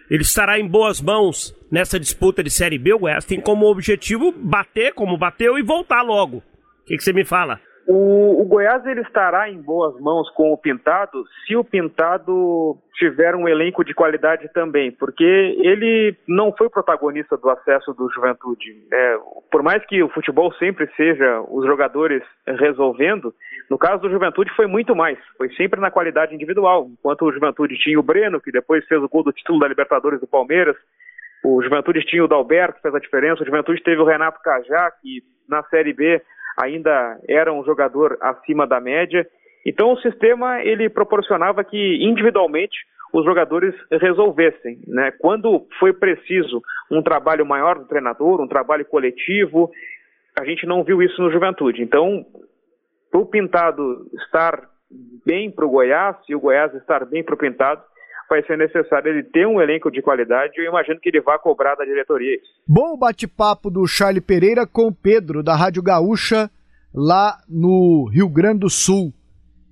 ele 0.09 0.23
estará 0.23 0.59
em 0.59 0.67
boas 0.67 1.01
mãos 1.01 1.55
nessa 1.71 1.99
disputa 1.99 2.43
de 2.43 2.49
Série 2.49 2.77
B. 2.77 2.93
O 2.93 2.99
Goiás 2.99 3.25
tem 3.25 3.39
como 3.39 3.65
objetivo 3.67 4.31
bater 4.31 4.93
como 4.93 5.17
bateu 5.17 5.57
e 5.57 5.63
voltar 5.63 6.01
logo. 6.01 6.37
O 6.37 6.85
que, 6.85 6.97
que 6.97 7.03
você 7.03 7.13
me 7.13 7.23
fala? 7.23 7.59
O, 7.87 8.41
o, 8.41 8.45
Goiás 8.45 8.85
ele 8.85 9.01
estará 9.01 9.49
em 9.49 9.59
boas 9.61 9.99
mãos 9.99 10.29
com 10.31 10.53
o 10.53 10.57
Pintado 10.57 11.23
se 11.45 11.55
o 11.55 11.63
Pintado 11.63 12.77
tiver 12.93 13.35
um 13.35 13.47
elenco 13.47 13.83
de 13.83 13.93
qualidade 13.93 14.47
também, 14.53 14.91
porque 14.91 15.23
ele 15.23 16.15
não 16.27 16.53
foi 16.55 16.69
protagonista 16.69 17.35
do 17.37 17.49
acesso 17.49 17.93
do 17.93 18.09
Juventude. 18.13 18.77
É, 18.93 19.17
por 19.51 19.63
mais 19.63 19.83
que 19.85 20.03
o 20.03 20.09
futebol 20.09 20.53
sempre 20.53 20.87
seja 20.95 21.41
os 21.49 21.65
jogadores 21.65 22.21
resolvendo, 22.45 23.33
no 23.69 23.77
caso 23.77 24.03
do 24.03 24.11
Juventude 24.11 24.51
foi 24.55 24.67
muito 24.67 24.95
mais, 24.95 25.17
foi 25.37 25.49
sempre 25.55 25.79
na 25.81 25.89
qualidade 25.89 26.35
individual. 26.35 26.87
Enquanto 26.91 27.25
o 27.25 27.31
Juventude 27.31 27.77
tinha 27.77 27.99
o 27.99 28.03
Breno, 28.03 28.39
que 28.39 28.51
depois 28.51 28.85
fez 28.85 29.01
o 29.01 29.09
gol 29.09 29.23
do 29.23 29.33
título 29.33 29.59
da 29.59 29.67
Libertadores 29.67 30.19
do 30.19 30.27
Palmeiras, 30.27 30.75
o 31.43 31.61
Juventude 31.63 32.05
tinha 32.05 32.23
o 32.23 32.27
Dalberto, 32.27 32.75
que 32.75 32.81
fez 32.83 32.93
a 32.93 32.99
diferença, 32.99 33.41
o 33.41 33.45
Juventude 33.45 33.81
teve 33.81 33.99
o 33.99 34.05
Renato 34.05 34.39
Cajá, 34.43 34.91
que 35.01 35.23
na 35.49 35.63
Série 35.63 35.93
B 35.93 36.21
ainda 36.57 37.19
era 37.27 37.51
um 37.51 37.63
jogador 37.63 38.17
acima 38.21 38.65
da 38.67 38.79
média. 38.79 39.27
Então 39.65 39.93
o 39.93 39.99
sistema 40.01 40.61
ele 40.63 40.89
proporcionava 40.89 41.63
que 41.63 41.97
individualmente 42.03 42.77
os 43.13 43.25
jogadores 43.25 43.75
resolvessem, 43.91 44.79
né? 44.87 45.11
Quando 45.11 45.67
foi 45.79 45.91
preciso 45.91 46.61
um 46.89 47.01
trabalho 47.01 47.45
maior 47.45 47.77
do 47.77 47.85
treinador, 47.85 48.41
um 48.41 48.47
trabalho 48.47 48.85
coletivo, 48.85 49.69
a 50.39 50.45
gente 50.45 50.65
não 50.65 50.83
viu 50.83 51.01
isso 51.01 51.21
no 51.21 51.31
Juventude. 51.31 51.81
Então, 51.81 52.25
para 53.11 53.19
o 53.19 53.25
Pintado 53.25 54.07
estar 54.23 54.61
bem 55.25 55.51
para 55.51 55.65
o 55.65 55.69
Goiás 55.69 56.15
e 56.29 56.35
o 56.35 56.39
Goiás 56.39 56.73
estar 56.73 57.05
bem 57.05 57.23
para 57.23 57.35
o 57.35 57.37
Pintado, 57.37 57.81
vai 58.31 58.41
ser 58.45 58.57
necessário 58.57 59.11
ele 59.11 59.23
ter 59.23 59.45
um 59.45 59.61
elenco 59.61 59.91
de 59.91 60.01
qualidade 60.01 60.53
eu 60.55 60.63
imagino 60.63 61.01
que 61.01 61.09
ele 61.09 61.19
vá 61.19 61.37
cobrar 61.37 61.75
da 61.75 61.83
diretoria. 61.83 62.37
Bom 62.65 62.97
bate-papo 62.97 63.69
do 63.69 63.85
Charlie 63.85 64.21
Pereira 64.21 64.65
com 64.65 64.87
o 64.87 64.93
Pedro, 64.93 65.43
da 65.43 65.53
Rádio 65.53 65.83
Gaúcha, 65.83 66.49
lá 66.93 67.41
no 67.49 68.09
Rio 68.09 68.29
Grande 68.29 68.59
do 68.59 68.69
Sul. 68.69 69.13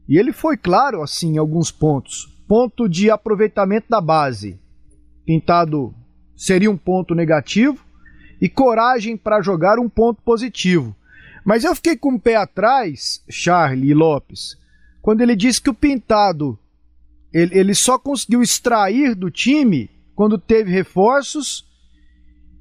E 0.10 0.18
ele 0.18 0.34
foi 0.34 0.57
claro, 0.57 1.01
assim, 1.01 1.36
em 1.36 1.38
alguns 1.38 1.72
pontos. 1.72 2.28
Ponto 2.49 2.89
de 2.89 3.10
aproveitamento 3.10 3.88
da 3.89 4.01
base. 4.01 4.60
Pintado 5.26 5.93
seria 6.36 6.70
um 6.70 6.78
ponto 6.78 7.16
negativo 7.16 7.82
e 8.41 8.49
coragem 8.49 9.16
para 9.16 9.41
jogar 9.41 9.80
um 9.80 9.88
ponto 9.88 10.22
positivo. 10.22 10.93
Mas 11.45 11.64
eu 11.64 11.74
fiquei 11.76 11.95
com 11.95 12.16
o 12.16 12.20
pé 12.20 12.36
atrás, 12.36 13.24
Charlie 13.30 13.93
Lopes, 13.93 14.57
quando 15.01 15.22
ele 15.22 15.36
disse 15.36 15.62
que 15.62 15.70
o 15.70 15.74
Pintado 15.74 16.60
ele, 17.34 17.58
ele 17.58 17.74
só 17.74 17.98
conseguiu 17.98 18.42
extrair 18.42 19.16
do 19.16 19.30
time 19.30 19.90
quando 20.16 20.38
teve 20.38 20.72
reforços 20.72 21.66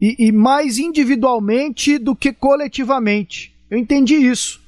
e, 0.01 0.29
e 0.29 0.33
mais 0.33 0.79
individualmente 0.79 1.99
do 1.99 2.15
que 2.15 2.33
coletivamente. 2.33 3.55
Eu 3.71 3.79
entendi 3.79 4.15
isso. 4.15 4.61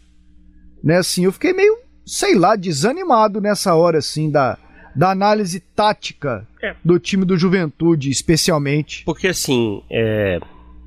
Né, 0.82 0.96
assim, 0.96 1.24
eu 1.24 1.32
fiquei 1.32 1.53
meio, 1.53 1.76
sei 2.07 2.34
lá, 2.34 2.57
desanimado 2.57 3.40
nessa 3.40 3.74
hora, 3.74 3.98
assim, 3.98 4.30
da, 4.30 4.59
da 4.96 5.11
análise 5.11 5.61
tática 5.61 6.46
é. 6.62 6.74
do 6.82 6.98
time 6.98 7.24
do 7.24 7.36
Juventude, 7.36 8.11
especialmente. 8.11 9.05
Porque, 9.05 9.28
assim, 9.28 9.82
é, 9.90 10.40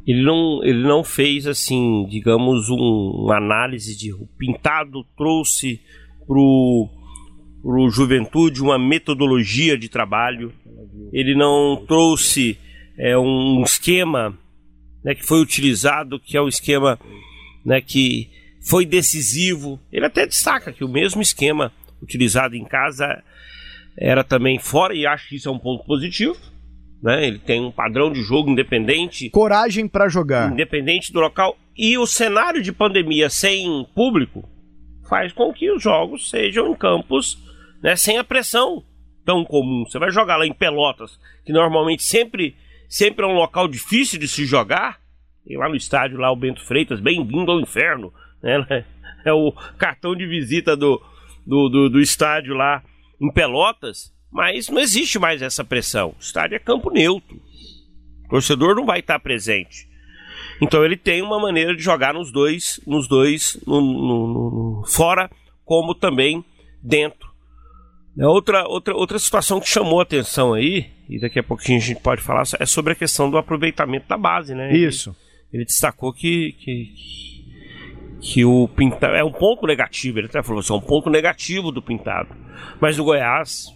ele, 0.05 0.24
não, 0.24 0.64
ele 0.64 0.82
não 0.82 1.03
fez, 1.03 1.45
assim, 1.45 2.07
digamos, 2.09 2.70
um, 2.70 3.24
uma 3.24 3.38
análise 3.38 3.95
de. 3.95 4.11
O 4.11 4.28
Pintado 4.38 5.05
trouxe 5.16 5.80
pro 6.26 6.89
o 7.64 7.89
Juventude 7.89 8.61
uma 8.61 8.78
metodologia 8.78 9.78
de 9.78 9.88
trabalho. 9.88 10.51
Ele 11.14 11.34
não 11.34 11.84
trouxe 11.88 12.57
é, 12.97 13.18
um 13.18 13.64
esquema 13.64 14.38
né, 15.03 15.16
que 15.16 15.26
foi 15.26 15.41
utilizado, 15.41 16.20
que 16.20 16.36
é 16.36 16.41
o 16.41 16.47
esquema 16.47 16.99
né, 17.66 17.80
que 17.80 18.30
foi 18.61 18.86
decisivo. 18.86 19.80
Ele 19.91 20.05
até 20.05 20.26
destaca 20.26 20.74
que 20.74 20.84
o 20.84 20.89
mesmo 20.89 21.22
esquema 21.22 21.72
utilizado 22.01 22.55
em 22.55 22.66
casa 22.66 23.24
era 23.97 24.24
também 24.24 24.59
fora, 24.59 24.93
e 24.93 25.05
acho 25.05 25.30
que 25.30 25.36
isso 25.36 25.47
é 25.47 25.51
um 25.51 25.59
ponto 25.59 25.86
positivo. 25.86 26.36
Né? 27.01 27.28
Ele 27.28 27.39
tem 27.39 27.61
um 27.61 27.72
padrão 27.72 28.11
de 28.11 28.22
jogo 28.22 28.49
independente. 28.49 29.30
Coragem 29.30 29.88
para 29.88 30.09
jogar. 30.09 30.51
Independente 30.51 31.14
do 31.14 31.20
local. 31.20 31.57
E 31.78 31.97
o 31.97 32.05
cenário 32.05 32.61
de 32.61 32.72
pandemia 32.72 33.30
sem 33.30 33.86
público 33.95 34.47
faz 35.07 35.32
com 35.32 35.53
que 35.53 35.72
os 35.72 35.82
jogos 35.82 36.30
sejam 36.30 36.72
em 36.72 36.76
campos 36.76 37.38
né, 37.84 37.97
sem 37.97 38.17
a 38.17 38.23
pressão 38.23 38.81
tão 39.25 39.43
comum. 39.43 39.86
Você 39.86 39.99
vai 39.99 40.09
jogar 40.09 40.38
lá 40.38 40.47
em 40.47 40.53
Pelotas, 40.53 41.19
que 41.45 41.51
normalmente 41.51 42.03
sempre, 42.03 42.55
sempre 42.88 43.25
é 43.25 43.27
um 43.27 43.36
local 43.36 43.67
difícil 43.67 44.17
de 44.17 44.27
se 44.27 44.45
jogar. 44.45 45.01
E 45.45 45.57
lá 45.57 45.67
no 45.67 45.75
estádio, 45.75 46.17
lá 46.17 46.31
o 46.31 46.38
Bento 46.38 46.65
Freitas, 46.65 47.01
bem-vindo 47.01 47.51
ao 47.51 47.59
inferno. 47.59 48.13
Né? 48.41 48.86
É 49.25 49.31
o 49.31 49.53
cartão 49.77 50.13
de 50.13 50.27
visita 50.27 50.75
do, 50.75 51.01
do, 51.47 51.69
do, 51.69 51.89
do 51.91 52.01
estádio 52.01 52.53
lá 52.55 52.84
em 53.21 53.31
Pelotas. 53.31 54.13
Mas 54.29 54.67
não 54.67 54.81
existe 54.81 55.17
mais 55.17 55.41
essa 55.41 55.63
pressão. 55.63 56.09
O 56.09 56.19
estádio 56.19 56.57
é 56.57 56.59
campo 56.59 56.89
neutro. 56.91 57.39
O 58.25 58.29
torcedor 58.29 58.75
não 58.75 58.86
vai 58.86 58.99
estar 58.99 59.17
presente. 59.19 59.88
Então 60.61 60.84
ele 60.84 60.97
tem 60.97 61.21
uma 61.21 61.39
maneira 61.39 61.73
de 61.73 61.81
jogar 61.81 62.13
nos 62.13 62.34
dois, 62.34 62.81
nos 62.86 63.07
dois, 63.07 63.57
no, 63.65 63.79
no, 63.79 64.81
no, 64.81 64.84
fora 64.88 65.31
como 65.63 65.95
também 65.95 66.43
dentro. 66.81 67.32
É 68.18 68.28
outra, 68.28 68.68
outra, 68.68 68.95
outra 68.95 69.18
situação 69.18 69.59
que 69.59 69.68
chamou 69.68 69.99
a 69.99 70.03
atenção 70.03 70.53
aí, 70.53 70.91
e 71.09 71.20
daqui 71.20 71.39
a 71.39 71.43
pouquinho 71.43 71.80
a 71.80 71.82
gente 71.82 71.99
pode 71.99 72.22
falar, 72.22 72.43
é 72.59 72.66
sobre 72.66 72.93
a 72.93 72.95
questão 72.95 73.30
do 73.30 73.38
aproveitamento 73.38 74.07
da 74.07 74.18
base, 74.18 74.53
né? 74.53 74.72
Isso. 74.72 75.09
Ele, 75.51 75.61
ele 75.61 75.66
destacou 75.66 76.14
que, 76.14 76.51
que, 76.59 76.93
que 78.22 78.45
o 78.45 78.68
Pintado 78.68 79.16
é 79.16 79.24
um 79.24 79.32
ponto 79.32 79.66
negativo, 79.66 80.20
ele 80.20 80.28
até 80.28 80.43
falou 80.43 80.59
assim, 80.59 80.74
é 80.74 80.76
um 80.76 80.82
ponto 80.82 81.09
negativo 81.09 81.72
do 81.72 81.82
Pintado. 81.82 82.36
Mas 82.80 82.99
o 82.99 83.03
Goiás, 83.03 83.74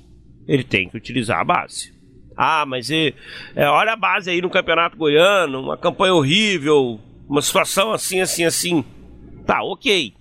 ele 0.47 0.63
tem 0.63 0.87
que 0.87 0.97
utilizar 0.97 1.39
a 1.39 1.43
base. 1.43 1.97
Ah, 2.35 2.63
mas 2.67 2.91
é, 2.91 3.13
olha 3.55 3.93
a 3.93 3.97
base 3.97 4.29
aí 4.29 4.39
no 4.39 4.49
Campeonato 4.51 4.95
Goiano, 4.95 5.59
uma 5.59 5.77
campanha 5.77 6.13
horrível, 6.13 6.99
uma 7.27 7.41
situação 7.41 7.91
assim, 7.91 8.21
assim, 8.21 8.45
assim. 8.45 8.85
Tá, 9.47 9.63
ok. 9.63 10.13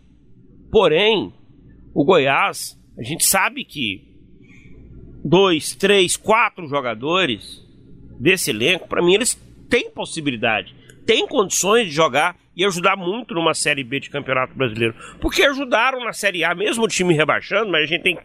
Porém, 0.73 1.35
o 1.95 2.03
Goiás, 2.03 2.77
a 2.99 3.03
gente 3.03 3.25
sabe 3.27 3.65
que 3.65 4.03
dois, 5.25 5.75
três, 5.75 6.17
quatro 6.17 6.67
jogadores 6.67 7.63
desse 8.19 8.51
elenco, 8.51 8.89
para 8.89 9.03
mim 9.03 9.15
eles 9.15 9.35
têm 9.69 9.91
possibilidade, 9.91 10.75
têm 11.05 11.27
condições 11.27 11.87
de 11.87 11.93
jogar 11.93 12.37
e 12.57 12.65
ajudar 12.65 12.97
muito 12.97 13.35
numa 13.35 13.53
Série 13.53 13.85
B 13.85 14.01
de 14.01 14.09
Campeonato 14.09 14.55
Brasileiro. 14.55 14.95
Porque 15.21 15.43
ajudaram 15.43 16.03
na 16.03 16.15
Série 16.15 16.43
A, 16.43 16.55
mesmo 16.55 16.85
o 16.85 16.89
time 16.89 17.13
rebaixando, 17.13 17.71
mas 17.71 17.83
a 17.83 17.87
gente 17.87 18.03
tem 18.03 18.17
que 18.17 18.23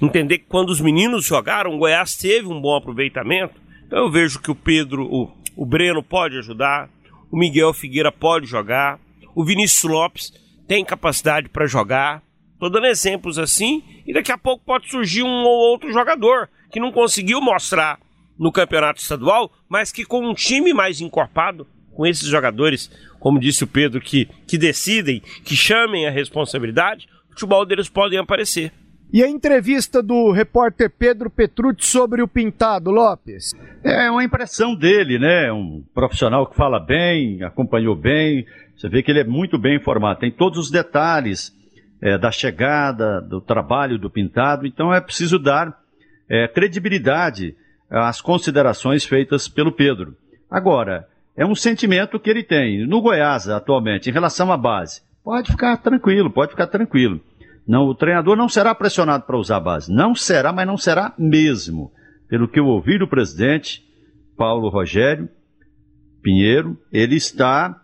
entender 0.00 0.38
que 0.38 0.46
quando 0.48 0.70
os 0.70 0.80
meninos 0.80 1.24
jogaram, 1.26 1.74
o 1.74 1.78
Goiás 1.78 2.16
teve 2.16 2.46
um 2.46 2.60
bom 2.60 2.76
aproveitamento. 2.76 3.60
Então 3.84 3.98
eu 3.98 4.10
vejo 4.10 4.40
que 4.40 4.50
o 4.50 4.54
Pedro, 4.54 5.04
o, 5.12 5.28
o 5.56 5.66
Breno 5.66 6.02
pode 6.02 6.38
ajudar, 6.38 6.88
o 7.32 7.36
Miguel 7.36 7.72
Figueira 7.72 8.12
pode 8.12 8.46
jogar, 8.46 9.00
o 9.34 9.44
Vinícius 9.44 9.90
Lopes 9.90 10.32
tem 10.68 10.84
capacidade 10.84 11.48
para 11.48 11.66
jogar. 11.66 12.22
Estou 12.58 12.68
dando 12.68 12.88
exemplos 12.88 13.38
assim, 13.38 13.84
e 14.04 14.12
daqui 14.12 14.32
a 14.32 14.36
pouco 14.36 14.64
pode 14.64 14.90
surgir 14.90 15.22
um 15.22 15.44
ou 15.44 15.70
outro 15.70 15.92
jogador 15.92 16.48
que 16.72 16.80
não 16.80 16.90
conseguiu 16.90 17.40
mostrar 17.40 18.00
no 18.36 18.50
campeonato 18.50 19.00
estadual, 19.00 19.52
mas 19.68 19.92
que 19.92 20.04
com 20.04 20.28
um 20.28 20.34
time 20.34 20.74
mais 20.74 21.00
encorpado, 21.00 21.68
com 21.94 22.04
esses 22.04 22.26
jogadores, 22.26 22.90
como 23.20 23.38
disse 23.38 23.62
o 23.62 23.66
Pedro, 23.68 24.00
que, 24.00 24.28
que 24.44 24.58
decidem, 24.58 25.22
que 25.44 25.54
chamem 25.54 26.08
a 26.08 26.10
responsabilidade, 26.10 27.08
o 27.28 27.32
futebol 27.34 27.64
deles 27.64 27.88
podem 27.88 28.18
aparecer. 28.18 28.72
E 29.12 29.22
a 29.22 29.28
entrevista 29.28 30.02
do 30.02 30.32
repórter 30.32 30.90
Pedro 30.90 31.30
Petrucci 31.30 31.86
sobre 31.86 32.22
o 32.22 32.28
Pintado, 32.28 32.90
Lopes? 32.90 33.52
É 33.84 34.10
uma 34.10 34.24
impressão 34.24 34.74
dele, 34.74 35.16
né? 35.16 35.52
Um 35.52 35.84
profissional 35.94 36.44
que 36.44 36.56
fala 36.56 36.80
bem, 36.80 37.40
acompanhou 37.44 37.94
bem. 37.94 38.44
Você 38.76 38.88
vê 38.88 39.00
que 39.00 39.12
ele 39.12 39.20
é 39.20 39.24
muito 39.24 39.56
bem 39.56 39.76
informado, 39.76 40.18
tem 40.18 40.32
todos 40.32 40.58
os 40.58 40.70
detalhes 40.72 41.56
é, 42.00 42.16
da 42.16 42.30
chegada, 42.30 43.20
do 43.20 43.40
trabalho 43.40 43.98
do 43.98 44.10
Pintado. 44.10 44.66
Então 44.66 44.92
é 44.92 45.00
preciso 45.00 45.38
dar 45.38 45.78
é, 46.28 46.46
credibilidade 46.48 47.56
às 47.90 48.20
considerações 48.20 49.04
feitas 49.04 49.48
pelo 49.48 49.72
Pedro. 49.72 50.16
Agora, 50.50 51.08
é 51.36 51.44
um 51.44 51.54
sentimento 51.54 52.18
que 52.18 52.30
ele 52.30 52.42
tem. 52.42 52.86
No 52.86 53.00
Goiás, 53.00 53.48
atualmente, 53.48 54.10
em 54.10 54.12
relação 54.12 54.52
à 54.52 54.56
base, 54.56 55.02
pode 55.22 55.50
ficar 55.52 55.76
tranquilo, 55.78 56.30
pode 56.30 56.50
ficar 56.50 56.66
tranquilo. 56.66 57.20
Não, 57.66 57.84
o 57.84 57.94
treinador 57.94 58.36
não 58.36 58.48
será 58.48 58.74
pressionado 58.74 59.24
para 59.24 59.36
usar 59.36 59.58
a 59.58 59.60
base. 59.60 59.92
Não 59.92 60.14
será, 60.14 60.52
mas 60.52 60.66
não 60.66 60.76
será 60.76 61.12
mesmo. 61.18 61.92
Pelo 62.28 62.48
que 62.48 62.58
eu 62.58 62.66
ouvi 62.66 62.98
do 62.98 63.06
presidente, 63.06 63.84
Paulo 64.36 64.68
Rogério 64.68 65.28
Pinheiro, 66.22 66.78
ele 66.92 67.16
está 67.16 67.80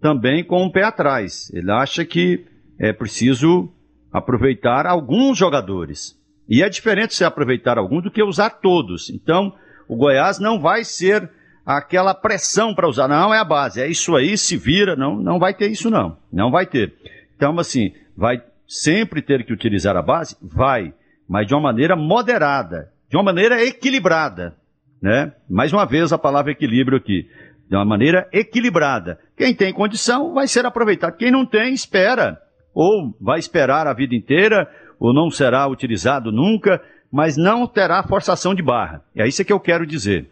também 0.00 0.44
com 0.44 0.62
um 0.62 0.70
pé 0.70 0.84
atrás. 0.84 1.50
Ele 1.54 1.70
acha 1.70 2.04
que 2.04 2.44
é 2.78 2.92
preciso 2.92 3.70
aproveitar 4.12 4.86
alguns 4.86 5.36
jogadores. 5.36 6.18
E 6.48 6.62
é 6.62 6.68
diferente 6.68 7.14
se 7.14 7.24
aproveitar 7.24 7.76
alguns 7.76 8.04
do 8.04 8.10
que 8.10 8.22
usar 8.22 8.50
todos. 8.50 9.10
Então, 9.10 9.54
o 9.86 9.96
Goiás 9.96 10.38
não 10.38 10.60
vai 10.60 10.84
ser 10.84 11.30
aquela 11.64 12.14
pressão 12.14 12.74
para 12.74 12.88
usar. 12.88 13.08
Não, 13.08 13.34
é 13.34 13.38
a 13.38 13.44
base. 13.44 13.80
É 13.80 13.86
isso 13.86 14.16
aí, 14.16 14.38
se 14.38 14.56
vira. 14.56 14.96
Não, 14.96 15.16
não 15.16 15.38
vai 15.38 15.52
ter 15.52 15.70
isso, 15.70 15.90
não. 15.90 16.16
Não 16.32 16.50
vai 16.50 16.64
ter. 16.64 16.94
Então, 17.36 17.58
assim, 17.58 17.92
vai 18.16 18.42
sempre 18.66 19.20
ter 19.20 19.44
que 19.44 19.52
utilizar 19.52 19.96
a 19.96 20.02
base? 20.02 20.36
Vai, 20.40 20.94
mas 21.28 21.46
de 21.46 21.54
uma 21.54 21.62
maneira 21.62 21.94
moderada, 21.94 22.90
de 23.10 23.16
uma 23.16 23.22
maneira 23.22 23.62
equilibrada, 23.64 24.56
né? 25.00 25.32
Mais 25.48 25.72
uma 25.72 25.86
vez 25.86 26.12
a 26.12 26.18
palavra 26.18 26.52
equilíbrio 26.52 26.98
aqui, 26.98 27.28
de 27.68 27.76
uma 27.76 27.84
maneira 27.84 28.28
equilibrada. 28.32 29.18
Quem 29.36 29.54
tem 29.54 29.72
condição 29.72 30.34
vai 30.34 30.46
ser 30.46 30.66
aproveitado, 30.66 31.16
quem 31.16 31.30
não 31.30 31.46
tem, 31.46 31.72
espera, 31.72 32.40
ou 32.74 33.16
vai 33.20 33.38
esperar 33.38 33.86
a 33.86 33.92
vida 33.92 34.14
inteira, 34.14 34.70
ou 34.98 35.12
não 35.12 35.30
será 35.30 35.66
utilizado 35.66 36.32
nunca, 36.32 36.82
mas 37.10 37.36
não 37.36 37.66
terá 37.66 38.02
forçação 38.02 38.54
de 38.54 38.62
barra. 38.62 39.02
É 39.16 39.26
isso 39.26 39.44
que 39.44 39.52
eu 39.52 39.60
quero 39.60 39.86
dizer. 39.86 40.28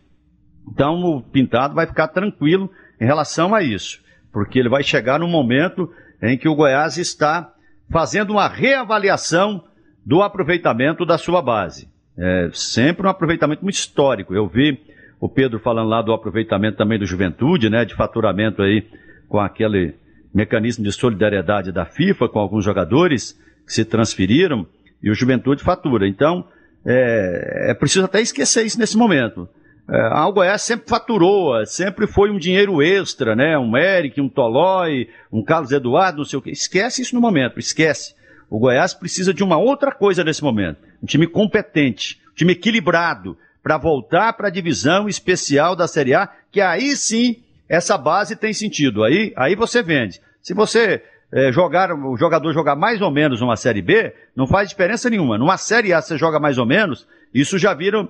Então 0.71 1.03
o 1.03 1.23
pintado 1.23 1.75
vai 1.75 1.87
ficar 1.87 2.09
tranquilo 2.09 2.71
em 3.01 3.05
relação 3.05 3.55
a 3.55 3.63
isso, 3.63 4.01
porque 4.33 4.59
ele 4.59 4.69
vai 4.69 4.83
chegar 4.83 5.19
no 5.19 5.29
momento 5.29 5.91
em 6.23 6.37
que 6.37 6.49
o 6.49 6.55
Goiás 6.55 6.99
está 6.99 7.53
fazendo 7.91 8.31
uma 8.31 8.49
reavaliação 8.49 9.63
do 10.05 10.23
aproveitamento 10.23 11.05
da 11.05 11.19
sua 11.19 11.41
base. 11.41 11.89
É 12.19 12.49
sempre 12.53 13.07
um 13.07 13.11
aproveitamento 13.11 13.63
muito 13.63 13.77
histórico. 13.77 14.35
Eu 14.35 14.49
vi 14.49 14.81
o 15.21 15.29
Pedro 15.29 15.59
falando 15.59 15.89
lá 15.89 16.03
do 16.03 16.13
aproveitamento 16.13 16.77
também 16.77 16.99
do 16.99 17.07
Juventude, 17.07 17.71
né, 17.71 17.85
de 17.85 17.95
faturamento 17.95 18.63
aí 18.63 18.87
com 19.29 19.39
aquele 19.39 19.95
mecanismo 20.37 20.85
de 20.85 20.93
solidariedade 20.93 21.73
da 21.73 21.87
FIFA 21.87 22.29
com 22.29 22.39
alguns 22.39 22.63
jogadores 22.63 23.33
que 23.67 23.73
se 23.73 23.85
transferiram 23.87 24.67
e 25.03 25.11
o 25.11 25.15
Juventude 25.15 25.63
fatura. 25.63 26.07
Então, 26.07 26.47
é, 26.85 27.71
é 27.71 27.75
preciso 27.75 28.05
até 28.05 28.21
esquecer 28.21 28.67
isso 28.67 28.79
nesse 28.79 28.99
momento. 28.99 29.49
É, 29.89 30.33
Goiás 30.33 30.61
sempre 30.61 30.89
faturou, 30.89 31.65
sempre 31.65 32.07
foi 32.07 32.31
um 32.31 32.39
dinheiro 32.39 32.83
extra, 32.83 33.35
né? 33.35 33.57
Um 33.57 33.77
Eric, 33.77 34.21
um 34.21 34.29
Tolói, 34.29 35.09
um 35.33 35.43
Carlos 35.43 35.73
Eduardo, 35.73 36.19
não 36.19 36.25
sei 36.25 36.39
o 36.39 36.43
quê. 36.43 36.51
Esquece 36.51 37.01
isso 37.01 37.15
no 37.15 37.21
momento, 37.21 37.59
esquece. 37.59 38.15
O 38.51 38.59
Goiás 38.59 38.93
precisa 38.93 39.33
de 39.33 39.43
uma 39.43 39.57
outra 39.57 39.91
coisa 39.91 40.23
nesse 40.23 40.43
momento. 40.43 40.79
Um 41.03 41.07
time 41.07 41.27
competente, 41.27 42.21
um 42.33 42.35
time 42.35 42.53
equilibrado, 42.53 43.39
para 43.63 43.79
voltar 43.79 44.35
para 44.35 44.49
a 44.49 44.51
divisão 44.51 45.09
especial 45.09 45.75
da 45.75 45.89
Série 45.89 46.15
A, 46.15 46.29
que 46.53 46.61
aí 46.61 46.95
sim 46.95 47.37
essa 47.69 47.97
base 47.97 48.37
tem 48.37 48.53
sentido. 48.53 49.03
Aí, 49.03 49.33
aí 49.35 49.57
você 49.57 49.83
vende. 49.83 50.21
Se 50.47 50.55
você 50.55 51.03
é, 51.33 51.51
jogar, 51.51 51.93
o 51.93 52.17
jogador 52.17 52.53
jogar 52.53 52.77
mais 52.77 53.03
ou 53.03 53.11
menos 53.11 53.41
numa 53.41 53.57
Série 53.57 53.83
B, 53.83 54.15
não 54.37 54.47
faz 54.47 54.69
diferença 54.69 55.11
nenhuma. 55.11 55.37
Numa 55.37 55.57
Série 55.57 55.93
A 55.93 56.01
você 56.01 56.17
joga 56.17 56.39
mais 56.39 56.57
ou 56.57 56.65
menos, 56.65 57.05
isso 57.35 57.59
já 57.59 57.75
vira 57.75 58.01
um, 58.01 58.09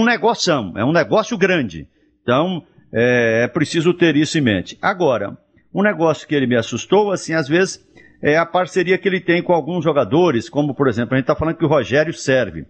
um 0.00 0.04
negócio, 0.04 0.52
é 0.76 0.84
um 0.84 0.92
negócio 0.92 1.36
grande. 1.36 1.88
Então, 2.22 2.62
é, 2.92 3.42
é 3.42 3.48
preciso 3.48 3.92
ter 3.92 4.14
isso 4.14 4.38
em 4.38 4.42
mente. 4.42 4.78
Agora, 4.80 5.36
um 5.74 5.82
negócio 5.82 6.28
que 6.28 6.36
ele 6.36 6.46
me 6.46 6.54
assustou, 6.54 7.10
assim, 7.10 7.34
às 7.34 7.48
vezes, 7.48 7.84
é 8.22 8.36
a 8.36 8.46
parceria 8.46 8.96
que 8.96 9.08
ele 9.08 9.20
tem 9.20 9.42
com 9.42 9.52
alguns 9.52 9.82
jogadores, 9.82 10.48
como, 10.48 10.72
por 10.72 10.86
exemplo, 10.86 11.14
a 11.14 11.16
gente 11.16 11.24
está 11.24 11.34
falando 11.34 11.56
que 11.56 11.64
o 11.64 11.68
Rogério 11.68 12.12
serve. 12.12 12.64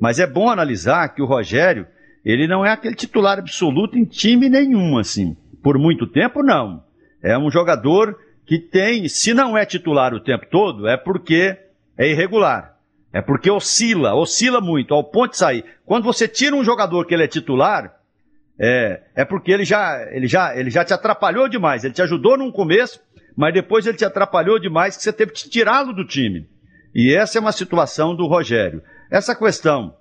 Mas 0.00 0.18
é 0.18 0.26
bom 0.26 0.50
analisar 0.50 1.14
que 1.14 1.22
o 1.22 1.26
Rogério, 1.26 1.86
ele 2.24 2.48
não 2.48 2.66
é 2.66 2.72
aquele 2.72 2.96
titular 2.96 3.38
absoluto 3.38 3.96
em 3.96 4.04
time 4.04 4.48
nenhum, 4.48 4.98
assim. 4.98 5.36
Por 5.62 5.78
muito 5.78 6.04
tempo, 6.04 6.42
não. 6.42 6.82
É 7.22 7.38
um 7.38 7.48
jogador 7.48 8.16
que 8.50 8.58
tem, 8.58 9.06
se 9.06 9.32
não 9.32 9.56
é 9.56 9.64
titular 9.64 10.12
o 10.12 10.18
tempo 10.18 10.44
todo, 10.50 10.88
é 10.88 10.96
porque 10.96 11.56
é 11.96 12.10
irregular. 12.10 12.76
É 13.12 13.22
porque 13.22 13.48
oscila, 13.48 14.16
oscila 14.16 14.60
muito, 14.60 14.92
ao 14.92 15.04
ponto 15.04 15.30
de 15.30 15.36
sair. 15.36 15.64
Quando 15.86 16.02
você 16.02 16.26
tira 16.26 16.56
um 16.56 16.64
jogador 16.64 17.06
que 17.06 17.14
ele 17.14 17.22
é 17.22 17.28
titular, 17.28 17.94
é, 18.58 19.02
é 19.14 19.24
porque 19.24 19.52
ele 19.52 19.64
já, 19.64 20.04
ele, 20.10 20.26
já, 20.26 20.56
ele 20.56 20.68
já 20.68 20.84
te 20.84 20.92
atrapalhou 20.92 21.48
demais. 21.48 21.84
Ele 21.84 21.94
te 21.94 22.02
ajudou 22.02 22.36
no 22.36 22.50
começo, 22.50 23.00
mas 23.36 23.54
depois 23.54 23.86
ele 23.86 23.96
te 23.96 24.04
atrapalhou 24.04 24.58
demais 24.58 24.96
que 24.96 25.04
você 25.04 25.12
teve 25.12 25.30
que 25.30 25.48
tirá-lo 25.48 25.92
do 25.92 26.04
time. 26.04 26.48
E 26.92 27.14
essa 27.14 27.38
é 27.38 27.40
uma 27.40 27.52
situação 27.52 28.16
do 28.16 28.26
Rogério. 28.26 28.82
Essa 29.12 29.32
questão 29.32 29.94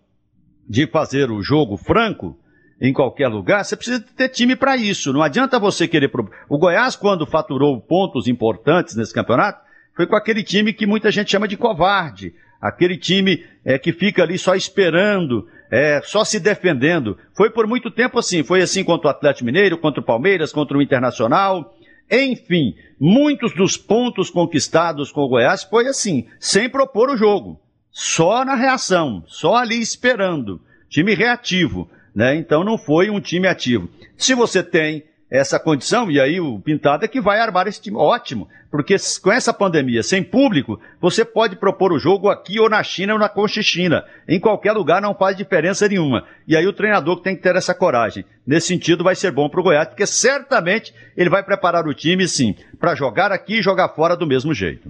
de 0.67 0.87
fazer 0.87 1.29
o 1.29 1.43
jogo 1.43 1.77
franco 1.77 2.35
em 2.81 2.93
qualquer 2.93 3.27
lugar, 3.27 3.63
você 3.63 3.75
precisa 3.75 3.99
ter 3.99 4.29
time 4.29 4.55
para 4.55 4.77
isso. 4.77 5.11
Não 5.11 5.21
adianta 5.21 5.59
você 5.59 5.87
querer. 5.87 6.11
O 6.47 6.57
Goiás, 6.57 6.95
quando 6.95 7.25
faturou 7.25 7.79
pontos 7.79 8.27
importantes 8.27 8.95
nesse 8.95 9.13
campeonato, 9.13 9.61
foi 9.95 10.07
com 10.07 10.15
aquele 10.15 10.43
time 10.43 10.71
que 10.71 10.85
muita 10.85 11.11
gente 11.11 11.31
chama 11.31 11.47
de 11.47 11.57
covarde 11.57 12.33
aquele 12.59 12.97
time 12.97 13.45
é, 13.63 13.77
que 13.77 13.93
fica 13.93 14.23
ali 14.23 14.37
só 14.37 14.55
esperando, 14.55 15.47
é, 15.71 16.01
só 16.03 16.23
se 16.23 16.39
defendendo. 16.39 17.17
Foi 17.33 17.49
por 17.49 17.65
muito 17.67 17.89
tempo 17.89 18.19
assim, 18.19 18.43
foi 18.43 18.61
assim 18.61 18.83
contra 18.83 19.07
o 19.07 19.11
Atlético 19.11 19.45
Mineiro, 19.45 19.77
contra 19.77 20.01
o 20.01 20.05
Palmeiras, 20.05 20.51
contra 20.51 20.77
o 20.77 20.81
Internacional. 20.81 21.73
Enfim, 22.11 22.75
muitos 22.99 23.53
dos 23.53 23.77
pontos 23.77 24.29
conquistados 24.29 25.11
com 25.11 25.21
o 25.21 25.29
Goiás 25.29 25.63
foi 25.63 25.87
assim, 25.87 26.27
sem 26.39 26.67
propor 26.67 27.09
o 27.09 27.17
jogo, 27.17 27.61
só 27.91 28.43
na 28.43 28.55
reação, 28.55 29.23
só 29.27 29.55
ali 29.55 29.79
esperando. 29.79 30.59
Time 30.89 31.13
reativo, 31.13 31.89
né? 32.15 32.35
Então 32.35 32.63
não 32.63 32.77
foi 32.77 33.09
um 33.09 33.19
time 33.19 33.47
ativo. 33.47 33.89
Se 34.17 34.33
você 34.33 34.63
tem 34.63 35.03
essa 35.29 35.59
condição, 35.59 36.09
e 36.09 36.19
aí 36.19 36.39
o 36.39 36.59
Pintado 36.59 37.05
é 37.05 37.07
que 37.07 37.21
vai 37.21 37.39
armar 37.39 37.67
esse 37.67 37.79
time. 37.79 37.95
Ótimo, 37.95 38.47
porque 38.71 38.95
com 39.21 39.31
essa 39.31 39.53
pandemia 39.53 40.01
sem 40.01 40.23
público, 40.23 40.79
você 40.99 41.23
pode 41.23 41.55
propor 41.55 41.93
o 41.93 41.99
jogo 41.99 42.29
aqui 42.29 42.59
ou 42.59 42.67
na 42.67 42.81
China 42.81 43.13
ou 43.13 43.19
na 43.19 43.29
Conchichina. 43.29 44.03
Em 44.27 44.39
qualquer 44.39 44.71
lugar 44.71 45.01
não 45.01 45.13
faz 45.13 45.37
diferença 45.37 45.87
nenhuma. 45.87 46.25
E 46.47 46.57
aí 46.57 46.65
o 46.65 46.73
treinador 46.73 47.21
tem 47.21 47.35
que 47.35 47.43
ter 47.43 47.55
essa 47.55 47.75
coragem. 47.75 48.25
Nesse 48.45 48.67
sentido, 48.67 49.03
vai 49.03 49.15
ser 49.15 49.31
bom 49.31 49.47
para 49.47 49.59
o 49.59 49.63
Goiás, 49.63 49.87
porque 49.87 50.07
certamente 50.07 50.93
ele 51.15 51.29
vai 51.29 51.43
preparar 51.43 51.87
o 51.87 51.93
time, 51.93 52.27
sim, 52.27 52.55
para 52.79 52.95
jogar 52.95 53.31
aqui 53.31 53.59
e 53.59 53.61
jogar 53.61 53.89
fora 53.89 54.17
do 54.17 54.25
mesmo 54.25 54.51
jeito. 54.51 54.89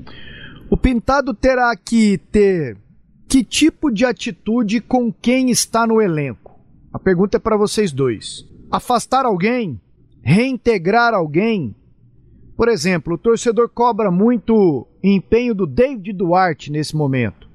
O 0.70 0.78
Pintado 0.78 1.34
terá 1.34 1.76
que 1.76 2.18
ter 2.32 2.78
que 3.28 3.44
tipo 3.44 3.92
de 3.92 4.06
atitude 4.06 4.80
com 4.80 5.12
quem 5.12 5.52
está 5.52 5.86
no 5.86 6.02
elenco? 6.02 6.49
A 6.94 7.00
pergunta 7.00 7.38
é 7.38 7.40
para 7.40 7.58
vocês 7.58 7.92
dois. 7.92 8.48
Afastar 8.72 9.26
alguém? 9.26 9.80
reintegrar 10.22 11.14
alguém. 11.14 11.76
Por 12.56 12.68
exemplo, 12.68 13.14
o 13.14 13.18
torcedor 13.18 13.70
cobra 13.70 14.12
muito 14.12 14.88
empenho 15.02 15.56
do 15.56 15.66
David 15.66 16.14
Duarte 16.14 16.72
nesse 16.72 16.96
momento, 16.96 17.50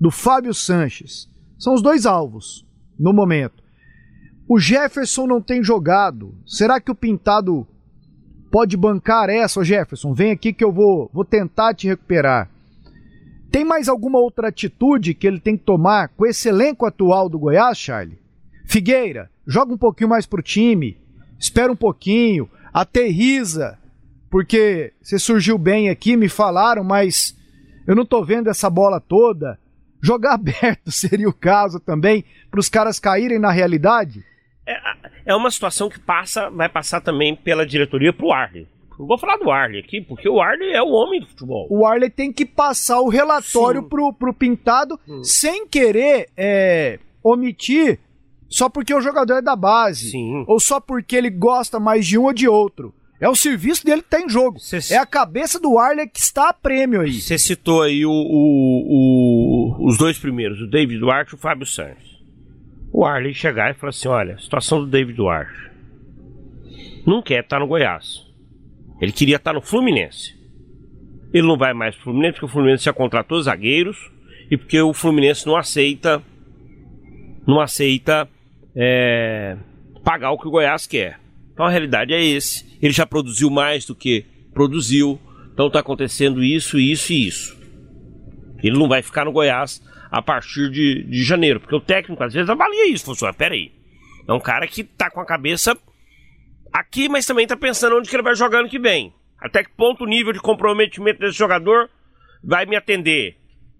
do 0.00 0.10
Fábio 0.10 0.54
Sanches. 0.54 1.28
São 1.58 1.74
os 1.74 1.82
dois 1.82 2.06
alvos 2.06 2.66
no 2.98 3.12
momento. 3.12 3.62
O 4.48 4.58
Jefferson 4.58 5.26
não 5.26 5.42
tem 5.42 5.62
jogado. 5.62 6.34
Será 6.46 6.80
que 6.80 6.90
o 6.90 6.94
Pintado 6.94 7.66
pode 8.50 8.76
bancar 8.76 9.28
essa, 9.28 9.62
Jefferson? 9.62 10.14
Vem 10.14 10.30
aqui 10.30 10.52
que 10.52 10.64
eu 10.64 10.72
vou, 10.72 11.10
vou 11.12 11.24
tentar 11.24 11.74
te 11.74 11.86
recuperar. 11.86 12.50
Tem 13.50 13.64
mais 13.64 13.88
alguma 13.88 14.18
outra 14.18 14.48
atitude 14.48 15.14
que 15.14 15.26
ele 15.26 15.40
tem 15.40 15.56
que 15.56 15.64
tomar 15.64 16.08
com 16.08 16.26
esse 16.26 16.48
elenco 16.48 16.86
atual 16.86 17.28
do 17.28 17.38
Goiás, 17.38 17.78
Charlie? 17.78 18.18
Figueira, 18.66 19.30
joga 19.46 19.72
um 19.72 19.78
pouquinho 19.78 20.10
mais 20.10 20.26
pro 20.26 20.42
time 20.42 20.98
espera 21.38 21.70
um 21.70 21.76
pouquinho, 21.76 22.48
aterriza, 22.72 23.78
porque 24.30 24.92
você 25.00 25.18
surgiu 25.18 25.58
bem 25.58 25.88
aqui, 25.88 26.16
me 26.16 26.28
falaram, 26.28 26.82
mas 26.82 27.36
eu 27.86 27.94
não 27.94 28.04
tô 28.04 28.24
vendo 28.24 28.48
essa 28.48 28.68
bola 28.68 29.00
toda. 29.00 29.58
Jogar 30.02 30.34
aberto 30.34 30.90
seria 30.90 31.28
o 31.28 31.34
caso 31.34 31.80
também, 31.80 32.24
para 32.50 32.60
os 32.60 32.68
caras 32.68 32.98
caírem 32.98 33.38
na 33.38 33.50
realidade? 33.50 34.24
É, 34.66 34.76
é 35.26 35.34
uma 35.34 35.50
situação 35.50 35.88
que 35.88 36.00
passa, 36.00 36.50
vai 36.50 36.68
passar 36.68 37.00
também 37.00 37.36
pela 37.36 37.66
diretoria 37.66 38.12
pro 38.12 38.32
Arley. 38.32 38.66
Não 38.98 39.06
vou 39.06 39.18
falar 39.18 39.36
do 39.36 39.50
Arley 39.50 39.80
aqui, 39.80 40.00
porque 40.00 40.26
o 40.26 40.40
Arley 40.40 40.72
é 40.72 40.82
o 40.82 40.88
homem 40.88 41.20
do 41.20 41.26
futebol. 41.26 41.66
O 41.70 41.84
Arley 41.84 42.08
tem 42.08 42.32
que 42.32 42.46
passar 42.46 42.98
o 43.00 43.10
relatório 43.10 43.82
pro, 43.82 44.10
pro 44.10 44.32
Pintado 44.32 44.98
hum. 45.06 45.22
sem 45.22 45.66
querer 45.66 46.30
é, 46.34 46.98
omitir 47.22 48.00
só 48.56 48.70
porque 48.70 48.94
o 48.94 49.02
jogador 49.02 49.34
é 49.34 49.42
da 49.42 49.54
base. 49.54 50.12
Sim. 50.12 50.42
Ou 50.48 50.58
só 50.58 50.80
porque 50.80 51.14
ele 51.14 51.28
gosta 51.28 51.78
mais 51.78 52.06
de 52.06 52.16
um 52.16 52.24
ou 52.24 52.32
de 52.32 52.48
outro. 52.48 52.94
É 53.20 53.28
o 53.28 53.36
serviço 53.36 53.84
dele 53.84 54.00
que 54.00 54.08
tá 54.08 54.18
em 54.18 54.30
jogo. 54.30 54.58
Cê... 54.58 54.94
É 54.94 54.96
a 54.96 55.04
cabeça 55.04 55.60
do 55.60 55.78
Arley 55.78 56.08
que 56.08 56.18
está 56.18 56.48
a 56.48 56.54
prêmio 56.54 57.02
aí. 57.02 57.20
Você 57.20 57.36
citou 57.36 57.82
aí 57.82 58.06
o, 58.06 58.10
o, 58.10 59.76
o, 59.82 59.86
os 59.86 59.98
dois 59.98 60.18
primeiros, 60.18 60.58
o 60.62 60.66
David 60.66 60.98
Duarte 60.98 61.32
e 61.32 61.34
o 61.34 61.38
Fábio 61.38 61.66
Santos. 61.66 62.18
O 62.90 63.04
Arley 63.04 63.34
chegar 63.34 63.72
e 63.72 63.74
falar 63.74 63.90
assim: 63.90 64.08
olha, 64.08 64.38
situação 64.38 64.80
do 64.80 64.86
David 64.86 65.18
Duarte. 65.18 65.70
Não 67.06 67.20
quer 67.20 67.44
estar 67.44 67.60
no 67.60 67.66
Goiás. 67.66 68.26
Ele 69.02 69.12
queria 69.12 69.36
estar 69.36 69.52
no 69.52 69.60
Fluminense. 69.60 70.34
Ele 71.30 71.46
não 71.46 71.58
vai 71.58 71.74
mais 71.74 71.94
pro 71.94 72.04
Fluminense 72.04 72.32
porque 72.32 72.46
o 72.46 72.48
Fluminense 72.48 72.84
já 72.84 72.92
contratou 72.94 73.38
zagueiros 73.42 73.98
e 74.50 74.56
porque 74.56 74.80
o 74.80 74.94
Fluminense 74.94 75.46
não 75.46 75.56
aceita 75.56 76.22
não 77.46 77.60
aceita 77.60 78.26
é, 78.76 79.56
pagar 80.04 80.30
o 80.30 80.38
que 80.38 80.46
o 80.46 80.50
Goiás 80.50 80.86
quer. 80.86 81.18
Então 81.52 81.64
a 81.64 81.70
realidade 81.70 82.12
é 82.12 82.22
esse. 82.22 82.78
Ele 82.82 82.92
já 82.92 83.06
produziu 83.06 83.48
mais 83.48 83.86
do 83.86 83.94
que 83.94 84.26
produziu. 84.52 85.18
Então 85.52 85.68
está 85.68 85.80
acontecendo 85.80 86.44
isso, 86.44 86.78
isso 86.78 87.12
e 87.12 87.26
isso. 87.26 87.56
Ele 88.62 88.78
não 88.78 88.88
vai 88.88 89.02
ficar 89.02 89.24
no 89.24 89.32
Goiás 89.32 89.82
a 90.10 90.20
partir 90.20 90.70
de, 90.70 91.02
de 91.04 91.24
janeiro, 91.24 91.60
porque 91.60 91.74
o 91.74 91.80
técnico 91.80 92.22
às 92.22 92.34
vezes 92.34 92.50
avalia 92.50 92.90
isso. 92.90 93.10
Assim, 93.10 93.26
peraí. 93.36 93.72
É 94.28 94.32
um 94.32 94.40
cara 94.40 94.66
que 94.66 94.82
está 94.82 95.10
com 95.10 95.20
a 95.20 95.26
cabeça 95.26 95.76
aqui, 96.72 97.08
mas 97.08 97.24
também 97.24 97.44
está 97.44 97.56
pensando 97.56 97.96
onde 97.96 98.08
que 98.08 98.16
ele 98.16 98.22
vai 98.22 98.34
jogar 98.34 98.60
ano 98.60 98.68
que 98.68 98.78
vem. 98.78 99.14
Até 99.40 99.62
que 99.62 99.70
ponto 99.70 100.04
o 100.04 100.06
nível 100.06 100.32
de 100.32 100.40
comprometimento 100.40 101.20
desse 101.20 101.38
jogador 101.38 101.88
vai 102.42 102.66
me 102.66 102.76
atender. 102.76 103.36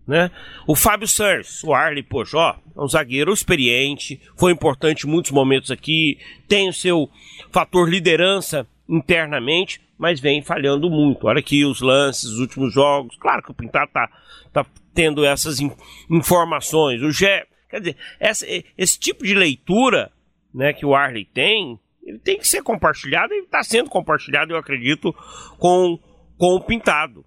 Né? 0.06 0.30
O 0.66 0.76
Fábio 0.76 1.08
Santos, 1.08 1.64
o 1.64 1.74
Arley, 1.74 2.02
poxa, 2.02 2.56
é 2.76 2.80
um 2.80 2.86
zagueiro 2.86 3.32
experiente, 3.32 4.20
foi 4.36 4.52
importante 4.52 5.06
em 5.06 5.10
muitos 5.10 5.32
momentos 5.32 5.70
aqui, 5.70 6.18
tem 6.46 6.68
o 6.68 6.72
seu 6.72 7.10
fator 7.50 7.88
liderança 7.88 8.66
internamente, 8.88 9.80
mas 9.98 10.20
vem 10.20 10.42
falhando 10.42 10.88
muito. 10.88 11.26
Olha 11.26 11.40
aqui 11.40 11.64
os 11.64 11.80
lances, 11.80 12.24
os 12.24 12.38
últimos 12.38 12.72
jogos. 12.72 13.16
Claro 13.16 13.42
que 13.42 13.50
o 13.50 13.54
Pintado 13.54 13.90
tá, 13.92 14.08
tá 14.52 14.66
tendo 14.94 15.24
essas 15.24 15.58
in, 15.58 15.72
informações. 16.08 17.02
O 17.02 17.10
Gé, 17.10 17.46
quer 17.68 17.80
dizer, 17.80 17.96
essa, 18.20 18.46
esse 18.78 18.98
tipo 18.98 19.24
de 19.24 19.34
leitura 19.34 20.12
né, 20.54 20.72
que 20.72 20.86
o 20.86 20.94
Arley 20.94 21.24
tem, 21.24 21.78
ele 22.04 22.18
tem 22.18 22.38
que 22.38 22.46
ser 22.46 22.62
compartilhado 22.62 23.34
e 23.34 23.40
está 23.40 23.62
sendo 23.62 23.90
compartilhado, 23.90 24.52
eu 24.52 24.58
acredito, 24.58 25.12
com, 25.58 25.98
com 26.38 26.54
o 26.54 26.60
Pintado. 26.60 27.24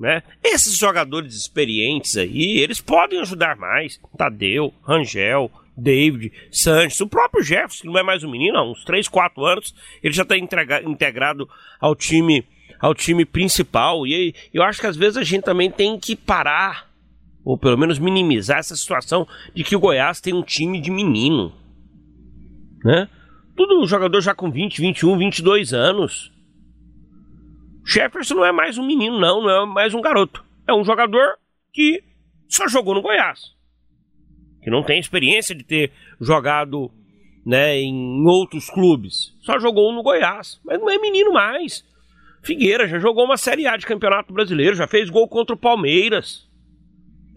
Né? 0.00 0.22
Esses 0.42 0.78
jogadores 0.78 1.34
experientes 1.34 2.16
aí, 2.16 2.58
eles 2.58 2.80
podem 2.80 3.20
ajudar 3.20 3.54
mais. 3.56 4.00
Tadeu, 4.16 4.72
Rangel, 4.82 5.50
David, 5.76 6.32
Sanches, 6.50 6.98
o 7.02 7.06
próprio 7.06 7.44
Jefferson, 7.44 7.82
que 7.82 7.88
não 7.88 7.98
é 7.98 8.02
mais 8.02 8.24
um 8.24 8.30
menino, 8.30 8.56
há 8.56 8.62
uns 8.62 8.82
3, 8.82 9.06
4 9.08 9.44
anos, 9.44 9.74
ele 10.02 10.14
já 10.14 10.22
está 10.22 10.38
integrado 10.38 11.46
ao 11.78 11.94
time, 11.94 12.46
ao 12.80 12.94
time 12.94 13.26
principal. 13.26 14.06
E 14.06 14.34
eu 14.54 14.62
acho 14.62 14.80
que 14.80 14.86
às 14.86 14.96
vezes 14.96 15.18
a 15.18 15.22
gente 15.22 15.44
também 15.44 15.70
tem 15.70 16.00
que 16.00 16.16
parar, 16.16 16.90
ou 17.44 17.58
pelo 17.58 17.76
menos 17.76 17.98
minimizar 17.98 18.56
essa 18.56 18.74
situação 18.74 19.28
de 19.54 19.62
que 19.62 19.76
o 19.76 19.80
Goiás 19.80 20.18
tem 20.18 20.32
um 20.32 20.42
time 20.42 20.80
de 20.80 20.90
menino. 20.90 21.52
Né? 22.82 23.06
Tudo 23.54 23.86
jogador 23.86 24.22
já 24.22 24.34
com 24.34 24.50
20, 24.50 24.80
21, 24.80 25.18
22 25.18 25.74
anos. 25.74 26.32
Jefferson 27.84 28.34
não 28.34 28.44
é 28.44 28.52
mais 28.52 28.78
um 28.78 28.86
menino, 28.86 29.18
não, 29.18 29.42
não 29.42 29.50
é 29.50 29.66
mais 29.66 29.94
um 29.94 30.00
garoto. 30.00 30.44
É 30.66 30.72
um 30.72 30.84
jogador 30.84 31.36
que 31.72 32.02
só 32.48 32.68
jogou 32.68 32.94
no 32.94 33.02
Goiás. 33.02 33.54
Que 34.62 34.70
não 34.70 34.82
tem 34.82 34.98
experiência 34.98 35.54
de 35.54 35.64
ter 35.64 35.92
jogado 36.20 36.90
né, 37.44 37.78
em 37.80 38.26
outros 38.26 38.68
clubes. 38.68 39.34
Só 39.40 39.58
jogou 39.58 39.92
no 39.92 40.02
Goiás. 40.02 40.60
Mas 40.64 40.78
não 40.78 40.90
é 40.90 40.98
menino 40.98 41.32
mais. 41.32 41.84
Figueira 42.42 42.86
já 42.86 42.98
jogou 42.98 43.24
uma 43.24 43.36
Série 43.36 43.66
A 43.66 43.76
de 43.76 43.86
Campeonato 43.86 44.32
Brasileiro, 44.32 44.76
já 44.76 44.86
fez 44.86 45.10
gol 45.10 45.28
contra 45.28 45.54
o 45.54 45.58
Palmeiras. 45.58 46.48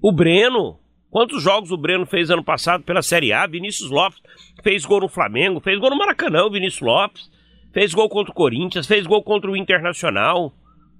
O 0.01 0.11
Breno. 0.11 0.79
Quantos 1.09 1.43
jogos 1.43 1.71
o 1.71 1.77
Breno 1.77 2.07
fez 2.07 2.31
ano 2.31 2.43
passado 2.43 2.83
pela 2.83 3.03
Série 3.03 3.31
A? 3.31 3.45
Vinícius 3.45 3.91
Lopes 3.91 4.19
fez 4.63 4.83
gol 4.83 5.01
no 5.01 5.07
Flamengo, 5.07 5.59
fez 5.59 5.79
gol 5.79 5.91
no 5.91 5.97
Maracanã, 5.97 6.43
o 6.43 6.51
Vinícius 6.51 6.81
Lopes 6.81 7.29
fez 7.74 7.93
gol 7.93 8.07
contra 8.07 8.32
o 8.32 8.36
Corinthians, 8.36 8.86
fez 8.86 9.05
gol 9.05 9.24
contra 9.24 9.49
o 9.49 9.57
Internacional, 9.57 10.53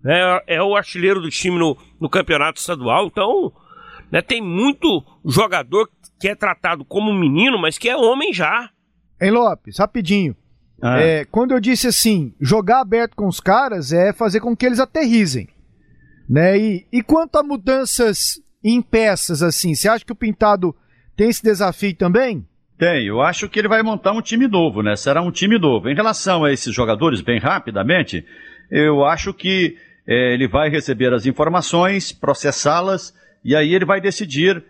é, 0.05 0.55
é 0.55 0.61
o 0.61 0.76
artilheiro 0.76 1.21
do 1.21 1.30
time 1.30 1.57
no, 1.57 1.78
no 2.01 2.09
campeonato 2.09 2.59
estadual, 2.59 3.05
então 3.05 3.53
né, 4.11 4.21
tem 4.21 4.41
muito 4.41 5.03
jogador 5.26 5.89
que 6.19 6.28
é 6.28 6.36
tratado 6.36 6.84
como 6.84 7.13
menino, 7.13 7.59
mas 7.59 7.78
que 7.78 7.88
é 7.88 7.95
homem 7.95 8.34
já. 8.34 8.69
Hein, 9.21 9.32
Lopes, 9.32 9.78
rapidinho. 9.78 10.36
Ah. 10.82 10.99
É, 10.99 11.26
quando 11.26 11.51
eu 11.51 11.59
disse 11.59 11.88
assim, 11.88 12.34
jogar 12.41 12.82
aberto 12.82 13.15
com 13.15 13.28
os 13.28 13.39
caras 13.39 13.93
é 13.93 14.11
fazer 14.11 14.41
com 14.41 14.55
que 14.55 14.65
eles 14.65 14.80
aterrizem. 14.80 15.47
Né? 16.30 16.57
E, 16.57 16.88
e 16.91 17.01
quanto 17.01 17.38
a 17.38 17.43
mudanças 17.43 18.41
em 18.63 18.82
peças, 18.82 19.41
assim, 19.41 19.76
você 19.76 19.88
acha 19.88 20.03
que 20.03 20.11
o 20.11 20.15
Pintado 20.15 20.76
tem 21.15 21.30
esse 21.30 21.43
desafio 21.43 21.95
também? 21.95 22.45
Tem, 22.78 23.05
eu 23.05 23.21
acho 23.21 23.47
que 23.47 23.59
ele 23.59 23.67
vai 23.67 23.84
montar 23.84 24.11
um 24.11 24.21
time 24.21 24.47
novo, 24.47 24.82
né? 24.82 24.95
Será 24.95 25.21
um 25.21 25.32
time 25.32 25.57
novo. 25.59 25.89
Em 25.89 25.95
relação 25.95 26.43
a 26.43 26.51
esses 26.51 26.74
jogadores, 26.74 27.21
bem 27.21 27.39
rapidamente, 27.39 28.26
eu 28.71 29.05
acho 29.05 29.34
que 29.34 29.78
é, 30.07 30.34
ele 30.34 30.47
vai 30.47 30.69
receber 30.69 31.13
as 31.13 31.26
informações, 31.26 32.11
processá-las, 32.11 33.13
e 33.43 33.55
aí 33.55 33.74
ele 33.74 33.86
vai 33.86 34.01
decidir. 34.01 34.63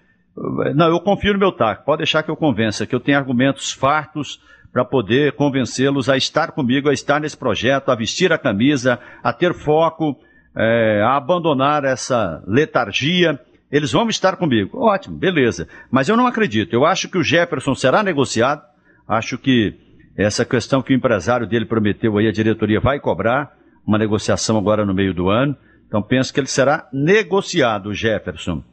Não, 0.75 0.89
eu 0.89 0.99
confio 0.99 1.33
no 1.33 1.39
meu 1.39 1.51
taco, 1.51 1.85
pode 1.85 1.99
deixar 1.99 2.23
que 2.23 2.31
eu 2.31 2.35
convença, 2.35 2.85
que 2.85 2.95
eu 2.95 2.99
tenho 2.99 3.17
argumentos 3.17 3.71
fartos 3.71 4.41
para 4.71 4.83
poder 4.83 5.33
convencê-los 5.33 6.09
a 6.09 6.17
estar 6.17 6.51
comigo, 6.51 6.89
a 6.89 6.93
estar 6.93 7.21
nesse 7.21 7.37
projeto, 7.37 7.89
a 7.89 7.95
vestir 7.95 8.33
a 8.33 8.37
camisa, 8.37 8.99
a 9.23 9.31
ter 9.31 9.53
foco, 9.53 10.17
é, 10.55 11.01
a 11.03 11.15
abandonar 11.15 11.85
essa 11.85 12.43
letargia 12.47 13.39
eles 13.73 13.91
vão 13.91 14.07
estar 14.07 14.35
comigo. 14.35 14.77
Ótimo, 14.77 15.17
beleza. 15.17 15.67
Mas 15.89 16.07
eu 16.07 16.15
não 16.15 16.27
acredito. 16.27 16.73
Eu 16.75 16.85
acho 16.85 17.09
que 17.09 17.17
o 17.17 17.23
Jefferson 17.23 17.73
será 17.73 18.03
negociado. 18.03 18.61
Acho 19.07 19.35
que 19.35 19.73
essa 20.15 20.45
questão 20.45 20.83
que 20.83 20.93
o 20.93 20.95
empresário 20.95 21.47
dele 21.47 21.65
prometeu 21.65 22.15
aí, 22.15 22.27
a 22.27 22.31
diretoria 22.31 22.79
vai 22.79 22.99
cobrar 22.99 23.57
uma 23.83 23.97
negociação 23.97 24.59
agora 24.59 24.85
no 24.85 24.93
meio 24.93 25.11
do 25.11 25.27
ano. 25.27 25.57
Então 25.87 26.03
penso 26.03 26.31
que 26.31 26.39
ele 26.39 26.45
será 26.45 26.87
negociado, 26.93 27.89
o 27.89 27.95
Jefferson. 27.95 28.63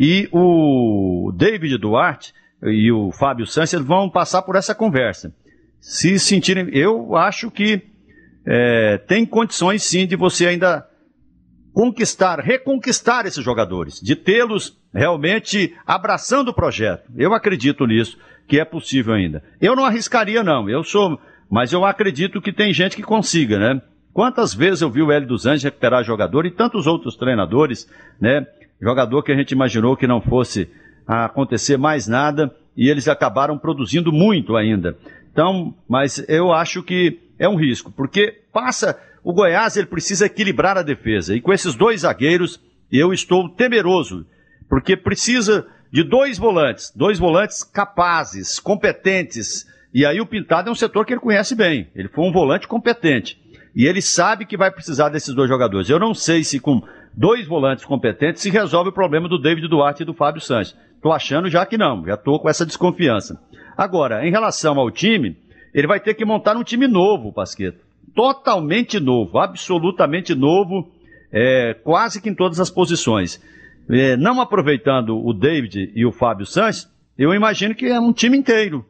E 0.00 0.26
o 0.32 1.30
David 1.36 1.76
Duarte 1.76 2.32
e 2.62 2.90
o 2.90 3.12
Fábio 3.12 3.46
Santos 3.46 3.74
vão 3.74 4.08
passar 4.08 4.40
por 4.40 4.56
essa 4.56 4.74
conversa. 4.74 5.34
Se 5.78 6.18
sentirem. 6.18 6.70
Eu 6.72 7.14
acho 7.14 7.50
que 7.50 7.82
é, 8.46 8.96
tem 9.06 9.26
condições 9.26 9.82
sim 9.82 10.06
de 10.06 10.16
você 10.16 10.46
ainda 10.46 10.88
conquistar, 11.76 12.40
reconquistar 12.40 13.26
esses 13.26 13.44
jogadores, 13.44 14.00
de 14.00 14.16
tê-los 14.16 14.78
realmente 14.94 15.76
abraçando 15.86 16.48
o 16.48 16.54
projeto. 16.54 17.04
Eu 17.14 17.34
acredito 17.34 17.86
nisso, 17.86 18.16
que 18.48 18.58
é 18.58 18.64
possível 18.64 19.12
ainda. 19.12 19.44
Eu 19.60 19.76
não 19.76 19.84
arriscaria, 19.84 20.42
não. 20.42 20.70
Eu 20.70 20.82
sou. 20.82 21.20
Mas 21.50 21.74
eu 21.74 21.84
acredito 21.84 22.40
que 22.40 22.50
tem 22.50 22.72
gente 22.72 22.96
que 22.96 23.02
consiga, 23.02 23.58
né? 23.58 23.82
Quantas 24.14 24.54
vezes 24.54 24.80
eu 24.80 24.90
vi 24.90 25.02
o 25.02 25.12
Hélio 25.12 25.28
dos 25.28 25.44
Anjos 25.44 25.64
recuperar 25.64 26.02
jogador 26.02 26.46
e 26.46 26.50
tantos 26.50 26.86
outros 26.86 27.14
treinadores, 27.14 27.86
né? 28.18 28.46
Jogador 28.80 29.22
que 29.22 29.32
a 29.32 29.36
gente 29.36 29.52
imaginou 29.52 29.98
que 29.98 30.06
não 30.06 30.22
fosse 30.22 30.70
acontecer 31.06 31.76
mais 31.76 32.08
nada 32.08 32.56
e 32.74 32.88
eles 32.88 33.06
acabaram 33.06 33.58
produzindo 33.58 34.10
muito 34.10 34.56
ainda. 34.56 34.96
Então, 35.30 35.74
mas 35.86 36.24
eu 36.26 36.54
acho 36.54 36.82
que 36.82 37.20
é 37.38 37.46
um 37.46 37.56
risco, 37.56 37.92
porque 37.92 38.40
passa 38.50 38.98
o 39.26 39.32
Goiás, 39.32 39.76
ele 39.76 39.88
precisa 39.88 40.26
equilibrar 40.26 40.78
a 40.78 40.82
defesa. 40.82 41.34
E 41.34 41.40
com 41.40 41.52
esses 41.52 41.74
dois 41.74 42.02
zagueiros, 42.02 42.60
eu 42.92 43.12
estou 43.12 43.48
temeroso, 43.48 44.24
porque 44.68 44.96
precisa 44.96 45.66
de 45.90 46.04
dois 46.04 46.38
volantes, 46.38 46.92
dois 46.94 47.18
volantes 47.18 47.64
capazes, 47.64 48.60
competentes. 48.60 49.66
E 49.92 50.06
aí 50.06 50.20
o 50.20 50.26
Pintado 50.26 50.68
é 50.68 50.72
um 50.72 50.76
setor 50.76 51.04
que 51.04 51.12
ele 51.12 51.20
conhece 51.20 51.56
bem. 51.56 51.88
Ele 51.92 52.06
foi 52.06 52.24
um 52.24 52.30
volante 52.30 52.68
competente. 52.68 53.36
E 53.74 53.84
ele 53.86 54.00
sabe 54.00 54.46
que 54.46 54.56
vai 54.56 54.70
precisar 54.70 55.08
desses 55.08 55.34
dois 55.34 55.48
jogadores. 55.48 55.90
Eu 55.90 55.98
não 55.98 56.14
sei 56.14 56.44
se 56.44 56.60
com 56.60 56.80
dois 57.12 57.48
volantes 57.48 57.84
competentes 57.84 58.42
se 58.42 58.50
resolve 58.50 58.90
o 58.90 58.94
problema 58.94 59.28
do 59.28 59.42
David 59.42 59.66
Duarte 59.66 60.04
e 60.04 60.06
do 60.06 60.14
Fábio 60.14 60.40
Sanches. 60.40 60.76
Estou 60.94 61.12
achando 61.12 61.50
já 61.50 61.66
que 61.66 61.76
não, 61.76 62.06
já 62.06 62.14
estou 62.14 62.38
com 62.38 62.48
essa 62.48 62.64
desconfiança. 62.64 63.40
Agora, 63.76 64.24
em 64.24 64.30
relação 64.30 64.78
ao 64.78 64.88
time, 64.88 65.36
ele 65.74 65.88
vai 65.88 65.98
ter 65.98 66.14
que 66.14 66.24
montar 66.24 66.56
um 66.56 66.62
time 66.62 66.86
novo, 66.86 67.32
Pasqueto. 67.32 67.85
Totalmente 68.16 68.98
novo, 68.98 69.38
absolutamente 69.38 70.34
novo, 70.34 70.90
é, 71.30 71.74
quase 71.74 72.20
que 72.20 72.28
em 72.28 72.34
todas 72.34 72.58
as 72.58 72.70
posições. 72.70 73.40
É, 73.88 74.16
não 74.16 74.40
aproveitando 74.40 75.16
o 75.16 75.32
David 75.32 75.92
e 75.94 76.04
o 76.04 76.10
Fábio 76.10 76.44
Sanches, 76.44 76.90
eu 77.16 77.32
imagino 77.32 77.74
que 77.74 77.86
é 77.86 78.00
um 78.00 78.12
time 78.12 78.36
inteiro. 78.36 78.84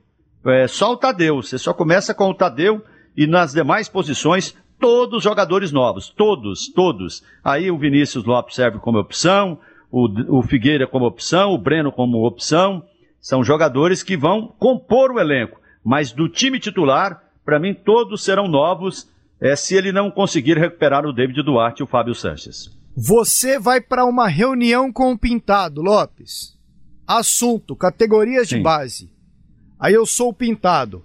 É, 0.46 0.66
só 0.66 0.92
o 0.92 0.96
Tadeu. 0.96 1.42
Você 1.42 1.58
só 1.58 1.74
começa 1.74 2.14
com 2.14 2.30
o 2.30 2.34
Tadeu 2.34 2.82
e 3.14 3.26
nas 3.26 3.52
demais 3.52 3.88
posições, 3.88 4.56
todos 4.80 5.24
jogadores 5.24 5.72
novos. 5.72 6.08
Todos, 6.08 6.72
todos. 6.72 7.22
Aí 7.44 7.70
o 7.70 7.76
Vinícius 7.76 8.24
Lopes 8.24 8.54
serve 8.54 8.78
como 8.78 8.98
opção, 8.98 9.58
o, 9.90 10.38
o 10.38 10.42
Figueira 10.42 10.86
como 10.86 11.04
opção, 11.04 11.52
o 11.52 11.58
Breno 11.58 11.92
como 11.92 12.26
opção. 12.26 12.82
São 13.20 13.44
jogadores 13.44 14.02
que 14.02 14.16
vão 14.16 14.54
compor 14.58 15.10
o 15.10 15.20
elenco 15.20 15.60
mas 15.86 16.10
do 16.10 16.28
time 16.28 16.58
titular, 16.58 17.22
para 17.44 17.60
mim 17.60 17.72
todos 17.72 18.24
serão 18.24 18.48
novos 18.48 19.08
é, 19.41 19.55
se 19.55 19.74
ele 19.74 19.93
não 19.93 20.11
conseguir 20.11 20.59
recuperar 20.59 21.05
o 21.05 21.12
David 21.12 21.43
Duarte 21.43 21.82
e 21.82 21.84
o 21.84 21.87
Fábio 21.87 22.14
Sanches. 22.14 22.70
Você 22.97 23.59
vai 23.59 23.80
para 23.80 24.07
uma 24.07 24.26
reunião 24.26 24.91
com 24.91 25.12
o 25.12 25.18
Pintado, 25.18 25.82
Lopes. 25.82 26.57
Assunto: 27.07 27.76
categorias 27.76 28.49
Sim. 28.49 28.57
de 28.57 28.62
base. 28.62 29.11
Aí 29.78 29.93
eu 29.93 30.07
sou 30.07 30.30
o 30.30 30.34
Pintado. 30.34 31.05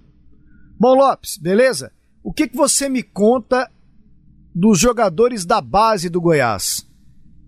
Bom, 0.80 0.96
Lopes, 0.96 1.38
beleza? 1.38 1.92
O 2.24 2.32
que, 2.32 2.48
que 2.48 2.56
você 2.56 2.88
me 2.88 3.04
conta 3.04 3.70
dos 4.56 4.80
jogadores 4.80 5.46
da 5.46 5.60
base 5.60 6.10
do 6.10 6.22
Goiás? 6.22 6.90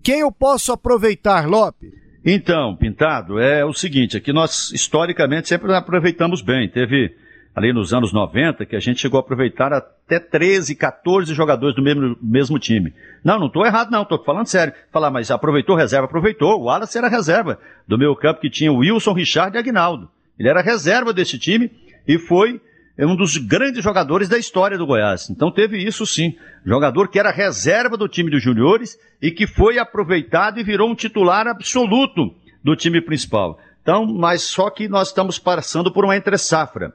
Quem 0.02 0.20
eu 0.20 0.30
posso 0.30 0.70
aproveitar, 0.72 1.48
Lopes? 1.48 1.90
Então, 2.24 2.76
Pintado, 2.76 3.38
é 3.38 3.64
o 3.64 3.72
seguinte: 3.72 4.16
aqui 4.16 4.32
nós 4.32 4.70
historicamente 4.72 5.48
sempre 5.48 5.74
aproveitamos 5.74 6.42
bem. 6.42 6.68
Teve 6.68 7.16
ali 7.54 7.72
nos 7.72 7.94
anos 7.94 8.12
90, 8.12 8.66
que 8.66 8.74
a 8.74 8.80
gente 8.80 9.00
chegou 9.00 9.18
a 9.18 9.20
aproveitar 9.20 9.72
até 9.72 10.18
13, 10.18 10.74
14 10.74 11.32
jogadores 11.32 11.76
do 11.76 11.82
mesmo, 11.82 12.16
mesmo 12.20 12.58
time. 12.58 12.92
Não, 13.22 13.38
não 13.38 13.46
estou 13.46 13.64
errado 13.64 13.90
não, 13.90 14.02
estou 14.02 14.22
falando 14.24 14.46
sério. 14.46 14.74
Falar, 14.92 15.10
mas 15.10 15.30
aproveitou 15.30 15.76
reserva? 15.76 16.06
Aproveitou. 16.06 16.60
O 16.60 16.64
Wallace 16.64 16.98
era 16.98 17.08
reserva 17.08 17.58
do 17.86 17.96
meu 17.96 18.16
campo 18.16 18.40
que 18.40 18.50
tinha 18.50 18.72
o 18.72 18.78
Wilson, 18.78 19.12
Richard 19.12 19.56
e 19.56 19.60
Agnaldo. 19.60 20.10
Ele 20.38 20.48
era 20.48 20.60
reserva 20.60 21.12
desse 21.12 21.38
time 21.38 21.70
e 22.08 22.18
foi 22.18 22.60
um 22.98 23.16
dos 23.16 23.36
grandes 23.36 23.82
jogadores 23.82 24.28
da 24.28 24.38
história 24.38 24.76
do 24.76 24.86
Goiás. 24.86 25.30
Então 25.30 25.50
teve 25.50 25.78
isso 25.78 26.04
sim. 26.04 26.36
Jogador 26.66 27.08
que 27.08 27.18
era 27.18 27.30
reserva 27.30 27.96
do 27.96 28.08
time 28.08 28.30
dos 28.30 28.42
juniores 28.42 28.98
e 29.22 29.30
que 29.30 29.46
foi 29.46 29.78
aproveitado 29.78 30.58
e 30.58 30.64
virou 30.64 30.90
um 30.90 30.94
titular 30.94 31.46
absoluto 31.46 32.34
do 32.62 32.74
time 32.74 33.00
principal. 33.00 33.58
Então, 33.82 34.06
mas 34.06 34.42
só 34.42 34.70
que 34.70 34.88
nós 34.88 35.08
estamos 35.08 35.38
passando 35.38 35.92
por 35.92 36.04
uma 36.04 36.16
entre-safra. 36.16 36.94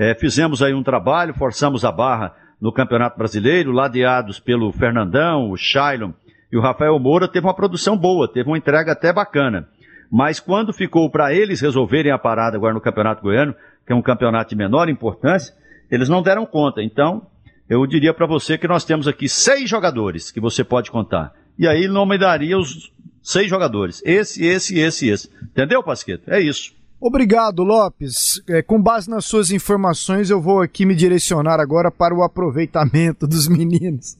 É, 0.00 0.14
fizemos 0.14 0.62
aí 0.62 0.72
um 0.72 0.82
trabalho, 0.82 1.34
forçamos 1.34 1.84
a 1.84 1.92
barra 1.92 2.34
no 2.58 2.72
Campeonato 2.72 3.18
Brasileiro, 3.18 3.70
ladeados 3.70 4.40
pelo 4.40 4.72
Fernandão, 4.72 5.50
o 5.50 5.58
Shailon 5.58 6.12
e 6.50 6.56
o 6.56 6.60
Rafael 6.62 6.98
Moura, 6.98 7.28
teve 7.28 7.46
uma 7.46 7.52
produção 7.52 7.98
boa, 7.98 8.26
teve 8.26 8.48
uma 8.48 8.56
entrega 8.56 8.92
até 8.92 9.12
bacana. 9.12 9.68
Mas 10.10 10.40
quando 10.40 10.72
ficou 10.72 11.10
para 11.10 11.34
eles 11.34 11.60
resolverem 11.60 12.10
a 12.10 12.18
parada 12.18 12.56
agora 12.56 12.72
no 12.72 12.80
Campeonato 12.80 13.20
Goiano, 13.20 13.54
que 13.86 13.92
é 13.92 13.94
um 13.94 14.00
campeonato 14.00 14.48
de 14.48 14.56
menor 14.56 14.88
importância, 14.88 15.54
eles 15.90 16.08
não 16.08 16.22
deram 16.22 16.46
conta. 16.46 16.82
Então, 16.82 17.26
eu 17.68 17.86
diria 17.86 18.14
para 18.14 18.26
você 18.26 18.56
que 18.56 18.66
nós 18.66 18.86
temos 18.86 19.06
aqui 19.06 19.28
seis 19.28 19.68
jogadores 19.68 20.30
que 20.30 20.40
você 20.40 20.64
pode 20.64 20.90
contar. 20.90 21.34
E 21.58 21.68
aí 21.68 21.86
não 21.86 22.06
me 22.06 22.16
daria 22.16 22.56
os 22.56 22.90
seis 23.22 23.50
jogadores. 23.50 24.02
Esse, 24.02 24.46
esse, 24.46 24.78
esse, 24.78 25.10
esse. 25.10 25.30
Entendeu, 25.42 25.82
Pasqueto? 25.82 26.30
É 26.32 26.40
isso. 26.40 26.79
Obrigado, 27.00 27.64
Lopes. 27.64 28.42
É, 28.46 28.60
com 28.60 28.80
base 28.80 29.08
nas 29.08 29.24
suas 29.24 29.50
informações, 29.50 30.28
eu 30.28 30.40
vou 30.40 30.60
aqui 30.60 30.84
me 30.84 30.94
direcionar 30.94 31.58
agora 31.58 31.90
para 31.90 32.14
o 32.14 32.22
aproveitamento 32.22 33.26
dos 33.26 33.48
meninos. 33.48 34.18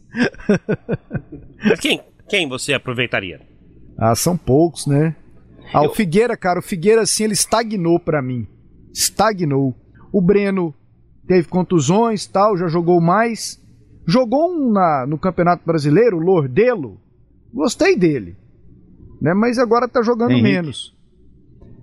quem, 1.80 2.00
quem 2.26 2.48
você 2.48 2.72
aproveitaria? 2.72 3.40
Ah, 3.98 4.14
são 4.14 4.34
poucos, 4.34 4.86
né? 4.86 5.14
Ah, 5.74 5.84
eu... 5.84 5.90
o 5.90 5.94
Figueira, 5.94 6.34
cara, 6.38 6.58
o 6.58 6.62
Figueira, 6.62 7.02
assim, 7.02 7.24
ele 7.24 7.34
estagnou 7.34 8.00
para 8.00 8.22
mim. 8.22 8.46
Estagnou. 8.94 9.74
O 10.10 10.22
Breno 10.22 10.74
teve 11.26 11.46
contusões 11.48 12.26
tal, 12.26 12.56
já 12.56 12.66
jogou 12.66 12.98
mais. 12.98 13.60
Jogou 14.06 14.50
um 14.50 14.72
na, 14.72 15.06
no 15.06 15.18
Campeonato 15.18 15.64
Brasileiro, 15.66 16.16
o 16.16 16.20
Lordelo. 16.20 16.98
Gostei 17.52 17.94
dele. 17.94 18.36
Né? 19.20 19.34
Mas 19.34 19.58
agora 19.58 19.86
tá 19.86 20.00
jogando 20.02 20.30
Henrique. 20.30 20.48
menos. 20.48 20.98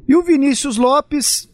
E 0.08 0.16
o 0.16 0.24
Vinícius 0.24 0.78
Lopes, 0.78 1.50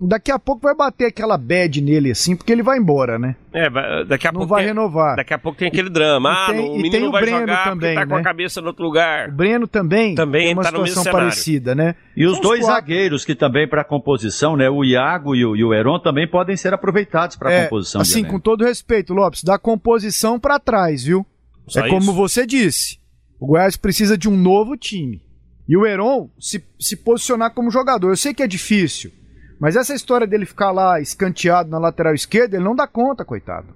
daqui 0.00 0.30
a 0.30 0.38
pouco 0.38 0.62
vai 0.62 0.74
bater 0.74 1.06
aquela 1.06 1.36
bad 1.36 1.80
nele 1.80 2.12
assim, 2.12 2.36
porque 2.36 2.52
ele 2.52 2.62
vai 2.62 2.78
embora, 2.78 3.18
né? 3.18 3.34
É, 3.52 3.68
daqui 4.04 4.28
a 4.28 4.32
não 4.32 4.40
pouco. 4.40 4.44
Não 4.44 4.46
vai 4.46 4.62
tem, 4.62 4.68
renovar. 4.68 5.16
Daqui 5.16 5.34
a 5.34 5.38
pouco 5.38 5.58
tem 5.58 5.68
aquele 5.68 5.90
drama. 5.90 6.30
Ah, 6.30 6.52
tem, 6.52 6.60
o 6.60 6.76
menino 6.76 7.10
vai 7.10 7.22
Breno 7.22 7.40
jogar 7.40 7.64
também, 7.64 7.94
tá 7.94 8.00
né? 8.00 8.06
com 8.06 8.14
a 8.14 8.18
né? 8.18 8.22
cabeça 8.22 8.60
no 8.60 8.68
outro 8.68 8.84
lugar. 8.84 9.28
O 9.28 9.32
Breno 9.32 9.66
também. 9.66 10.14
Também 10.14 10.46
tem 10.46 10.54
uma 10.54 10.62
tá 10.62 10.70
situação 10.70 11.04
parecida, 11.04 11.74
né? 11.74 11.96
E 12.16 12.24
os 12.26 12.40
dois 12.40 12.60
quatro. 12.60 12.74
zagueiros 12.74 13.24
que 13.24 13.34
também 13.34 13.68
para 13.68 13.82
composição, 13.82 14.56
né? 14.56 14.70
O 14.70 14.84
Iago 14.84 15.34
e 15.34 15.44
o, 15.44 15.56
e 15.56 15.64
o 15.64 15.74
Heron 15.74 15.98
também 15.98 16.28
podem 16.28 16.56
ser 16.56 16.72
aproveitados 16.72 17.36
para 17.36 17.52
é, 17.52 17.64
composição. 17.64 18.00
Assim, 18.00 18.22
com 18.22 18.38
todo 18.38 18.64
respeito, 18.64 19.12
Lopes, 19.12 19.42
da 19.42 19.58
composição 19.58 20.38
para 20.38 20.60
trás, 20.60 21.04
viu? 21.04 21.26
Só 21.66 21.80
é 21.80 21.88
isso? 21.88 21.94
como 21.94 22.12
você 22.12 22.46
disse. 22.46 23.00
O 23.40 23.46
Goiás 23.48 23.76
precisa 23.76 24.16
de 24.16 24.28
um 24.28 24.36
novo 24.36 24.76
time 24.76 25.25
e 25.68 25.76
o 25.76 25.86
Heron 25.86 26.30
se, 26.38 26.64
se 26.78 26.96
posicionar 26.96 27.52
como 27.52 27.70
jogador. 27.70 28.10
Eu 28.10 28.16
sei 28.16 28.32
que 28.32 28.42
é 28.42 28.46
difícil, 28.46 29.12
mas 29.60 29.76
essa 29.76 29.94
história 29.94 30.26
dele 30.26 30.46
ficar 30.46 30.70
lá 30.70 31.00
escanteado 31.00 31.70
na 31.70 31.78
lateral 31.78 32.14
esquerda, 32.14 32.56
ele 32.56 32.64
não 32.64 32.74
dá 32.74 32.86
conta, 32.86 33.24
coitado. 33.24 33.74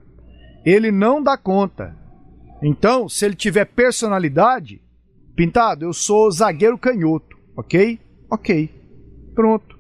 Ele 0.65 0.91
não 0.91 1.23
dá 1.23 1.37
conta. 1.37 1.97
Então, 2.63 3.09
se 3.09 3.25
ele 3.25 3.35
tiver 3.35 3.65
personalidade, 3.65 4.81
Pintado, 5.35 5.87
eu 5.87 5.93
sou 5.95 6.31
zagueiro 6.31 6.77
canhoto, 6.77 7.35
ok? 7.57 7.99
Ok. 8.31 8.69
Pronto. 9.35 9.79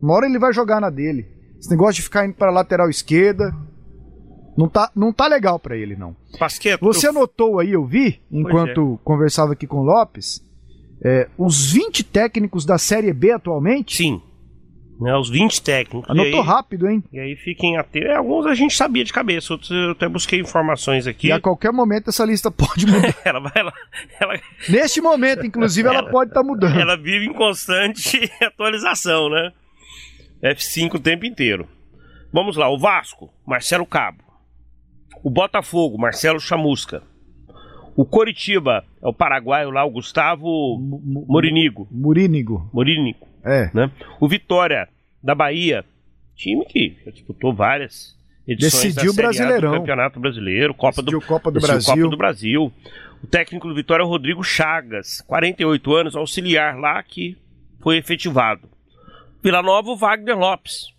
Uma 0.00 0.14
hora 0.14 0.26
ele 0.26 0.38
vai 0.38 0.52
jogar 0.52 0.80
na 0.80 0.90
dele. 0.90 1.26
Esse 1.58 1.70
negócio 1.70 1.94
de 1.94 2.02
ficar 2.02 2.24
indo 2.24 2.34
para 2.34 2.52
lateral 2.52 2.88
esquerda, 2.88 3.52
não 4.56 4.68
tá, 4.68 4.90
não 4.94 5.12
tá 5.12 5.26
legal 5.26 5.58
para 5.58 5.76
ele, 5.76 5.96
não. 5.96 6.14
Pasqueto, 6.38 6.84
Você 6.84 7.08
anotou 7.08 7.58
aí, 7.58 7.72
eu 7.72 7.84
vi, 7.84 8.20
enquanto 8.30 8.94
é. 8.94 9.04
conversava 9.04 9.54
aqui 9.54 9.66
com 9.66 9.78
o 9.78 9.84
Lopes, 9.84 10.44
é, 11.04 11.28
os 11.36 11.72
20 11.72 12.04
técnicos 12.04 12.64
da 12.64 12.78
Série 12.78 13.12
B 13.12 13.32
atualmente? 13.32 13.96
Sim. 13.96 14.22
Né, 15.00 15.16
os 15.16 15.28
20 15.28 15.62
técnicos. 15.62 16.08
Anotou 16.08 16.40
aí, 16.40 16.46
rápido, 16.46 16.88
hein? 16.88 17.02
E 17.12 17.18
aí 17.18 17.34
fiquem 17.34 17.76
atentos. 17.76 18.08
É, 18.08 18.14
alguns 18.14 18.46
a 18.46 18.54
gente 18.54 18.76
sabia 18.76 19.02
de 19.02 19.12
cabeça, 19.12 19.52
outros 19.52 19.70
eu 19.72 19.90
até 19.90 20.08
busquei 20.08 20.38
informações 20.38 21.08
aqui. 21.08 21.26
E 21.26 21.32
a 21.32 21.40
qualquer 21.40 21.72
momento 21.72 22.10
essa 22.10 22.24
lista 22.24 22.50
pode 22.52 22.86
mudar. 22.86 23.12
ela 23.24 23.40
vai. 23.40 23.52
Ela, 23.56 23.72
ela... 24.20 24.40
Neste 24.68 25.00
momento, 25.00 25.44
inclusive, 25.44 25.88
ela, 25.88 25.98
ela 25.98 26.10
pode 26.10 26.30
estar 26.30 26.42
tá 26.42 26.46
mudando. 26.46 26.78
Ela 26.78 26.96
vive 26.96 27.26
em 27.26 27.32
constante 27.32 28.30
atualização, 28.40 29.28
né? 29.28 29.52
F5 30.44 30.94
o 30.94 31.00
tempo 31.00 31.26
inteiro. 31.26 31.66
Vamos 32.32 32.56
lá, 32.56 32.70
o 32.70 32.78
Vasco, 32.78 33.28
Marcelo 33.44 33.84
Cabo. 33.84 34.22
O 35.24 35.30
Botafogo, 35.30 35.98
Marcelo 35.98 36.38
Chamusca. 36.38 37.02
O 37.94 38.04
Coritiba 38.04 38.84
é 39.02 39.08
o 39.08 39.12
paraguaio 39.12 39.70
lá, 39.70 39.84
o 39.84 39.90
Gustavo 39.90 40.78
Morinigo. 41.28 41.86
Morinigo. 41.90 42.68
Morinigo. 42.72 43.28
É. 43.44 43.70
Né? 43.74 43.90
O 44.20 44.28
Vitória 44.28 44.88
da 45.22 45.34
Bahia, 45.34 45.84
time 46.34 46.64
que 46.64 46.96
disputou 47.12 47.54
várias. 47.54 48.16
edições 48.46 48.94
Decidiu 48.94 49.12
o 49.12 49.14
Brasileirão. 49.14 49.72
do 49.72 49.78
Campeonato 49.78 50.20
Brasileiro, 50.20 50.74
Copa 50.74 51.02
do, 51.02 51.20
Copa 51.20 51.50
do 51.50 51.60
decidiu 51.60 51.74
Brasil. 51.74 52.04
Copa 52.04 52.10
do 52.10 52.16
Brasil. 52.16 52.72
O 53.22 53.26
técnico 53.26 53.68
do 53.68 53.74
Vitória 53.74 54.02
é 54.02 54.06
o 54.06 54.08
Rodrigo 54.08 54.42
Chagas, 54.42 55.20
48 55.22 55.94
anos, 55.94 56.16
auxiliar 56.16 56.76
lá 56.76 57.00
que 57.02 57.36
foi 57.80 57.98
efetivado. 57.98 58.68
Vila 59.42 59.62
Nova, 59.62 59.90
o 59.90 59.96
Wagner 59.96 60.36
Lopes, 60.36 60.92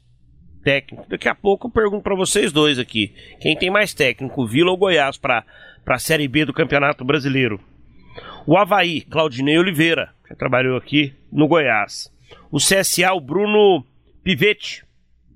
técnico. 0.63 1.05
Daqui 1.09 1.27
a 1.27 1.35
pouco 1.35 1.67
eu 1.67 1.71
pergunto 1.71 2.03
para 2.03 2.15
vocês 2.15 2.51
dois 2.51 2.79
aqui, 2.79 3.13
quem 3.41 3.57
tem 3.57 3.69
mais 3.69 3.93
técnico, 3.93 4.47
Vila 4.47 4.71
ou 4.71 4.77
Goiás 4.77 5.17
para 5.17 5.43
a 5.86 5.99
Série 5.99 6.27
B 6.27 6.45
do 6.45 6.53
Campeonato 6.53 7.03
Brasileiro? 7.03 7.59
O 8.45 8.57
Havaí, 8.57 9.01
Claudinei 9.01 9.57
Oliveira, 9.57 10.09
que 10.27 10.36
trabalhou 10.36 10.77
aqui 10.77 11.13
no 11.31 11.47
Goiás. 11.47 12.11
O 12.51 12.57
CSA, 12.57 13.13
o 13.13 13.21
Bruno 13.21 13.84
Pivetti, 14.23 14.84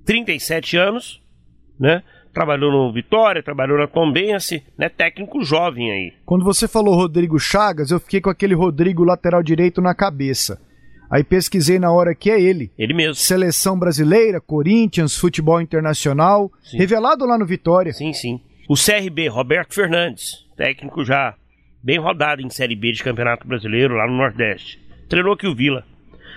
37 0.06 0.78
anos, 0.78 1.22
né? 1.80 2.04
Trabalhou 2.34 2.72
no 2.72 2.94
Vitória, 2.94 3.42
trabalhou 3.42 3.78
na 3.78 3.88
Tombense, 3.88 4.64
né? 4.78 4.90
Técnico 4.90 5.44
jovem 5.44 5.92
aí. 5.92 6.14
Quando 6.26 6.46
você 6.46 6.68
falou 6.68 6.96
Rodrigo 6.96 7.40
Chagas, 7.40 7.90
eu 7.90 8.00
fiquei 8.00 8.22
com 8.22 8.30
aquele 8.30 8.54
Rodrigo 8.54 9.04
lateral 9.04 9.42
direito 9.42 9.82
na 9.82 9.96
cabeça. 9.96 10.62
Aí 11.10 11.24
pesquisei 11.24 11.80
na 11.80 11.92
hora 11.92 12.14
que 12.14 12.30
é 12.30 12.40
ele. 12.40 12.72
Ele 12.78 12.94
mesmo. 12.94 13.16
Seleção 13.16 13.80
brasileira, 13.80 14.42
Corinthians, 14.42 15.18
futebol 15.18 15.62
internacional, 15.62 16.52
Sim. 16.64 16.78
revelado 16.78 17.26
lá 17.26 17.38
no 17.38 17.46
Vitória. 17.46 17.94
Sim, 17.94 18.14
sim. 18.14 18.42
O 18.68 18.76
CRB, 18.76 19.30
Roberto 19.30 19.74
Fernandes, 19.74 20.46
técnico 20.58 21.06
já 21.06 21.36
bem 21.82 21.98
rodado 21.98 22.42
em 22.42 22.50
Série 22.50 22.76
B 22.76 22.92
de 22.92 23.04
Campeonato 23.04 23.48
Brasileiro 23.48 23.96
lá 23.96 24.06
no 24.06 24.18
Nordeste. 24.18 24.78
Treinou 25.08 25.34
aqui 25.34 25.48
o 25.48 25.56
Vila. 25.56 25.86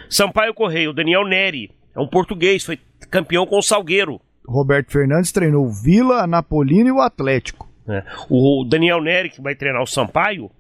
Sampaio 0.08 0.54
Correio, 0.54 0.92
Daniel 0.92 1.26
Neri, 1.26 1.72
é 1.94 1.98
um 1.98 2.06
português, 2.06 2.64
foi 2.64 2.78
campeão 3.10 3.44
com 3.46 3.58
o 3.58 3.62
Salgueiro. 3.62 4.20
Roberto 4.46 4.92
Fernandes 4.92 5.32
treinou 5.32 5.66
o 5.66 5.72
Vila, 5.72 6.22
a 6.22 6.26
Napolina 6.26 6.88
e 6.88 6.92
o 6.92 7.00
Atlético. 7.00 7.68
né? 7.84 8.04
O 8.28 8.64
Daniel 8.64 9.02
Neri, 9.02 9.30
que 9.30 9.42
vai 9.42 9.56
treinar 9.56 9.82
o 9.82 9.86
Sampaio, 9.86 10.50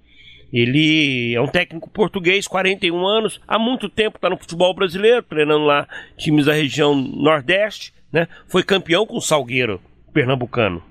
ele 0.52 1.32
é 1.34 1.40
um 1.40 1.46
técnico 1.46 1.88
português, 1.88 2.48
41 2.48 3.06
anos, 3.06 3.40
há 3.46 3.60
muito 3.60 3.88
tempo 3.88 4.16
está 4.16 4.28
no 4.28 4.36
futebol 4.36 4.74
brasileiro, 4.74 5.22
treinando 5.22 5.64
lá 5.64 5.86
times 6.16 6.46
da 6.46 6.52
região 6.52 6.96
Nordeste, 6.96 7.94
né? 8.12 8.26
Foi 8.48 8.64
campeão 8.64 9.06
com 9.06 9.18
o 9.18 9.22
Salgueiro, 9.22 9.80
pernambucano. 10.12 10.89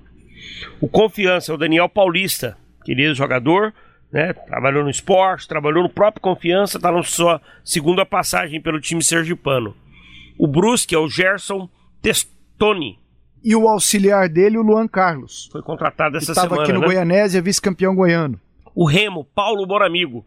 O 0.81 0.87
Confiança 0.87 1.51
é 1.51 1.55
o 1.55 1.57
Daniel 1.57 1.89
Paulista, 1.89 2.57
querido 2.83 3.13
jogador, 3.13 3.73
né? 4.11 4.33
Trabalhou 4.33 4.83
no 4.83 4.89
esporte, 4.89 5.47
trabalhou 5.47 5.83
no 5.83 5.89
próprio 5.89 6.21
Confiança, 6.21 6.77
está 6.77 6.91
na 6.91 7.03
sua 7.03 7.41
segunda 7.63 8.05
passagem 8.05 8.61
pelo 8.61 8.79
time 8.79 9.03
sergipano. 9.03 9.75
O 10.37 10.47
Brusque 10.47 10.95
é 10.95 10.97
o 10.97 11.07
Gerson 11.07 11.69
Testoni, 12.01 12.97
E 13.43 13.55
o 13.55 13.67
auxiliar 13.67 14.27
dele, 14.29 14.57
o 14.57 14.61
Luan 14.61 14.87
Carlos. 14.87 15.49
foi 15.51 15.61
contratado 15.61 16.17
essa 16.17 16.31
estava 16.31 16.49
semana, 16.49 16.63
aqui 16.63 16.73
no 16.73 16.79
né? 16.79 16.85
Goianésia, 16.87 17.41
vice-campeão 17.41 17.95
goiano. 17.95 18.39
O 18.73 18.85
Remo, 18.85 19.25
Paulo 19.25 19.65
Boramigo. 19.65 20.25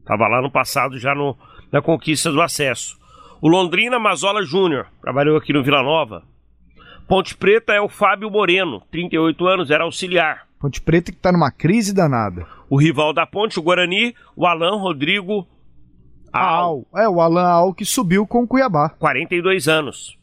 Estava 0.00 0.26
lá 0.26 0.40
no 0.42 0.50
passado, 0.50 0.98
já 0.98 1.14
no, 1.14 1.36
na 1.70 1.80
conquista 1.80 2.30
do 2.30 2.40
acesso. 2.40 2.98
O 3.40 3.48
Londrina 3.48 3.98
Mazola 3.98 4.44
Júnior, 4.44 4.86
trabalhou 5.00 5.36
aqui 5.36 5.52
no 5.52 5.62
Vila 5.62 5.82
Nova. 5.82 6.22
Ponte 7.06 7.36
Preta 7.36 7.72
é 7.72 7.80
o 7.80 7.88
Fábio 7.88 8.30
Moreno, 8.30 8.80
38 8.90 9.46
anos, 9.46 9.70
era 9.70 9.84
auxiliar. 9.84 10.46
Ponte 10.58 10.80
Preta 10.80 11.12
que 11.12 11.18
tá 11.18 11.32
numa 11.32 11.50
crise 11.50 11.92
danada. 11.92 12.46
O 12.70 12.80
rival 12.80 13.12
da 13.12 13.26
Ponte, 13.26 13.58
o 13.58 13.62
Guarani, 13.62 14.14
o 14.36 14.46
Alain 14.46 14.78
Rodrigo 14.78 15.46
Al. 16.32 16.86
É, 16.94 17.08
o 17.08 17.20
Alan 17.20 17.46
Al 17.46 17.74
que 17.74 17.84
subiu 17.84 18.26
com 18.26 18.42
o 18.44 18.46
Cuiabá. 18.48 18.88
42 18.90 19.68
anos. 19.68 20.18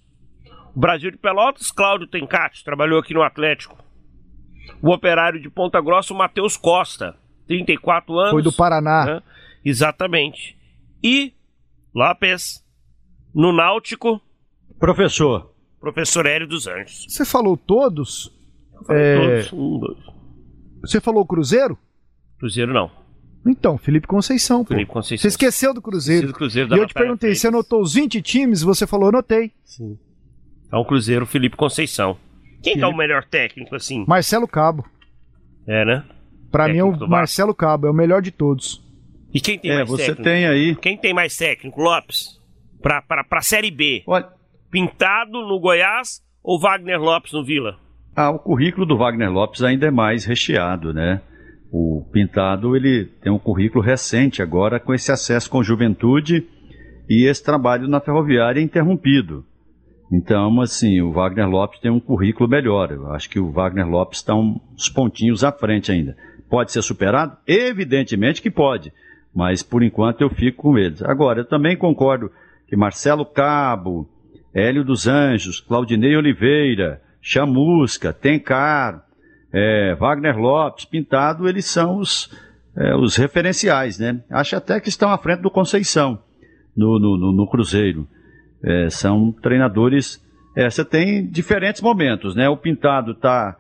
O 0.75 0.79
Brasil 0.79 1.11
de 1.11 1.17
Pelotas, 1.17 1.71
Cláudio 1.71 2.07
Tencati, 2.07 2.63
trabalhou 2.63 2.99
aqui 2.99 3.13
no 3.13 3.21
Atlético. 3.21 3.77
O 4.81 4.91
operário 4.91 5.41
de 5.41 5.49
Ponta 5.49 5.81
Grossa, 5.81 6.13
o 6.13 6.17
Matheus 6.17 6.55
Costa, 6.55 7.15
34 7.47 8.17
anos. 8.17 8.31
Foi 8.31 8.41
do 8.41 8.53
Paraná. 8.53 9.05
né? 9.05 9.21
Exatamente. 9.63 10.57
E 11.03 11.33
Lopes, 11.93 12.63
no 13.33 13.51
Náutico, 13.51 14.21
Professor, 14.79 15.48
professor 15.79 16.25
Hélio 16.25 16.47
dos 16.47 16.67
Anjos. 16.67 17.05
Você 17.07 17.25
falou 17.25 17.55
todos? 17.57 18.31
É, 18.89 19.43
Todos, 19.43 19.53
um, 19.53 19.79
dois. 19.79 19.97
Você 20.81 21.01
falou 21.01 21.25
Cruzeiro? 21.25 21.77
Cruzeiro 22.37 22.73
não. 22.73 22.89
Então, 23.45 23.77
Felipe 23.77 24.07
Conceição, 24.07 24.63
pô. 24.63 24.73
Felipe 24.73 24.91
Conceição. 24.91 25.21
Você 25.21 25.27
esqueceu 25.27 25.73
do 25.73 25.81
Cruzeiro. 25.81 26.27
Esqueci 26.27 26.33
do 26.33 26.37
Cruzeiro, 26.37 26.67
e 26.67 26.69
da 26.69 26.77
eu 26.77 26.85
te 26.87 26.93
perguntei, 26.93 27.29
Freitas. 27.29 27.39
você 27.41 27.47
anotou 27.47 27.81
os 27.81 27.93
20 27.93 28.21
times? 28.21 28.61
Você 28.61 28.85
falou, 28.85 29.09
anotei. 29.09 29.51
Sim. 29.63 29.97
É 30.71 30.77
um 30.77 30.83
Cruzeiro, 30.83 31.25
Felipe 31.25 31.55
Conceição. 31.57 32.17
Quem 32.61 32.75
que 32.75 32.81
é 32.81 32.87
o 32.87 32.95
melhor 32.95 33.23
técnico, 33.25 33.75
assim? 33.75 34.05
Marcelo 34.07 34.47
Cabo. 34.47 34.85
É, 35.65 35.85
né? 35.85 36.05
Pra 36.51 36.67
mim 36.67 36.77
é 36.79 36.83
Técnico 36.83 37.05
o. 37.05 37.09
Marcelo 37.09 37.53
Cabo, 37.55 37.87
é 37.87 37.91
o 37.91 37.93
melhor 37.93 38.21
de 38.21 38.31
todos. 38.31 38.83
E 39.33 39.39
quem 39.39 39.57
tem 39.57 39.71
é, 39.71 39.75
mais 39.77 39.89
você 39.89 40.05
técnico? 40.07 40.23
tem 40.23 40.45
aí. 40.47 40.75
Quem 40.75 40.97
tem 40.97 41.13
mais 41.13 41.35
técnico? 41.37 41.81
Lopes? 41.81 42.39
Pra, 42.81 43.01
pra, 43.01 43.23
pra 43.23 43.41
Série 43.41 43.71
B. 43.71 44.03
Olha, 44.07 44.27
Pintado 44.71 45.41
no 45.47 45.59
Goiás 45.59 46.21
ou 46.43 46.59
Wagner 46.59 46.99
Lopes 46.99 47.33
no 47.33 47.43
Vila? 47.43 47.77
ah, 48.19 48.31
o 48.31 48.39
currículo 48.39 48.85
do 48.85 48.97
Wagner 48.97 49.31
Lopes 49.31 49.63
ainda 49.63 49.87
é 49.87 49.91
mais 49.91 50.25
recheado, 50.25 50.93
né? 50.93 51.21
O 51.71 52.05
Pintado, 52.11 52.75
ele 52.75 53.05
tem 53.21 53.31
um 53.31 53.39
currículo 53.39 53.81
recente 53.81 54.41
agora 54.41 54.77
com 54.77 54.93
esse 54.93 55.09
acesso 55.09 55.49
com 55.49 55.63
juventude 55.63 56.45
e 57.09 57.25
esse 57.25 57.41
trabalho 57.41 57.87
na 57.87 58.01
ferroviária 58.01 58.59
interrompido. 58.59 59.45
Então, 60.11 60.59
assim, 60.59 60.99
o 60.99 61.11
Wagner 61.11 61.47
Lopes 61.47 61.79
tem 61.79 61.91
um 61.91 61.99
currículo 61.99 62.49
melhor. 62.49 62.91
Eu 62.91 63.11
acho 63.13 63.29
que 63.29 63.39
o 63.39 63.51
Wagner 63.51 63.87
Lopes 63.87 64.19
está 64.19 64.35
uns 64.35 64.89
pontinhos 64.89 65.43
à 65.43 65.51
frente 65.51 65.91
ainda. 65.91 66.17
Pode 66.49 66.73
ser 66.73 66.81
superado? 66.81 67.37
Evidentemente 67.47 68.41
que 68.41 68.49
pode, 68.51 68.91
mas 69.33 69.63
por 69.63 69.81
enquanto 69.81 70.21
eu 70.21 70.29
fico 70.29 70.63
com 70.63 70.77
eles. 70.77 71.01
Agora, 71.03 71.41
eu 71.41 71.45
também 71.45 71.77
concordo 71.77 72.31
que 72.67 72.75
Marcelo 72.75 73.25
Cabo, 73.25 74.09
Hélio 74.53 74.83
dos 74.83 75.07
Anjos, 75.07 75.59
Claudinei 75.59 76.15
Oliveira, 76.15 77.01
Chamusca, 77.21 78.11
Tencar, 78.13 79.03
é, 79.53 79.95
Wagner 79.95 80.37
Lopes, 80.37 80.85
Pintado, 80.85 81.47
eles 81.47 81.65
são 81.65 81.97
os, 81.97 82.29
é, 82.75 82.95
os 82.95 83.15
referenciais, 83.15 83.99
né? 83.99 84.19
Acho 84.29 84.55
até 84.55 84.79
que 84.79 84.89
estão 84.89 85.11
à 85.11 85.17
frente 85.17 85.41
do 85.41 85.51
Conceição 85.51 86.19
no, 86.75 86.99
no, 86.99 87.17
no- 87.17 87.31
no 87.31 87.47
Cruzeiro. 87.49 88.07
É, 88.63 88.89
são 88.89 89.31
treinadores. 89.31 90.21
é, 90.55 90.69
você 90.69 90.83
tem 90.83 91.25
diferentes 91.25 91.81
momentos, 91.81 92.35
né? 92.35 92.49
O 92.49 92.57
Pintado 92.57 93.11
está 93.11 93.55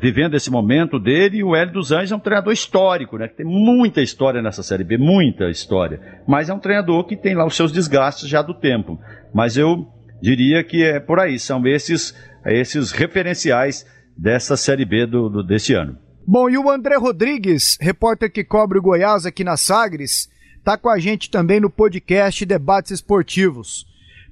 vivendo 0.00 0.34
esse 0.34 0.50
momento 0.50 0.98
dele 0.98 1.36
e 1.38 1.44
o 1.44 1.54
Hélio 1.54 1.74
dos 1.74 1.92
Anjos 1.92 2.10
é 2.10 2.16
um 2.16 2.18
treinador 2.18 2.52
histórico, 2.52 3.16
né? 3.16 3.28
Que 3.28 3.36
tem 3.36 3.46
muita 3.46 4.02
história 4.02 4.42
nessa 4.42 4.60
Série 4.60 4.82
B, 4.82 4.98
muita 4.98 5.48
história. 5.50 6.00
Mas 6.26 6.48
é 6.48 6.54
um 6.54 6.58
treinador 6.58 7.04
que 7.04 7.16
tem 7.16 7.32
lá 7.36 7.46
os 7.46 7.54
seus 7.54 7.70
desgastes 7.70 8.28
já 8.28 8.42
do 8.42 8.54
tempo. 8.54 8.98
Mas 9.32 9.56
eu 9.56 9.86
diria 10.22 10.62
que 10.62 10.82
é 10.84 11.00
por 11.00 11.18
aí, 11.18 11.38
são 11.38 11.66
esses, 11.66 12.14
esses 12.46 12.92
referenciais 12.92 13.84
dessa 14.16 14.56
Série 14.56 14.84
B 14.84 15.04
do, 15.06 15.28
do- 15.28 15.42
desse 15.42 15.74
ano. 15.74 15.98
Bom, 16.26 16.48
e 16.48 16.56
o 16.56 16.70
André 16.70 16.96
Rodrigues, 16.96 17.76
repórter 17.80 18.30
que 18.30 18.44
cobre 18.44 18.78
o 18.78 18.82
Goiás 18.82 19.26
aqui 19.26 19.42
na 19.42 19.56
Sagres, 19.56 20.30
tá 20.62 20.78
com 20.78 20.88
a 20.88 20.98
gente 20.98 21.28
também 21.28 21.58
no 21.58 21.68
podcast 21.68 22.46
Debates 22.46 22.92
Esportivos. 22.92 23.84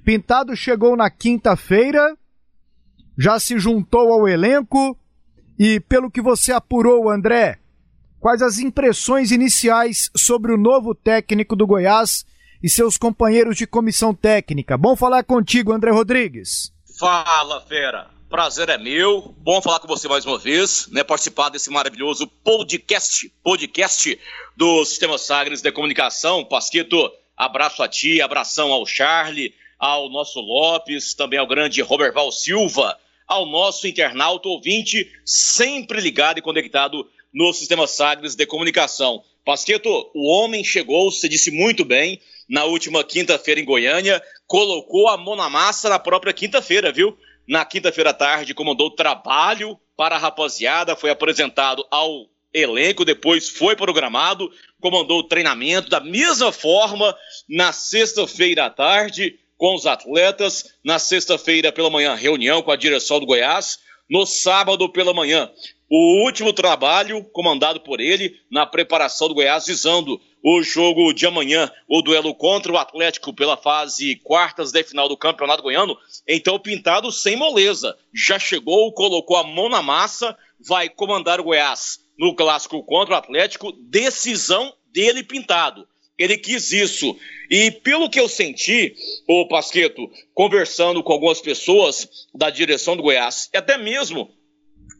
Pintado 0.05 0.55
chegou 0.55 0.95
na 0.95 1.09
quinta-feira, 1.09 2.15
já 3.19 3.37
se 3.39 3.59
juntou 3.59 4.13
ao 4.13 4.27
elenco 4.27 4.97
e, 5.59 5.79
pelo 5.81 6.09
que 6.09 6.21
você 6.21 6.53
apurou, 6.53 7.09
André, 7.09 7.59
quais 8.19 8.41
as 8.41 8.57
impressões 8.59 9.31
iniciais 9.31 10.09
sobre 10.15 10.53
o 10.53 10.57
novo 10.57 10.95
técnico 10.95 11.55
do 11.55 11.67
Goiás 11.67 12.25
e 12.63 12.69
seus 12.69 12.97
companheiros 12.97 13.57
de 13.57 13.65
comissão 13.65 14.13
técnica? 14.13 14.77
Bom 14.77 14.95
falar 14.95 15.23
contigo, 15.23 15.71
André 15.71 15.91
Rodrigues. 15.91 16.71
Fala, 16.99 17.61
fera. 17.61 18.09
Prazer 18.29 18.69
é 18.69 18.77
meu. 18.77 19.35
Bom 19.39 19.61
falar 19.61 19.79
com 19.79 19.87
você 19.87 20.07
mais 20.07 20.25
uma 20.25 20.37
vez, 20.37 20.87
né? 20.91 21.03
Participar 21.03 21.49
desse 21.49 21.69
maravilhoso 21.69 22.27
podcast, 22.27 23.27
podcast 23.43 24.17
do 24.55 24.85
Sistema 24.85 25.17
Sagres 25.17 25.61
de 25.61 25.71
Comunicação. 25.71 26.45
Pasquito, 26.45 27.11
abraço 27.35 27.83
a 27.83 27.89
ti, 27.89 28.21
abração 28.21 28.71
ao 28.71 28.85
Charlie, 28.85 29.53
ao 29.77 30.09
nosso 30.09 30.39
Lopes, 30.39 31.13
também 31.13 31.39
ao 31.39 31.47
grande 31.47 31.81
Roberval 31.81 32.31
Silva, 32.31 32.97
ao 33.27 33.45
nosso 33.45 33.87
internauta 33.87 34.47
ouvinte, 34.47 35.11
sempre 35.25 35.99
ligado 35.99 36.37
e 36.37 36.41
conectado 36.41 37.05
no 37.33 37.51
Sistema 37.51 37.87
Sagres 37.87 38.35
de 38.35 38.45
Comunicação. 38.45 39.23
Pasqueto, 39.43 39.89
o 40.13 40.31
homem 40.31 40.63
chegou, 40.63 41.11
você 41.11 41.27
disse 41.27 41.49
muito 41.49 41.83
bem, 41.83 42.21
na 42.51 42.65
última 42.65 43.01
quinta-feira 43.01 43.61
em 43.61 43.65
Goiânia, 43.65 44.21
colocou 44.45 45.07
a 45.07 45.15
mão 45.15 45.37
na 45.37 45.49
massa 45.49 45.87
na 45.87 45.97
própria 45.97 46.33
quinta-feira, 46.33 46.91
viu? 46.91 47.17
Na 47.47 47.63
quinta-feira 47.63 48.09
à 48.09 48.13
tarde, 48.13 48.53
comandou 48.53 48.91
trabalho 48.91 49.79
para 49.95 50.17
a 50.17 50.19
rapaziada, 50.19 50.97
foi 50.97 51.09
apresentado 51.09 51.87
ao 51.89 52.27
elenco, 52.53 53.05
depois 53.05 53.47
foi 53.47 53.73
programado, 53.77 54.51
comandou 54.81 55.19
o 55.19 55.27
treinamento 55.27 55.89
da 55.89 56.01
mesma 56.01 56.51
forma 56.51 57.15
na 57.47 57.71
sexta-feira 57.71 58.65
à 58.65 58.69
tarde 58.69 59.39
com 59.57 59.73
os 59.73 59.85
atletas, 59.85 60.73
na 60.83 60.99
sexta-feira 60.99 61.71
pela 61.71 61.89
manhã, 61.89 62.15
reunião 62.15 62.61
com 62.61 62.71
a 62.71 62.75
direção 62.75 63.21
do 63.21 63.25
Goiás, 63.25 63.79
no 64.09 64.25
sábado 64.25 64.89
pela 64.89 65.13
manhã. 65.13 65.49
O 65.89 66.25
último 66.25 66.51
trabalho 66.51 67.23
comandado 67.31 67.79
por 67.79 68.01
ele 68.01 68.35
na 68.51 68.65
preparação 68.65 69.29
do 69.29 69.35
Goiás, 69.35 69.67
visando 69.67 70.19
o 70.43 70.63
jogo 70.63 71.13
de 71.13 71.25
amanhã, 71.25 71.71
o 71.87 72.01
duelo 72.01 72.33
contra 72.33 72.71
o 72.71 72.77
Atlético 72.77 73.33
pela 73.33 73.57
fase 73.57 74.15
quartas 74.17 74.71
de 74.71 74.83
final 74.83 75.07
do 75.07 75.17
Campeonato 75.17 75.63
Goiano. 75.63 75.97
Então, 76.27 76.59
Pintado 76.59 77.11
sem 77.11 77.35
moleza. 77.35 77.97
Já 78.13 78.39
chegou, 78.39 78.91
colocou 78.93 79.37
a 79.37 79.43
mão 79.43 79.69
na 79.69 79.81
massa, 79.81 80.37
vai 80.59 80.89
comandar 80.89 81.39
o 81.39 81.43
Goiás 81.43 81.99
no 82.17 82.35
clássico 82.35 82.83
contra 82.83 83.15
o 83.15 83.17
Atlético. 83.17 83.71
Decisão 83.71 84.73
dele, 84.91 85.23
Pintado. 85.23 85.87
Ele 86.17 86.37
quis 86.37 86.71
isso. 86.71 87.17
E 87.49 87.71
pelo 87.71 88.09
que 88.09 88.19
eu 88.19 88.29
senti, 88.29 88.95
o 89.27 89.47
Pasqueto, 89.47 90.09
conversando 90.33 91.03
com 91.03 91.13
algumas 91.13 91.41
pessoas 91.41 92.27
da 92.33 92.49
direção 92.49 92.95
do 92.95 93.03
Goiás, 93.03 93.49
e 93.53 93.57
até 93.57 93.77
mesmo 93.77 94.29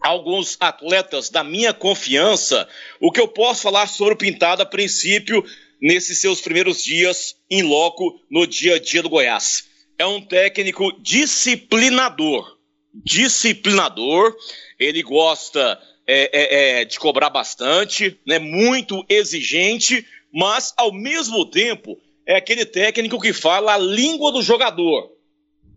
alguns 0.02 0.58
atletas 0.60 1.30
da 1.30 1.44
minha 1.44 1.74
confiança, 1.74 2.68
o 3.00 3.12
que 3.12 3.22
eu 3.22 3.28
posso 3.28 3.62
falar 3.62 3.88
sobre 3.88 4.16
o 4.16 4.18
Pintado 4.18 4.64
a 4.64 4.66
princípio, 4.66 5.46
nesses 5.82 6.20
seus 6.20 6.42
primeiros 6.42 6.84
dias 6.84 7.36
em 7.50 7.64
loco 7.64 8.20
no 8.30 8.46
dia 8.46 8.76
a 8.76 8.80
dia 8.80 9.02
do 9.02 9.10
Goiás. 9.10 9.70
É 9.98 10.06
um 10.06 10.22
técnico 10.22 10.92
disciplinador. 11.02 12.58
Disciplinador, 12.94 14.36
ele 14.80 15.02
gosta 15.02 15.80
é, 16.06 16.30
é, 16.34 16.82
é, 16.82 16.86
de 16.86 17.00
cobrar 17.00 17.30
bastante, 17.30 18.20
né, 18.26 18.38
muito 18.38 19.06
exigente, 19.08 20.06
mas 20.34 20.74
ao 20.78 20.92
mesmo 20.92 21.46
tempo 21.46 21.98
é 22.26 22.36
aquele 22.36 22.66
técnico 22.66 23.20
que 23.20 23.34
fala 23.34 23.74
a 23.74 23.78
língua 23.78 24.32
do 24.32 24.42
jogador. 24.42 25.12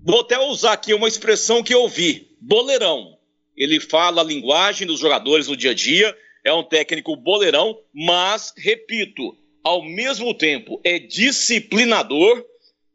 Vou 0.02 0.20
até 0.20 0.38
usar 0.38 0.72
aqui 0.72 0.92
uma 0.92 1.08
expressão 1.08 1.62
que 1.62 1.72
eu 1.72 1.88
vi: 1.88 2.28
boleirão 2.40 3.13
ele 3.56 3.80
fala 3.80 4.20
a 4.20 4.24
linguagem 4.24 4.86
dos 4.86 5.00
jogadores 5.00 5.48
no 5.48 5.56
dia 5.56 5.72
a 5.72 5.74
dia, 5.74 6.16
é 6.44 6.52
um 6.52 6.62
técnico 6.62 7.16
boleirão, 7.16 7.80
mas, 7.92 8.52
repito, 8.56 9.36
ao 9.62 9.82
mesmo 9.82 10.32
tempo 10.34 10.80
é 10.84 10.98
disciplinador 10.98 12.44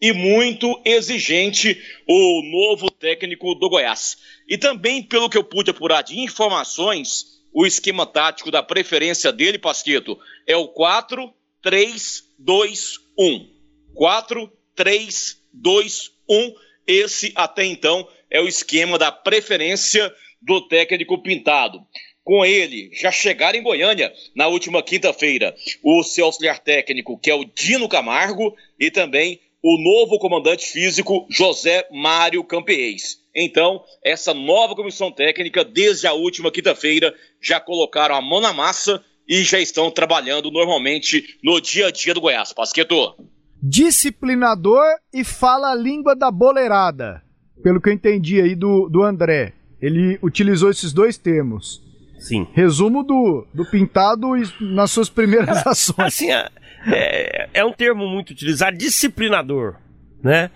e 0.01 0.13
muito 0.13 0.81
exigente 0.85 1.77
o 2.07 2.41
novo 2.43 2.89
técnico 2.89 3.53
do 3.55 3.69
Goiás. 3.69 4.17
E 4.47 4.57
também, 4.57 5.03
pelo 5.03 5.29
que 5.29 5.37
eu 5.37 5.43
pude 5.43 5.71
apurar 5.71 6.03
de 6.03 6.17
informações, 6.19 7.41
o 7.51 7.65
esquema 7.65 8.05
tático 8.05 8.49
da 8.51 8.63
preferência 8.63 9.33
dele, 9.33 9.57
Pasqueto, 9.57 10.17
é 10.47 10.55
o 10.55 10.69
4-3-2-1. 10.69 13.49
4-3-2-1. 13.95 16.53
Esse, 16.89 17.31
até 17.35 17.63
então, 17.63 18.07
é 18.31 18.41
o 18.41 18.47
esquema 18.47 18.97
da 18.97 19.11
preferência 19.11 20.11
do 20.41 20.67
técnico 20.67 21.21
Pintado. 21.21 21.79
Com 22.23 22.43
ele, 22.43 22.89
já 22.93 23.11
chegaram 23.11 23.59
em 23.59 23.63
Goiânia 23.63 24.11
na 24.35 24.47
última 24.47 24.81
quinta-feira 24.81 25.55
o 25.83 26.01
seu 26.01 26.25
auxiliar 26.25 26.57
técnico, 26.57 27.15
que 27.19 27.29
é 27.29 27.35
o 27.35 27.45
Dino 27.45 27.87
Camargo, 27.87 28.55
e 28.79 28.89
também 28.89 29.39
o 29.61 29.77
novo 29.77 30.17
comandante 30.17 30.65
físico, 30.65 31.27
José 31.29 31.87
Mário 31.91 32.43
Campeês. 32.43 33.19
Então, 33.35 33.83
essa 34.03 34.33
nova 34.33 34.73
comissão 34.73 35.11
técnica, 35.11 35.63
desde 35.63 36.07
a 36.07 36.13
última 36.13 36.51
quinta-feira, 36.51 37.13
já 37.39 37.59
colocaram 37.59 38.15
a 38.15 38.21
mão 38.21 38.41
na 38.41 38.51
massa 38.51 39.03
e 39.27 39.43
já 39.43 39.59
estão 39.59 39.91
trabalhando 39.91 40.49
normalmente 40.49 41.37
no 41.43 41.61
dia 41.61 41.87
a 41.87 41.91
dia 41.91 42.15
do 42.15 42.21
Goiás. 42.21 42.51
Pasqueto. 42.51 43.15
Disciplinador 43.61 44.85
e 45.13 45.23
fala 45.23 45.71
a 45.71 45.75
língua 45.75 46.15
da 46.15 46.31
boleirada. 46.31 47.21
Pelo 47.61 47.81
que 47.81 47.89
eu 47.89 47.93
entendi 47.93 48.41
aí 48.41 48.55
do, 48.55 48.87
do 48.89 49.03
André. 49.03 49.53
Ele 49.81 50.17
utilizou 50.21 50.69
esses 50.69 50.93
dois 50.93 51.17
termos. 51.17 51.81
Sim. 52.19 52.47
Resumo 52.53 53.03
do, 53.03 53.47
do 53.53 53.65
pintado 53.65 54.27
nas 54.59 54.91
suas 54.91 55.09
primeiras 55.09 55.65
ações. 55.67 56.07
Assim, 56.07 56.31
é, 56.31 57.49
é, 57.53 57.65
um 57.65 57.71
termo 57.71 58.07
muito 58.07 58.31
utilizado, 58.31 58.77
disciplinador, 58.77 59.75
né? 60.23 60.51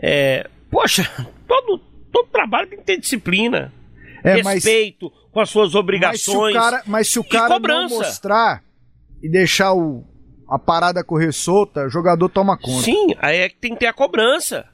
É, 0.00 0.48
poxa, 0.70 1.08
todo, 1.46 1.78
todo 2.12 2.28
trabalho 2.28 2.68
tem 2.68 2.78
que 2.78 2.84
ter 2.84 2.98
disciplina. 2.98 3.72
É, 4.22 4.34
respeito 4.34 5.10
mas, 5.10 5.32
com 5.32 5.40
as 5.40 5.50
suas 5.50 5.74
obrigações. 5.74 6.54
Mas 6.86 7.08
se 7.08 7.18
o 7.18 7.24
cara, 7.24 7.48
se 7.48 7.48
o 7.48 7.48
cara 7.48 7.58
não 7.58 7.88
mostrar 7.88 8.62
e 9.22 9.28
deixar 9.28 9.72
o, 9.72 10.04
a 10.50 10.58
parada 10.58 11.04
correr 11.04 11.32
solta, 11.32 11.86
o 11.86 11.88
jogador 11.88 12.28
toma 12.28 12.58
conta. 12.58 12.82
Sim, 12.82 13.14
aí 13.18 13.38
é 13.38 13.48
que 13.48 13.56
tem 13.56 13.72
que 13.72 13.80
ter 13.80 13.86
a 13.86 13.92
cobrança. 13.92 14.68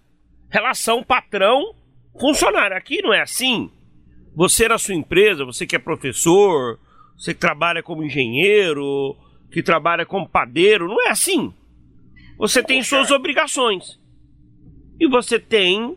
Relação 0.48 1.04
patrão-funcionário. 1.04 2.74
Aqui 2.74 3.02
não 3.02 3.12
é 3.12 3.20
assim. 3.20 3.70
Você 4.34 4.66
na 4.66 4.78
sua 4.78 4.94
empresa, 4.94 5.44
você 5.44 5.66
que 5.66 5.76
é 5.76 5.78
professor, 5.78 6.78
você 7.14 7.34
que 7.34 7.40
trabalha 7.40 7.82
como 7.82 8.02
engenheiro, 8.02 9.14
que 9.52 9.62
trabalha 9.62 10.06
como 10.06 10.26
padeiro, 10.26 10.88
não 10.88 11.06
é 11.06 11.10
assim. 11.10 11.52
Você 12.38 12.62
tem 12.62 12.82
suas 12.82 13.10
obrigações. 13.10 14.00
E 14.98 15.06
você 15.06 15.38
tem 15.38 15.94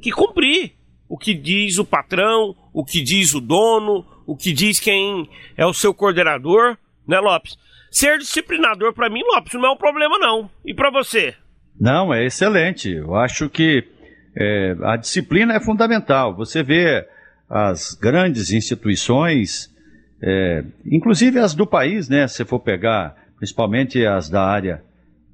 que 0.00 0.12
cumprir 0.12 0.74
o 1.08 1.18
que 1.18 1.34
diz 1.34 1.78
o 1.78 1.84
patrão, 1.84 2.54
o 2.72 2.84
que 2.84 3.00
diz 3.00 3.34
o 3.34 3.40
dono, 3.40 4.06
o 4.24 4.36
que 4.36 4.52
diz 4.52 4.78
quem 4.78 5.28
é 5.56 5.66
o 5.66 5.74
seu 5.74 5.92
coordenador, 5.92 6.76
né, 7.06 7.18
Lopes? 7.18 7.58
Ser 7.98 8.18
disciplinador 8.18 8.92
para 8.92 9.08
mim, 9.08 9.22
Lopes, 9.22 9.54
não 9.54 9.64
é 9.64 9.70
um 9.70 9.76
problema 9.76 10.18
não. 10.18 10.50
E 10.66 10.74
para 10.74 10.90
você? 10.90 11.34
Não, 11.80 12.12
é 12.12 12.26
excelente. 12.26 12.92
Eu 12.92 13.14
acho 13.14 13.48
que 13.48 13.88
é, 14.36 14.76
a 14.82 14.96
disciplina 14.98 15.54
é 15.54 15.60
fundamental. 15.60 16.36
Você 16.36 16.62
vê 16.62 17.08
as 17.48 17.94
grandes 17.94 18.52
instituições, 18.52 19.74
é, 20.20 20.62
inclusive 20.84 21.38
as 21.38 21.54
do 21.54 21.66
país, 21.66 22.06
né? 22.06 22.28
Se 22.28 22.44
for 22.44 22.60
pegar, 22.60 23.16
principalmente 23.38 24.04
as 24.04 24.28
da 24.28 24.44
área 24.44 24.82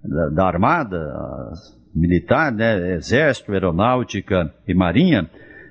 da, 0.05 0.29
da 0.29 0.47
Armada, 0.47 1.01
militar, 1.93 2.53
né? 2.53 2.95
Exército, 2.95 3.51
Aeronáutica 3.51 4.55
e 4.69 4.73
Marinha, 4.73 5.29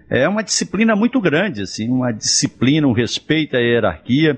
é 0.09 0.27
uma 0.27 0.43
disciplina 0.43 0.93
muito 0.93 1.21
grande, 1.21 1.61
assim, 1.61 1.89
uma 1.89 2.11
disciplina, 2.11 2.85
um 2.85 2.91
respeito 2.91 3.55
à 3.55 3.61
hierarquia. 3.61 4.37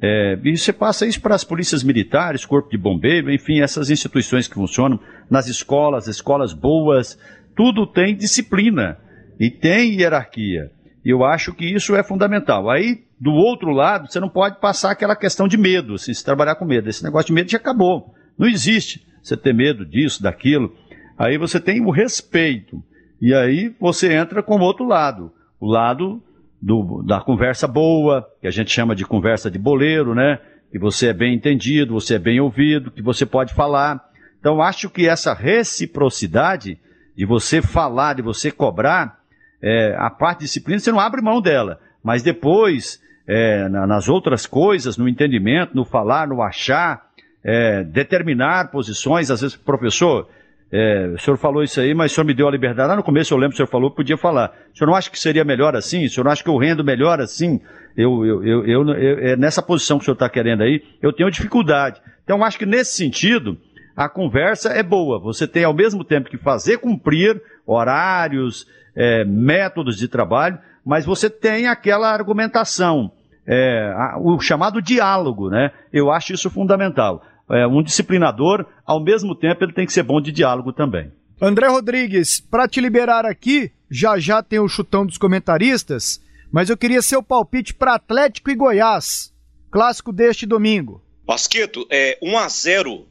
É, 0.00 0.38
e 0.44 0.56
você 0.56 0.72
passa 0.72 1.06
isso 1.06 1.20
para 1.20 1.34
as 1.34 1.42
polícias 1.42 1.82
militares, 1.82 2.44
corpo 2.44 2.70
de 2.70 2.78
bombeiro, 2.78 3.32
enfim, 3.32 3.60
essas 3.60 3.90
instituições 3.90 4.46
que 4.46 4.54
funcionam 4.54 5.00
nas 5.28 5.48
escolas, 5.48 6.06
escolas 6.06 6.52
boas, 6.52 7.18
tudo 7.56 7.86
tem 7.86 8.14
disciplina 8.14 8.96
e 9.40 9.50
tem 9.50 9.98
hierarquia. 10.00 10.70
Eu 11.04 11.24
acho 11.24 11.52
que 11.52 11.64
isso 11.64 11.96
é 11.96 12.02
fundamental. 12.02 12.70
Aí, 12.70 13.04
do 13.20 13.32
outro 13.32 13.70
lado, 13.70 14.10
você 14.10 14.20
não 14.20 14.28
pode 14.28 14.60
passar 14.60 14.92
aquela 14.92 15.16
questão 15.16 15.48
de 15.48 15.56
medo, 15.56 15.94
assim, 15.94 16.14
se 16.14 16.24
trabalhar 16.24 16.54
com 16.54 16.64
medo. 16.64 16.88
Esse 16.88 17.02
negócio 17.02 17.28
de 17.28 17.32
medo 17.32 17.50
já 17.50 17.58
acabou. 17.58 18.14
Não 18.38 18.46
existe 18.46 19.04
você 19.22 19.36
ter 19.36 19.52
medo 19.52 19.84
disso, 19.84 20.22
daquilo. 20.22 20.74
Aí 21.16 21.36
você 21.36 21.58
tem 21.58 21.80
o 21.80 21.90
respeito. 21.90 22.82
E 23.20 23.34
aí 23.34 23.74
você 23.80 24.12
entra 24.12 24.42
com 24.42 24.56
o 24.56 24.62
outro 24.62 24.86
lado. 24.86 25.32
O 25.58 25.66
lado 25.66 26.22
do, 26.60 27.02
da 27.02 27.20
conversa 27.20 27.66
boa, 27.66 28.28
que 28.40 28.46
a 28.46 28.50
gente 28.50 28.70
chama 28.70 28.94
de 28.94 29.04
conversa 29.04 29.50
de 29.50 29.58
boleiro, 29.58 30.14
né? 30.14 30.38
Que 30.70 30.78
você 30.78 31.08
é 31.08 31.12
bem 31.12 31.34
entendido, 31.34 31.94
você 31.94 32.16
é 32.16 32.18
bem 32.18 32.40
ouvido, 32.40 32.90
que 32.90 33.02
você 33.02 33.24
pode 33.24 33.54
falar. 33.54 34.04
Então, 34.38 34.60
acho 34.60 34.90
que 34.90 35.08
essa 35.08 35.32
reciprocidade 35.32 36.78
de 37.16 37.24
você 37.24 37.62
falar, 37.62 38.14
de 38.14 38.22
você 38.22 38.50
cobrar, 38.50 39.18
é, 39.62 39.96
a 39.98 40.10
parte 40.10 40.40
disciplina 40.40 40.78
você 40.78 40.92
não 40.92 41.00
abre 41.00 41.20
mão 41.20 41.40
dela, 41.40 41.80
mas 42.02 42.22
depois, 42.22 43.00
é, 43.26 43.68
na, 43.68 43.86
nas 43.86 44.08
outras 44.08 44.46
coisas, 44.46 44.96
no 44.96 45.08
entendimento, 45.08 45.74
no 45.74 45.84
falar, 45.84 46.28
no 46.28 46.42
achar, 46.42 47.08
é, 47.42 47.82
determinar 47.82 48.70
posições, 48.70 49.30
às 49.30 49.40
vezes, 49.40 49.56
professor, 49.56 50.28
é, 50.70 51.06
o 51.14 51.18
senhor 51.18 51.36
falou 51.38 51.62
isso 51.62 51.80
aí, 51.80 51.94
mas 51.94 52.12
o 52.12 52.14
senhor 52.14 52.26
me 52.26 52.34
deu 52.34 52.46
a 52.46 52.50
liberdade. 52.50 52.88
Lá 52.88 52.96
no 52.96 53.02
começo 53.02 53.32
eu 53.32 53.38
lembro 53.38 53.50
que 53.50 53.54
o 53.54 53.66
senhor 53.66 53.68
falou 53.68 53.90
que 53.90 53.96
podia 53.96 54.16
falar. 54.16 54.52
O 54.74 54.76
senhor 54.76 54.88
não 54.88 54.96
acha 54.96 55.10
que 55.10 55.18
seria 55.18 55.44
melhor 55.44 55.74
assim? 55.74 56.04
O 56.04 56.10
senhor 56.10 56.24
não 56.24 56.32
acha 56.32 56.42
que 56.42 56.50
eu 56.50 56.56
rendo 56.58 56.84
melhor 56.84 57.20
assim? 57.20 57.60
Eu, 57.96 58.24
eu, 58.24 58.44
eu, 58.44 58.66
eu, 58.66 58.88
eu 58.88 59.18
é 59.18 59.36
nessa 59.36 59.62
posição 59.62 59.98
que 59.98 60.02
o 60.02 60.04
senhor 60.04 60.14
está 60.14 60.28
querendo 60.28 60.62
aí, 60.62 60.82
eu 61.02 61.12
tenho 61.12 61.30
dificuldade. 61.30 62.00
Então, 62.22 62.44
acho 62.44 62.58
que 62.58 62.66
nesse 62.66 62.92
sentido, 62.92 63.56
a 63.96 64.08
conversa 64.08 64.68
é 64.70 64.82
boa. 64.82 65.18
Você 65.18 65.46
tem 65.46 65.64
ao 65.64 65.72
mesmo 65.72 66.04
tempo 66.04 66.28
que 66.28 66.36
fazer 66.36 66.78
cumprir 66.78 67.40
horários, 67.66 68.66
é, 68.94 69.24
métodos 69.24 69.96
de 69.96 70.06
trabalho, 70.06 70.58
mas 70.84 71.04
você 71.04 71.30
tem 71.30 71.66
aquela 71.66 72.12
argumentação, 72.12 73.10
é, 73.46 73.92
o 74.20 74.38
chamado 74.40 74.82
diálogo, 74.82 75.48
né? 75.48 75.70
Eu 75.92 76.10
acho 76.10 76.32
isso 76.32 76.50
fundamental. 76.50 77.22
É, 77.50 77.66
um 77.66 77.82
disciplinador, 77.82 78.66
ao 78.84 79.02
mesmo 79.02 79.34
tempo, 79.34 79.64
ele 79.64 79.72
tem 79.72 79.86
que 79.86 79.92
ser 79.92 80.02
bom 80.02 80.20
de 80.20 80.30
diálogo 80.30 80.72
também. 80.72 81.10
André 81.40 81.68
Rodrigues, 81.68 82.40
para 82.40 82.68
te 82.68 82.80
liberar 82.80 83.24
aqui, 83.24 83.70
já 83.90 84.18
já 84.18 84.42
tem 84.42 84.58
o 84.58 84.68
chutão 84.68 85.06
dos 85.06 85.16
comentaristas, 85.16 86.20
mas 86.52 86.68
eu 86.68 86.76
queria 86.76 87.00
seu 87.00 87.22
palpite 87.22 87.72
para 87.72 87.94
Atlético 87.94 88.50
e 88.50 88.54
Goiás, 88.54 89.32
clássico 89.70 90.12
deste 90.12 90.46
domingo. 90.46 91.02
Pasqueto, 91.26 91.86
é 91.90 92.18
1 92.22 92.38
a 92.38 92.48
0 92.48 93.06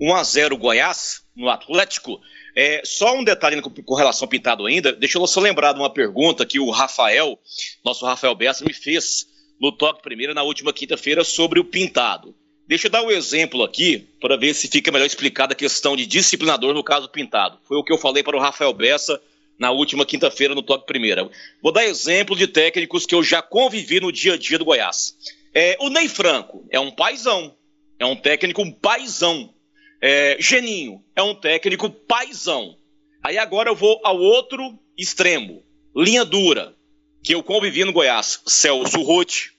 1 0.00 0.14
a 0.14 0.24
0 0.24 0.56
Goiás 0.56 1.22
no 1.36 1.48
Atlético. 1.48 2.20
É, 2.56 2.82
só 2.84 3.16
um 3.16 3.22
detalhe 3.22 3.60
com, 3.60 3.70
com 3.70 3.94
relação 3.94 4.26
ao 4.26 4.30
Pintado 4.30 4.66
ainda, 4.66 4.92
deixa 4.92 5.18
eu 5.18 5.26
só 5.26 5.40
lembrar 5.40 5.72
de 5.72 5.78
uma 5.78 5.92
pergunta 5.92 6.46
que 6.46 6.58
o 6.58 6.70
Rafael, 6.70 7.38
nosso 7.84 8.04
Rafael 8.04 8.34
Bessa, 8.34 8.64
me 8.64 8.72
fez 8.72 9.26
no 9.60 9.70
Toque 9.70 10.02
Primeira 10.02 10.34
na 10.34 10.42
última 10.42 10.72
quinta-feira 10.72 11.22
sobre 11.22 11.60
o 11.60 11.64
Pintado. 11.64 12.34
Deixa 12.70 12.86
eu 12.86 12.90
dar 12.92 13.02
um 13.02 13.10
exemplo 13.10 13.64
aqui 13.64 14.06
para 14.20 14.36
ver 14.36 14.54
se 14.54 14.68
fica 14.68 14.92
melhor 14.92 15.04
explicada 15.04 15.54
a 15.54 15.56
questão 15.56 15.96
de 15.96 16.06
disciplinador 16.06 16.72
no 16.72 16.84
caso 16.84 17.08
Pintado. 17.08 17.58
Foi 17.64 17.76
o 17.76 17.82
que 17.82 17.92
eu 17.92 17.98
falei 17.98 18.22
para 18.22 18.36
o 18.36 18.40
Rafael 18.40 18.72
Bessa 18.72 19.20
na 19.58 19.72
última 19.72 20.06
quinta-feira 20.06 20.54
no 20.54 20.62
Toque 20.62 20.86
Primeira. 20.86 21.28
Vou 21.60 21.72
dar 21.72 21.84
exemplo 21.84 22.36
de 22.36 22.46
técnicos 22.46 23.06
que 23.06 23.14
eu 23.16 23.24
já 23.24 23.42
convivi 23.42 23.98
no 23.98 24.12
dia 24.12 24.34
a 24.34 24.36
dia 24.36 24.56
do 24.56 24.64
Goiás. 24.64 25.16
É, 25.52 25.76
o 25.80 25.88
Ney 25.88 26.08
Franco 26.08 26.64
é 26.70 26.78
um 26.78 26.92
paizão, 26.92 27.56
é 27.98 28.06
um 28.06 28.14
técnico 28.14 28.64
paizão. 28.76 29.52
É, 30.00 30.36
Geninho 30.38 31.02
é 31.16 31.22
um 31.24 31.34
técnico 31.34 31.90
paizão. 31.90 32.76
Aí 33.20 33.36
agora 33.36 33.68
eu 33.68 33.74
vou 33.74 34.00
ao 34.04 34.16
outro 34.16 34.78
extremo, 34.96 35.64
linha 35.92 36.24
dura, 36.24 36.72
que 37.20 37.34
eu 37.34 37.42
convivi 37.42 37.84
no 37.84 37.92
Goiás. 37.92 38.40
Celso 38.46 39.02
Rotti, 39.02 39.54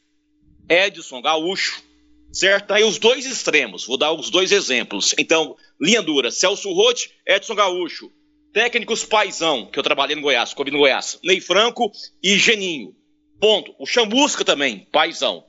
Edson 0.69 1.21
Gaúcho, 1.21 1.90
certo? 2.31 2.71
Aí 2.71 2.83
os 2.83 2.97
dois 2.97 3.25
extremos, 3.25 3.85
vou 3.85 3.97
dar 3.97 4.11
os 4.13 4.29
dois 4.29 4.51
exemplos. 4.51 5.13
Então, 5.17 5.55
linha 5.79 6.01
dura, 6.01 6.31
Celso 6.31 6.71
Rotti, 6.71 7.11
Edson 7.27 7.55
Gaúcho. 7.55 8.11
Técnicos 8.53 9.05
paizão, 9.05 9.65
que 9.65 9.79
eu 9.79 9.83
trabalhei 9.83 10.15
no 10.15 10.21
Goiás, 10.21 10.53
convivi 10.53 10.75
no 10.75 10.81
Goiás. 10.81 11.19
Ney 11.23 11.39
Franco 11.39 11.89
e 12.21 12.37
Geninho. 12.37 12.93
Ponto. 13.39 13.73
O 13.79 13.85
Chambusca 13.85 14.45
também, 14.45 14.87
paizão. 14.91 15.43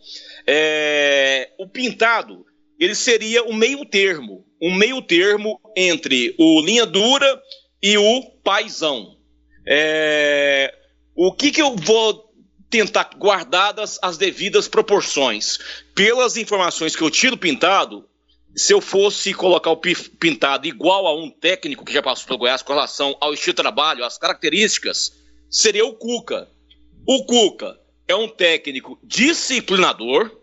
É... 0.47 1.51
O 1.59 1.69
Pintado, 1.69 2.47
ele 2.79 2.95
seria 2.95 3.43
o 3.45 3.53
meio 3.53 3.85
termo, 3.85 4.47
um 4.61 4.75
meio 4.75 5.03
termo 5.03 5.61
entre 5.77 6.35
o 6.39 6.61
linha 6.63 6.87
dura 6.87 7.41
e 7.83 7.99
o 7.99 8.23
paisão. 8.43 9.17
É... 9.67 10.73
O 11.15 11.33
que, 11.33 11.51
que 11.51 11.61
eu 11.61 11.77
vou 11.77 12.32
tentar 12.73 13.11
guardar 13.19 13.79
as, 13.79 13.99
as 14.01 14.17
devidas 14.17 14.67
proporções? 14.67 15.59
Pelas 15.95 16.39
informações 16.39 16.97
que 16.97 17.03
eu 17.03 17.11
tiro 17.11 17.37
pintado, 17.37 18.09
se 18.57 18.73
eu 18.73 18.81
fosse 18.81 19.35
colocar 19.35 19.71
o 19.71 19.77
pintado 19.77 20.67
igual 20.67 21.07
a 21.07 21.15
um 21.15 21.29
técnico 21.31 21.85
que 21.85 21.93
já 21.93 22.03
passou 22.03 22.27
pelo 22.27 22.39
Goiás 22.39 22.63
com 22.63 22.73
relação 22.73 23.15
ao 23.21 23.35
estilo 23.35 23.53
de 23.53 23.63
trabalho, 23.63 24.05
às 24.05 24.17
características, 24.17 25.13
seria 25.51 25.85
o 25.85 25.93
Cuca. 25.93 26.49
O 27.07 27.27
Cuca 27.27 27.79
é 28.09 28.17
um 28.17 28.27
técnico 28.29 28.99
disciplinador, 29.03 30.35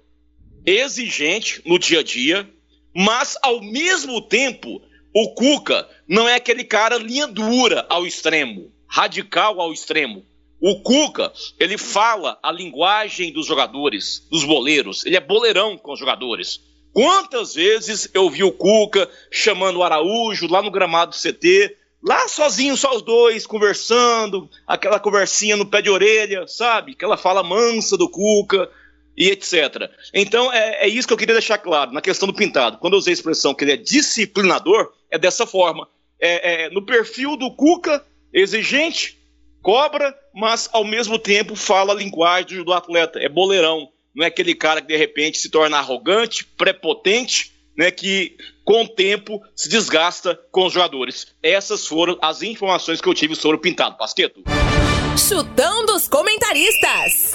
exigente 0.64 1.64
no 1.66 1.80
dia 1.80 2.02
a 2.02 2.04
dia, 2.04 2.48
mas 2.96 3.38
ao 3.42 3.60
mesmo 3.60 4.22
tempo, 4.22 4.82
o 5.16 5.34
Cuca 5.34 5.90
não 6.08 6.30
é 6.30 6.36
aquele 6.36 6.64
cara 6.64 6.98
linha 6.98 7.26
dura 7.26 7.88
ao 7.90 8.06
extremo, 8.06 8.72
radical 8.88 9.60
ao 9.60 9.74
extremo. 9.74 10.24
O 10.62 10.82
Cuca, 10.82 11.32
ele 11.58 11.78
fala 11.78 12.38
a 12.44 12.52
linguagem 12.52 13.32
dos 13.32 13.46
jogadores, 13.46 14.28
dos 14.30 14.44
boleiros, 14.44 15.06
ele 15.06 15.16
é 15.16 15.22
boleirão 15.22 15.78
com 15.78 15.94
os 15.94 16.00
jogadores. 16.00 16.60
Quantas 16.92 17.54
vezes 17.54 18.10
eu 18.14 18.30
vi 18.30 18.44
o 18.44 18.52
Cuca 18.52 19.10
chamando 19.32 19.78
o 19.78 19.84
Araújo 19.84 20.48
lá 20.48 20.62
no 20.62 20.72
gramado 20.72 21.12
do 21.12 21.18
CT, 21.18 21.78
lá 22.04 22.28
sozinho, 22.28 22.76
só 22.76 22.96
os 22.96 23.02
dois, 23.02 23.46
conversando, 23.46 24.50
aquela 24.68 25.00
conversinha 25.00 25.56
no 25.56 25.66
pé 25.66 25.82
de 25.82 25.90
orelha, 25.90 26.48
sabe? 26.48 26.92
Aquela 26.92 27.16
fala 27.16 27.44
mansa 27.44 27.96
do 27.96 28.10
Cuca 28.10 28.70
e 29.16 29.30
etc. 29.30 29.90
Então 30.14 30.52
é, 30.52 30.86
é, 30.86 30.88
isso 30.88 31.08
que 31.08 31.14
eu 31.14 31.18
queria 31.18 31.36
deixar 31.36 31.58
claro 31.58 31.92
na 31.92 32.02
questão 32.02 32.28
do 32.28 32.34
pintado. 32.34 32.78
Quando 32.80 32.94
eu 32.94 33.00
usei 33.00 33.12
a 33.12 33.16
expressão 33.16 33.54
que 33.54 33.64
ele 33.64 33.74
é 33.74 33.78
disciplinador, 33.78 34.92
é 35.12 35.18
dessa 35.18 35.46
forma. 35.46 35.88
É, 36.20 36.66
é, 36.66 36.70
no 36.70 36.86
perfil 36.86 37.38
do 37.38 37.52
Cuca, 37.52 38.06
exigente, 38.34 39.18
cobra, 39.62 40.18
mas 40.40 40.70
ao 40.72 40.86
mesmo 40.86 41.20
tempo 41.20 41.56
fala 41.56 41.94
a 41.94 41.96
linguagem 41.96 42.64
do 42.64 42.74
atleta. 42.74 43.20
É 43.20 43.28
boleirão. 43.28 43.90
Não 44.16 44.24
é 44.24 44.28
aquele 44.28 44.56
cara 44.56 44.82
que 44.82 44.88
de 44.88 44.98
repente 44.98 45.38
se 45.38 45.50
torna 45.50 45.78
arrogante, 45.78 46.46
prepotente, 46.46 47.54
né, 47.78 47.92
que 47.92 48.36
com 48.64 48.84
o 48.84 48.88
tempo 48.88 49.40
se 49.56 49.70
desgasta 49.70 50.40
com 50.52 50.66
os 50.66 50.74
jogadores. 50.74 51.28
Essas 51.44 51.86
foram 51.86 52.18
as 52.22 52.42
informações 52.42 53.00
que 53.02 53.08
eu 53.08 53.14
tive 53.14 53.36
sobre 53.36 53.58
o 53.58 53.60
Pintado. 53.60 53.98
Pasqueto. 53.98 54.44
Chutão 55.18 55.86
dos 55.86 56.08
comentaristas. 56.08 57.34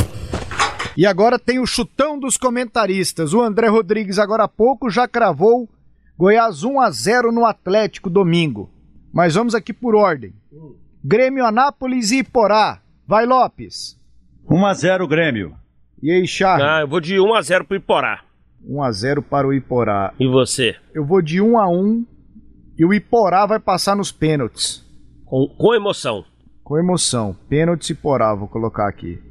E 0.96 1.06
agora 1.06 1.38
tem 1.38 1.58
o 1.58 1.66
chutão 1.66 2.18
dos 2.18 2.36
comentaristas. 2.36 3.34
O 3.34 3.40
André 3.40 3.68
Rodrigues, 3.68 4.18
agora 4.18 4.44
há 4.44 4.48
pouco, 4.48 4.88
já 4.88 5.08
cravou 5.08 5.68
Goiás 6.16 6.62
1 6.62 6.80
a 6.80 6.90
0 6.90 7.32
no 7.32 7.44
Atlético 7.44 8.08
domingo. 8.08 8.70
Mas 9.12 9.34
vamos 9.34 9.54
aqui 9.54 9.72
por 9.72 9.94
ordem. 9.94 10.32
Grêmio 11.02 11.44
Anápolis 11.44 12.12
e 12.12 12.18
Iporá. 12.18 12.80
Vai, 13.06 13.26
Lopes. 13.26 13.98
1 14.50 14.66
a 14.66 14.74
0 14.74 15.06
Grêmio. 15.06 15.54
E 16.02 16.10
aí, 16.10 16.26
Charles? 16.26 16.66
Ah, 16.66 16.80
eu 16.80 16.88
vou 16.88 17.00
de 17.00 17.20
1 17.20 17.34
a 17.34 17.42
0 17.42 17.64
pro 17.64 17.76
Iporá. 17.76 18.22
1 18.66 18.82
a 18.82 18.92
0 18.92 19.22
para 19.22 19.46
o 19.46 19.52
Iporá. 19.52 20.12
E 20.18 20.26
você? 20.26 20.76
Eu 20.94 21.04
vou 21.04 21.20
de 21.20 21.40
1 21.40 21.58
a 21.58 21.68
1 21.68 22.06
e 22.78 22.84
o 22.84 22.92
Iporá 22.94 23.46
vai 23.46 23.58
passar 23.60 23.94
nos 23.94 24.10
pênaltis. 24.10 24.84
Com, 25.24 25.46
com 25.48 25.74
emoção. 25.74 26.24
Com 26.62 26.78
emoção. 26.78 27.36
Pênaltis 27.48 27.90
Iporá, 27.90 28.34
vou 28.34 28.48
colocar 28.48 28.88
aqui. 28.88 29.22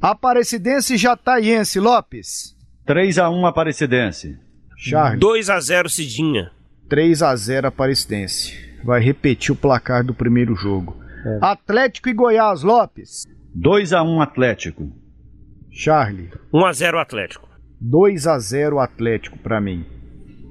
Aparecidense 0.00 0.94
e 0.94 0.96
Jataiense, 0.96 1.78
Lopes. 1.80 2.56
3 2.86 3.18
a 3.18 3.28
1 3.28 3.46
Aparecidense. 3.46 4.38
Charles. 4.76 5.20
2 5.20 5.50
a 5.50 5.60
0 5.60 5.88
Cidinha. 5.88 6.50
3 6.88 7.22
a 7.22 7.34
0 7.36 7.68
Aparecidense. 7.68 8.56
Vai 8.82 9.00
repetir 9.00 9.52
o 9.52 9.56
placar 9.56 10.04
do 10.04 10.14
primeiro 10.14 10.54
jogo. 10.54 10.96
É. 11.24 11.38
Atlético 11.42 12.08
e 12.08 12.12
Goiás, 12.12 12.62
Lopes. 12.62 13.26
2 13.54 13.92
a 13.92 14.02
1 14.02 14.20
Atlético. 14.20 14.90
Charlie. 15.70 16.30
1 16.52 16.64
a 16.64 16.72
0 16.72 16.98
Atlético. 16.98 17.48
2 17.80 18.26
a 18.26 18.38
0 18.38 18.78
Atlético 18.78 19.38
para 19.38 19.60
mim. 19.60 19.84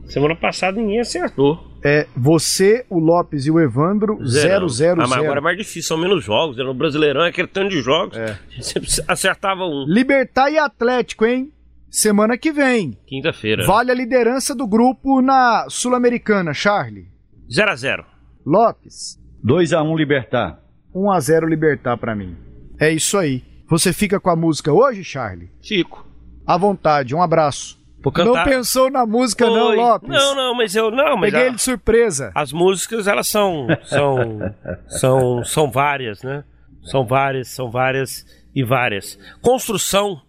Semana 0.08 0.36
passada 0.36 0.80
ninguém 0.80 1.00
acertou. 1.00 1.70
É, 1.84 2.08
você, 2.16 2.86
o 2.90 3.00
Lopes 3.00 3.46
e 3.46 3.52
o 3.52 3.60
Evandro, 3.60 4.18
0 4.26 4.68
0 4.68 5.02
ah, 5.02 5.08
mas 5.08 5.14
agora 5.14 5.40
é 5.40 5.42
mais 5.42 5.58
difícil, 5.58 5.84
são 5.84 5.98
menos 5.98 6.24
jogos. 6.24 6.58
No 6.58 6.74
Brasileirão 6.74 7.24
é 7.24 7.30
aquele 7.30 7.48
tanto 7.48 7.70
de 7.70 7.82
jogos. 7.82 8.18
É. 8.18 8.38
Você 8.58 9.04
acertava 9.08 9.64
um. 9.64 9.86
Libertar 9.88 10.52
e 10.52 10.58
Atlético, 10.58 11.26
hein? 11.26 11.54
Semana 11.90 12.38
que 12.38 12.52
vem. 12.52 12.98
Quinta-feira. 13.08 13.66
Vale 13.66 13.92
a 13.92 13.96
liderança 13.96 14.54
do 14.54 14.68
grupo 14.68 15.22
na 15.22 15.66
Sul-Americana, 15.70 16.54
Charlie. 16.54 17.08
0 17.52 17.72
a 17.72 17.76
0 17.76 18.06
Lopes. 18.46 19.19
2 19.44 19.74
a 19.74 19.82
1 19.82 19.96
Libertar. 19.96 20.60
1 20.94 21.12
a 21.12 21.20
0 21.20 21.48
Libertar 21.48 21.98
para 21.98 22.16
mim. 22.16 22.36
É 22.80 22.92
isso 22.92 23.18
aí. 23.18 23.44
Você 23.68 23.94
fica 23.94 24.20
com 24.20 24.30
a 24.30 24.36
música 24.36 24.74
hoje, 24.74 25.04
Charlie? 25.04 25.52
Fico. 25.62 26.06
À 26.46 26.58
vontade, 26.58 27.14
um 27.14 27.22
abraço. 27.22 27.80
Não 28.04 28.44
pensou 28.46 28.90
na 28.90 29.06
música, 29.06 29.46
Foi. 29.46 29.54
não, 29.54 29.76
Lopes? 29.76 30.10
Não, 30.10 30.36
não, 30.36 30.56
mas 30.56 30.74
eu. 30.74 30.90
Não, 30.90 31.18
mas 31.18 31.32
Peguei 31.32 31.42
a, 31.42 31.48
ele 31.48 31.56
de 31.58 31.62
surpresa. 31.62 32.32
As 32.34 32.54
músicas, 32.54 33.08
elas 33.08 33.28
são. 33.28 33.68
São, 33.84 34.56
são, 34.88 35.44
são 35.44 35.70
várias, 35.72 36.24
né? 36.24 36.44
São 36.82 37.06
várias, 37.06 37.50
são 37.50 37.70
várias 37.70 38.26
e 38.56 38.64
várias. 38.64 39.20
Construção 39.42 40.22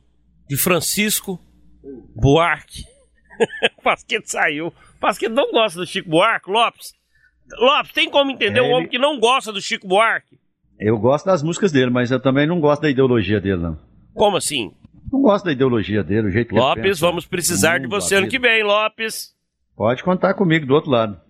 de 0.49 0.57
Francisco 0.57 1.41
Buarque. 2.15 2.85
Pasquete 3.83 4.31
saiu. 4.31 4.75
Pasquete 4.99 5.33
não 5.33 5.53
gosta 5.53 5.79
do 5.79 5.87
Chico 5.87 6.11
Buarque, 6.11 6.51
Lopes. 6.51 6.93
Lopes, 7.59 7.93
tem 7.93 8.11
como 8.11 8.31
entender 8.31 8.61
é, 8.61 8.63
um 8.63 8.71
homem 8.71 8.89
que 8.89 8.99
não 8.99 9.19
gosta 9.19 9.53
do 9.53 9.61
Chico 9.61 9.87
Buarque? 9.87 10.39
Eu 10.79 10.99
gosto 10.99 11.27
das 11.27 11.43
músicas 11.43 11.73
dele, 11.73 11.91
mas 11.91 12.11
eu 12.11 12.21
também 12.21 12.47
não 12.47 12.61
gosto 12.61 12.83
da 12.83 12.91
ideologia 12.91 13.41
dele, 13.41 13.61
não. 13.63 13.79
Como 14.15 14.37
assim? 14.37 14.73
Não 15.13 15.21
gosto 15.21 15.45
da 15.45 15.53
ideologia 15.53 16.03
dele, 16.03 16.29
o 16.29 16.31
jeito 16.31 16.49
que 16.49 16.55
Lopes, 16.55 16.79
ele 16.79 16.89
pensa. 16.89 17.07
vamos 17.07 17.27
precisar 17.27 17.79
de 17.79 17.87
você 17.87 18.17
ano 18.17 18.29
que 18.29 18.39
vem, 18.39 18.63
Lopes. 18.63 19.35
Pode 19.77 20.03
contar 20.03 20.35
comigo 20.35 20.67
do 20.67 20.75
outro 20.75 20.91
lado. 20.91 21.21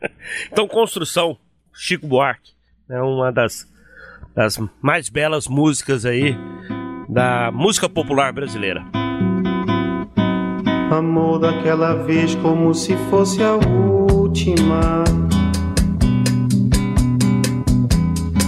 então, 0.50 0.66
Construção, 0.66 1.38
Chico 1.72 2.06
Buarque, 2.06 2.52
é 2.90 3.00
uma 3.00 3.30
das, 3.30 3.66
das 4.34 4.58
mais 4.82 5.08
belas 5.08 5.46
músicas 5.46 6.04
aí 6.04 6.36
da 7.08 7.50
música 7.52 7.88
popular 7.88 8.32
brasileira. 8.32 8.84
Amor 10.90 11.38
daquela 11.38 11.94
vez 11.94 12.34
como 12.36 12.74
se 12.74 12.96
fosse 13.10 13.42
a 13.42 13.54
última. 13.54 15.04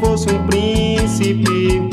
Fosse 0.00 0.28
um 0.30 0.46
príncipe. 0.46 1.88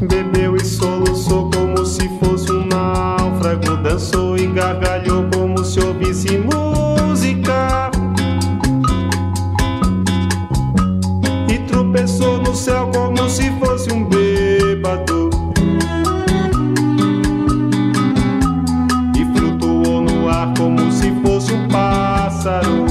Bebeu 0.00 0.56
e 0.56 0.64
soluçou 0.64 1.50
como 1.50 1.84
se 1.84 2.08
fosse 2.18 2.50
um 2.50 2.66
náufrago. 2.66 3.76
Dançou 3.82 4.36
e 4.36 4.46
gargalhou 4.46 5.24
como 5.32 5.64
se 5.64 5.80
ouvisse 5.80 6.38
música. 6.38 7.90
E 11.48 11.58
tropeçou 11.66 12.38
no 12.38 12.54
céu 12.54 12.90
como 12.92 13.28
se 13.28 13.50
fosse 13.58 13.92
um 13.92 14.04
bêbado. 14.04 15.30
E 19.16 19.24
flutuou 19.38 20.00
no 20.00 20.28
ar 20.28 20.52
como 20.56 20.90
se 20.92 21.12
fosse 21.22 21.52
um 21.52 21.68
pássaro. 21.68 22.87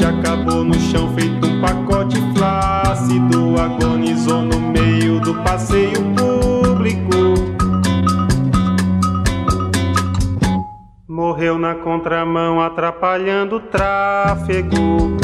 Se 0.00 0.06
acabou 0.06 0.64
no 0.64 0.72
chão 0.80 1.12
feito 1.14 1.46
um 1.46 1.60
pacote 1.60 2.16
flácido. 2.34 3.60
Agonizou 3.60 4.40
no 4.40 4.58
meio 4.58 5.20
do 5.20 5.34
passeio 5.42 6.00
público. 6.16 7.10
Morreu 11.06 11.58
na 11.58 11.74
contramão, 11.74 12.62
atrapalhando 12.62 13.56
o 13.56 13.60
tráfego. 13.60 15.18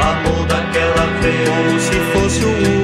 Amor 0.00 0.46
daquela 0.46 1.06
vez 1.22 1.48
Como 1.48 1.80
se 1.80 1.98
fosse 2.12 2.44
o 2.44 2.83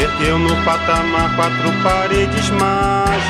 Ergueu 0.00 0.38
no 0.38 0.56
patamar 0.64 1.36
quatro 1.36 1.70
paredes 1.82 2.48
mágicas. 2.48 3.20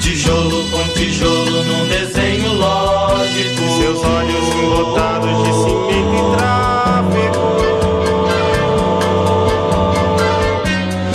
Tijolo 0.00 0.68
com 0.70 0.82
tijolo 0.94 1.62
num 1.62 1.86
desenho 1.86 2.52
lógico 2.54 3.62
Seus 3.80 4.02
olhos 4.02 4.48
embotados 4.48 5.44
de 5.44 5.52
cimento 5.52 6.14
e 6.16 6.22
tráfego. 6.36 7.46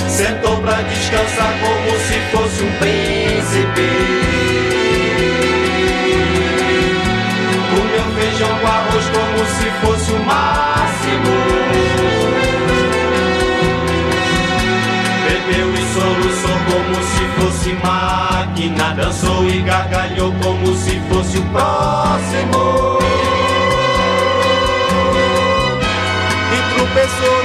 Sentou 0.07 0.55
pra 0.61 0.81
descansar 0.83 1.53
como 1.59 1.99
se 1.99 2.17
fosse 2.31 2.63
um 2.63 2.71
príncipe 2.79 4.14
se 9.47 9.71
fosse 9.81 10.11
o 10.11 10.19
máximo. 10.25 11.33
Bebeu 15.25 15.73
e 15.73 15.93
soluçou 15.93 16.57
como 16.69 16.95
se 17.03 17.23
fosse 17.39 17.73
máquina 17.83 18.93
Dançou 18.95 19.45
e 19.49 19.61
gargalhou 19.61 20.33
como 20.41 20.73
se 20.75 20.99
fosse 21.09 21.37
o 21.37 21.43
próximo. 21.49 22.99
E 26.51 26.75
tropeçou 26.75 27.44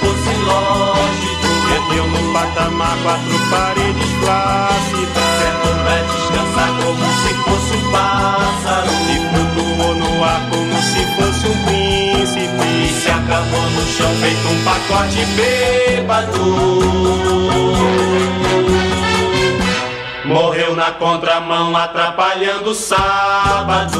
lógico 0.51 1.47
Perdeu 1.67 2.07
no 2.07 2.33
patamar 2.33 2.97
quatro 3.03 3.39
paredes 3.49 4.11
flácidas. 4.21 5.29
Sentou 5.39 5.75
pra 5.83 5.97
descansar 6.03 6.69
como 6.83 7.05
se 7.21 7.31
fosse 7.43 7.73
um 7.75 7.91
pássaro 7.91 8.91
E 9.09 9.17
flutuou 9.29 9.95
no 9.95 10.23
ar 10.23 10.41
como 10.49 10.75
se 10.81 11.01
fosse 11.15 11.47
um 11.47 11.57
príncipe. 11.65 12.65
E 12.83 13.01
se 13.01 13.09
acabou 13.09 13.69
no 13.71 13.81
chão 13.87 14.11
feito 14.21 14.47
um 14.47 14.63
pacote 14.63 15.25
bêbado 15.35 16.71
Morreu 20.25 20.75
na 20.75 20.91
contramão 20.91 21.75
atrapalhando 21.75 22.69
o 22.71 22.75
sábado 22.75 23.99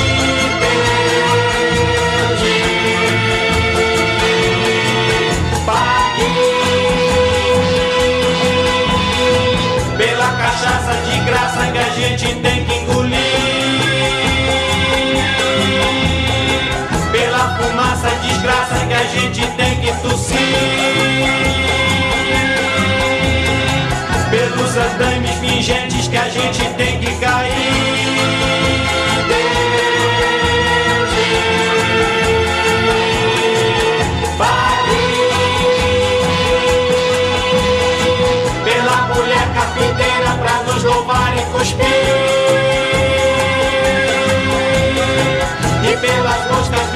gente 12.01 12.33
tem 12.35 12.65
que 12.65 12.75
engolir. 12.75 13.15
Pela 17.11 17.57
fumaça 17.57 18.09
desgraça 18.23 18.85
que 18.87 18.93
a 18.93 19.03
gente 19.03 19.47
tem 19.55 19.79
que 19.81 19.91
tossir. 20.01 20.37
Pelos 24.31 24.77
andames 24.77 25.35
pingentes 25.35 25.90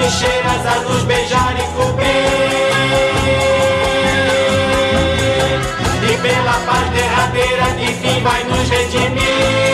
trincheiras 0.06 0.66
a 0.68 0.80
nos 0.82 1.04
beijar 1.04 1.56
e 1.58 1.64
cobrir. 1.76 2.06
E 6.04 6.18
pela 6.22 6.54
paz 6.60 6.90
derradeira 6.92 7.66
que 7.80 7.88
fim 7.88 8.22
vai 8.22 8.44
nos 8.44 8.70
redimir. 8.70 9.65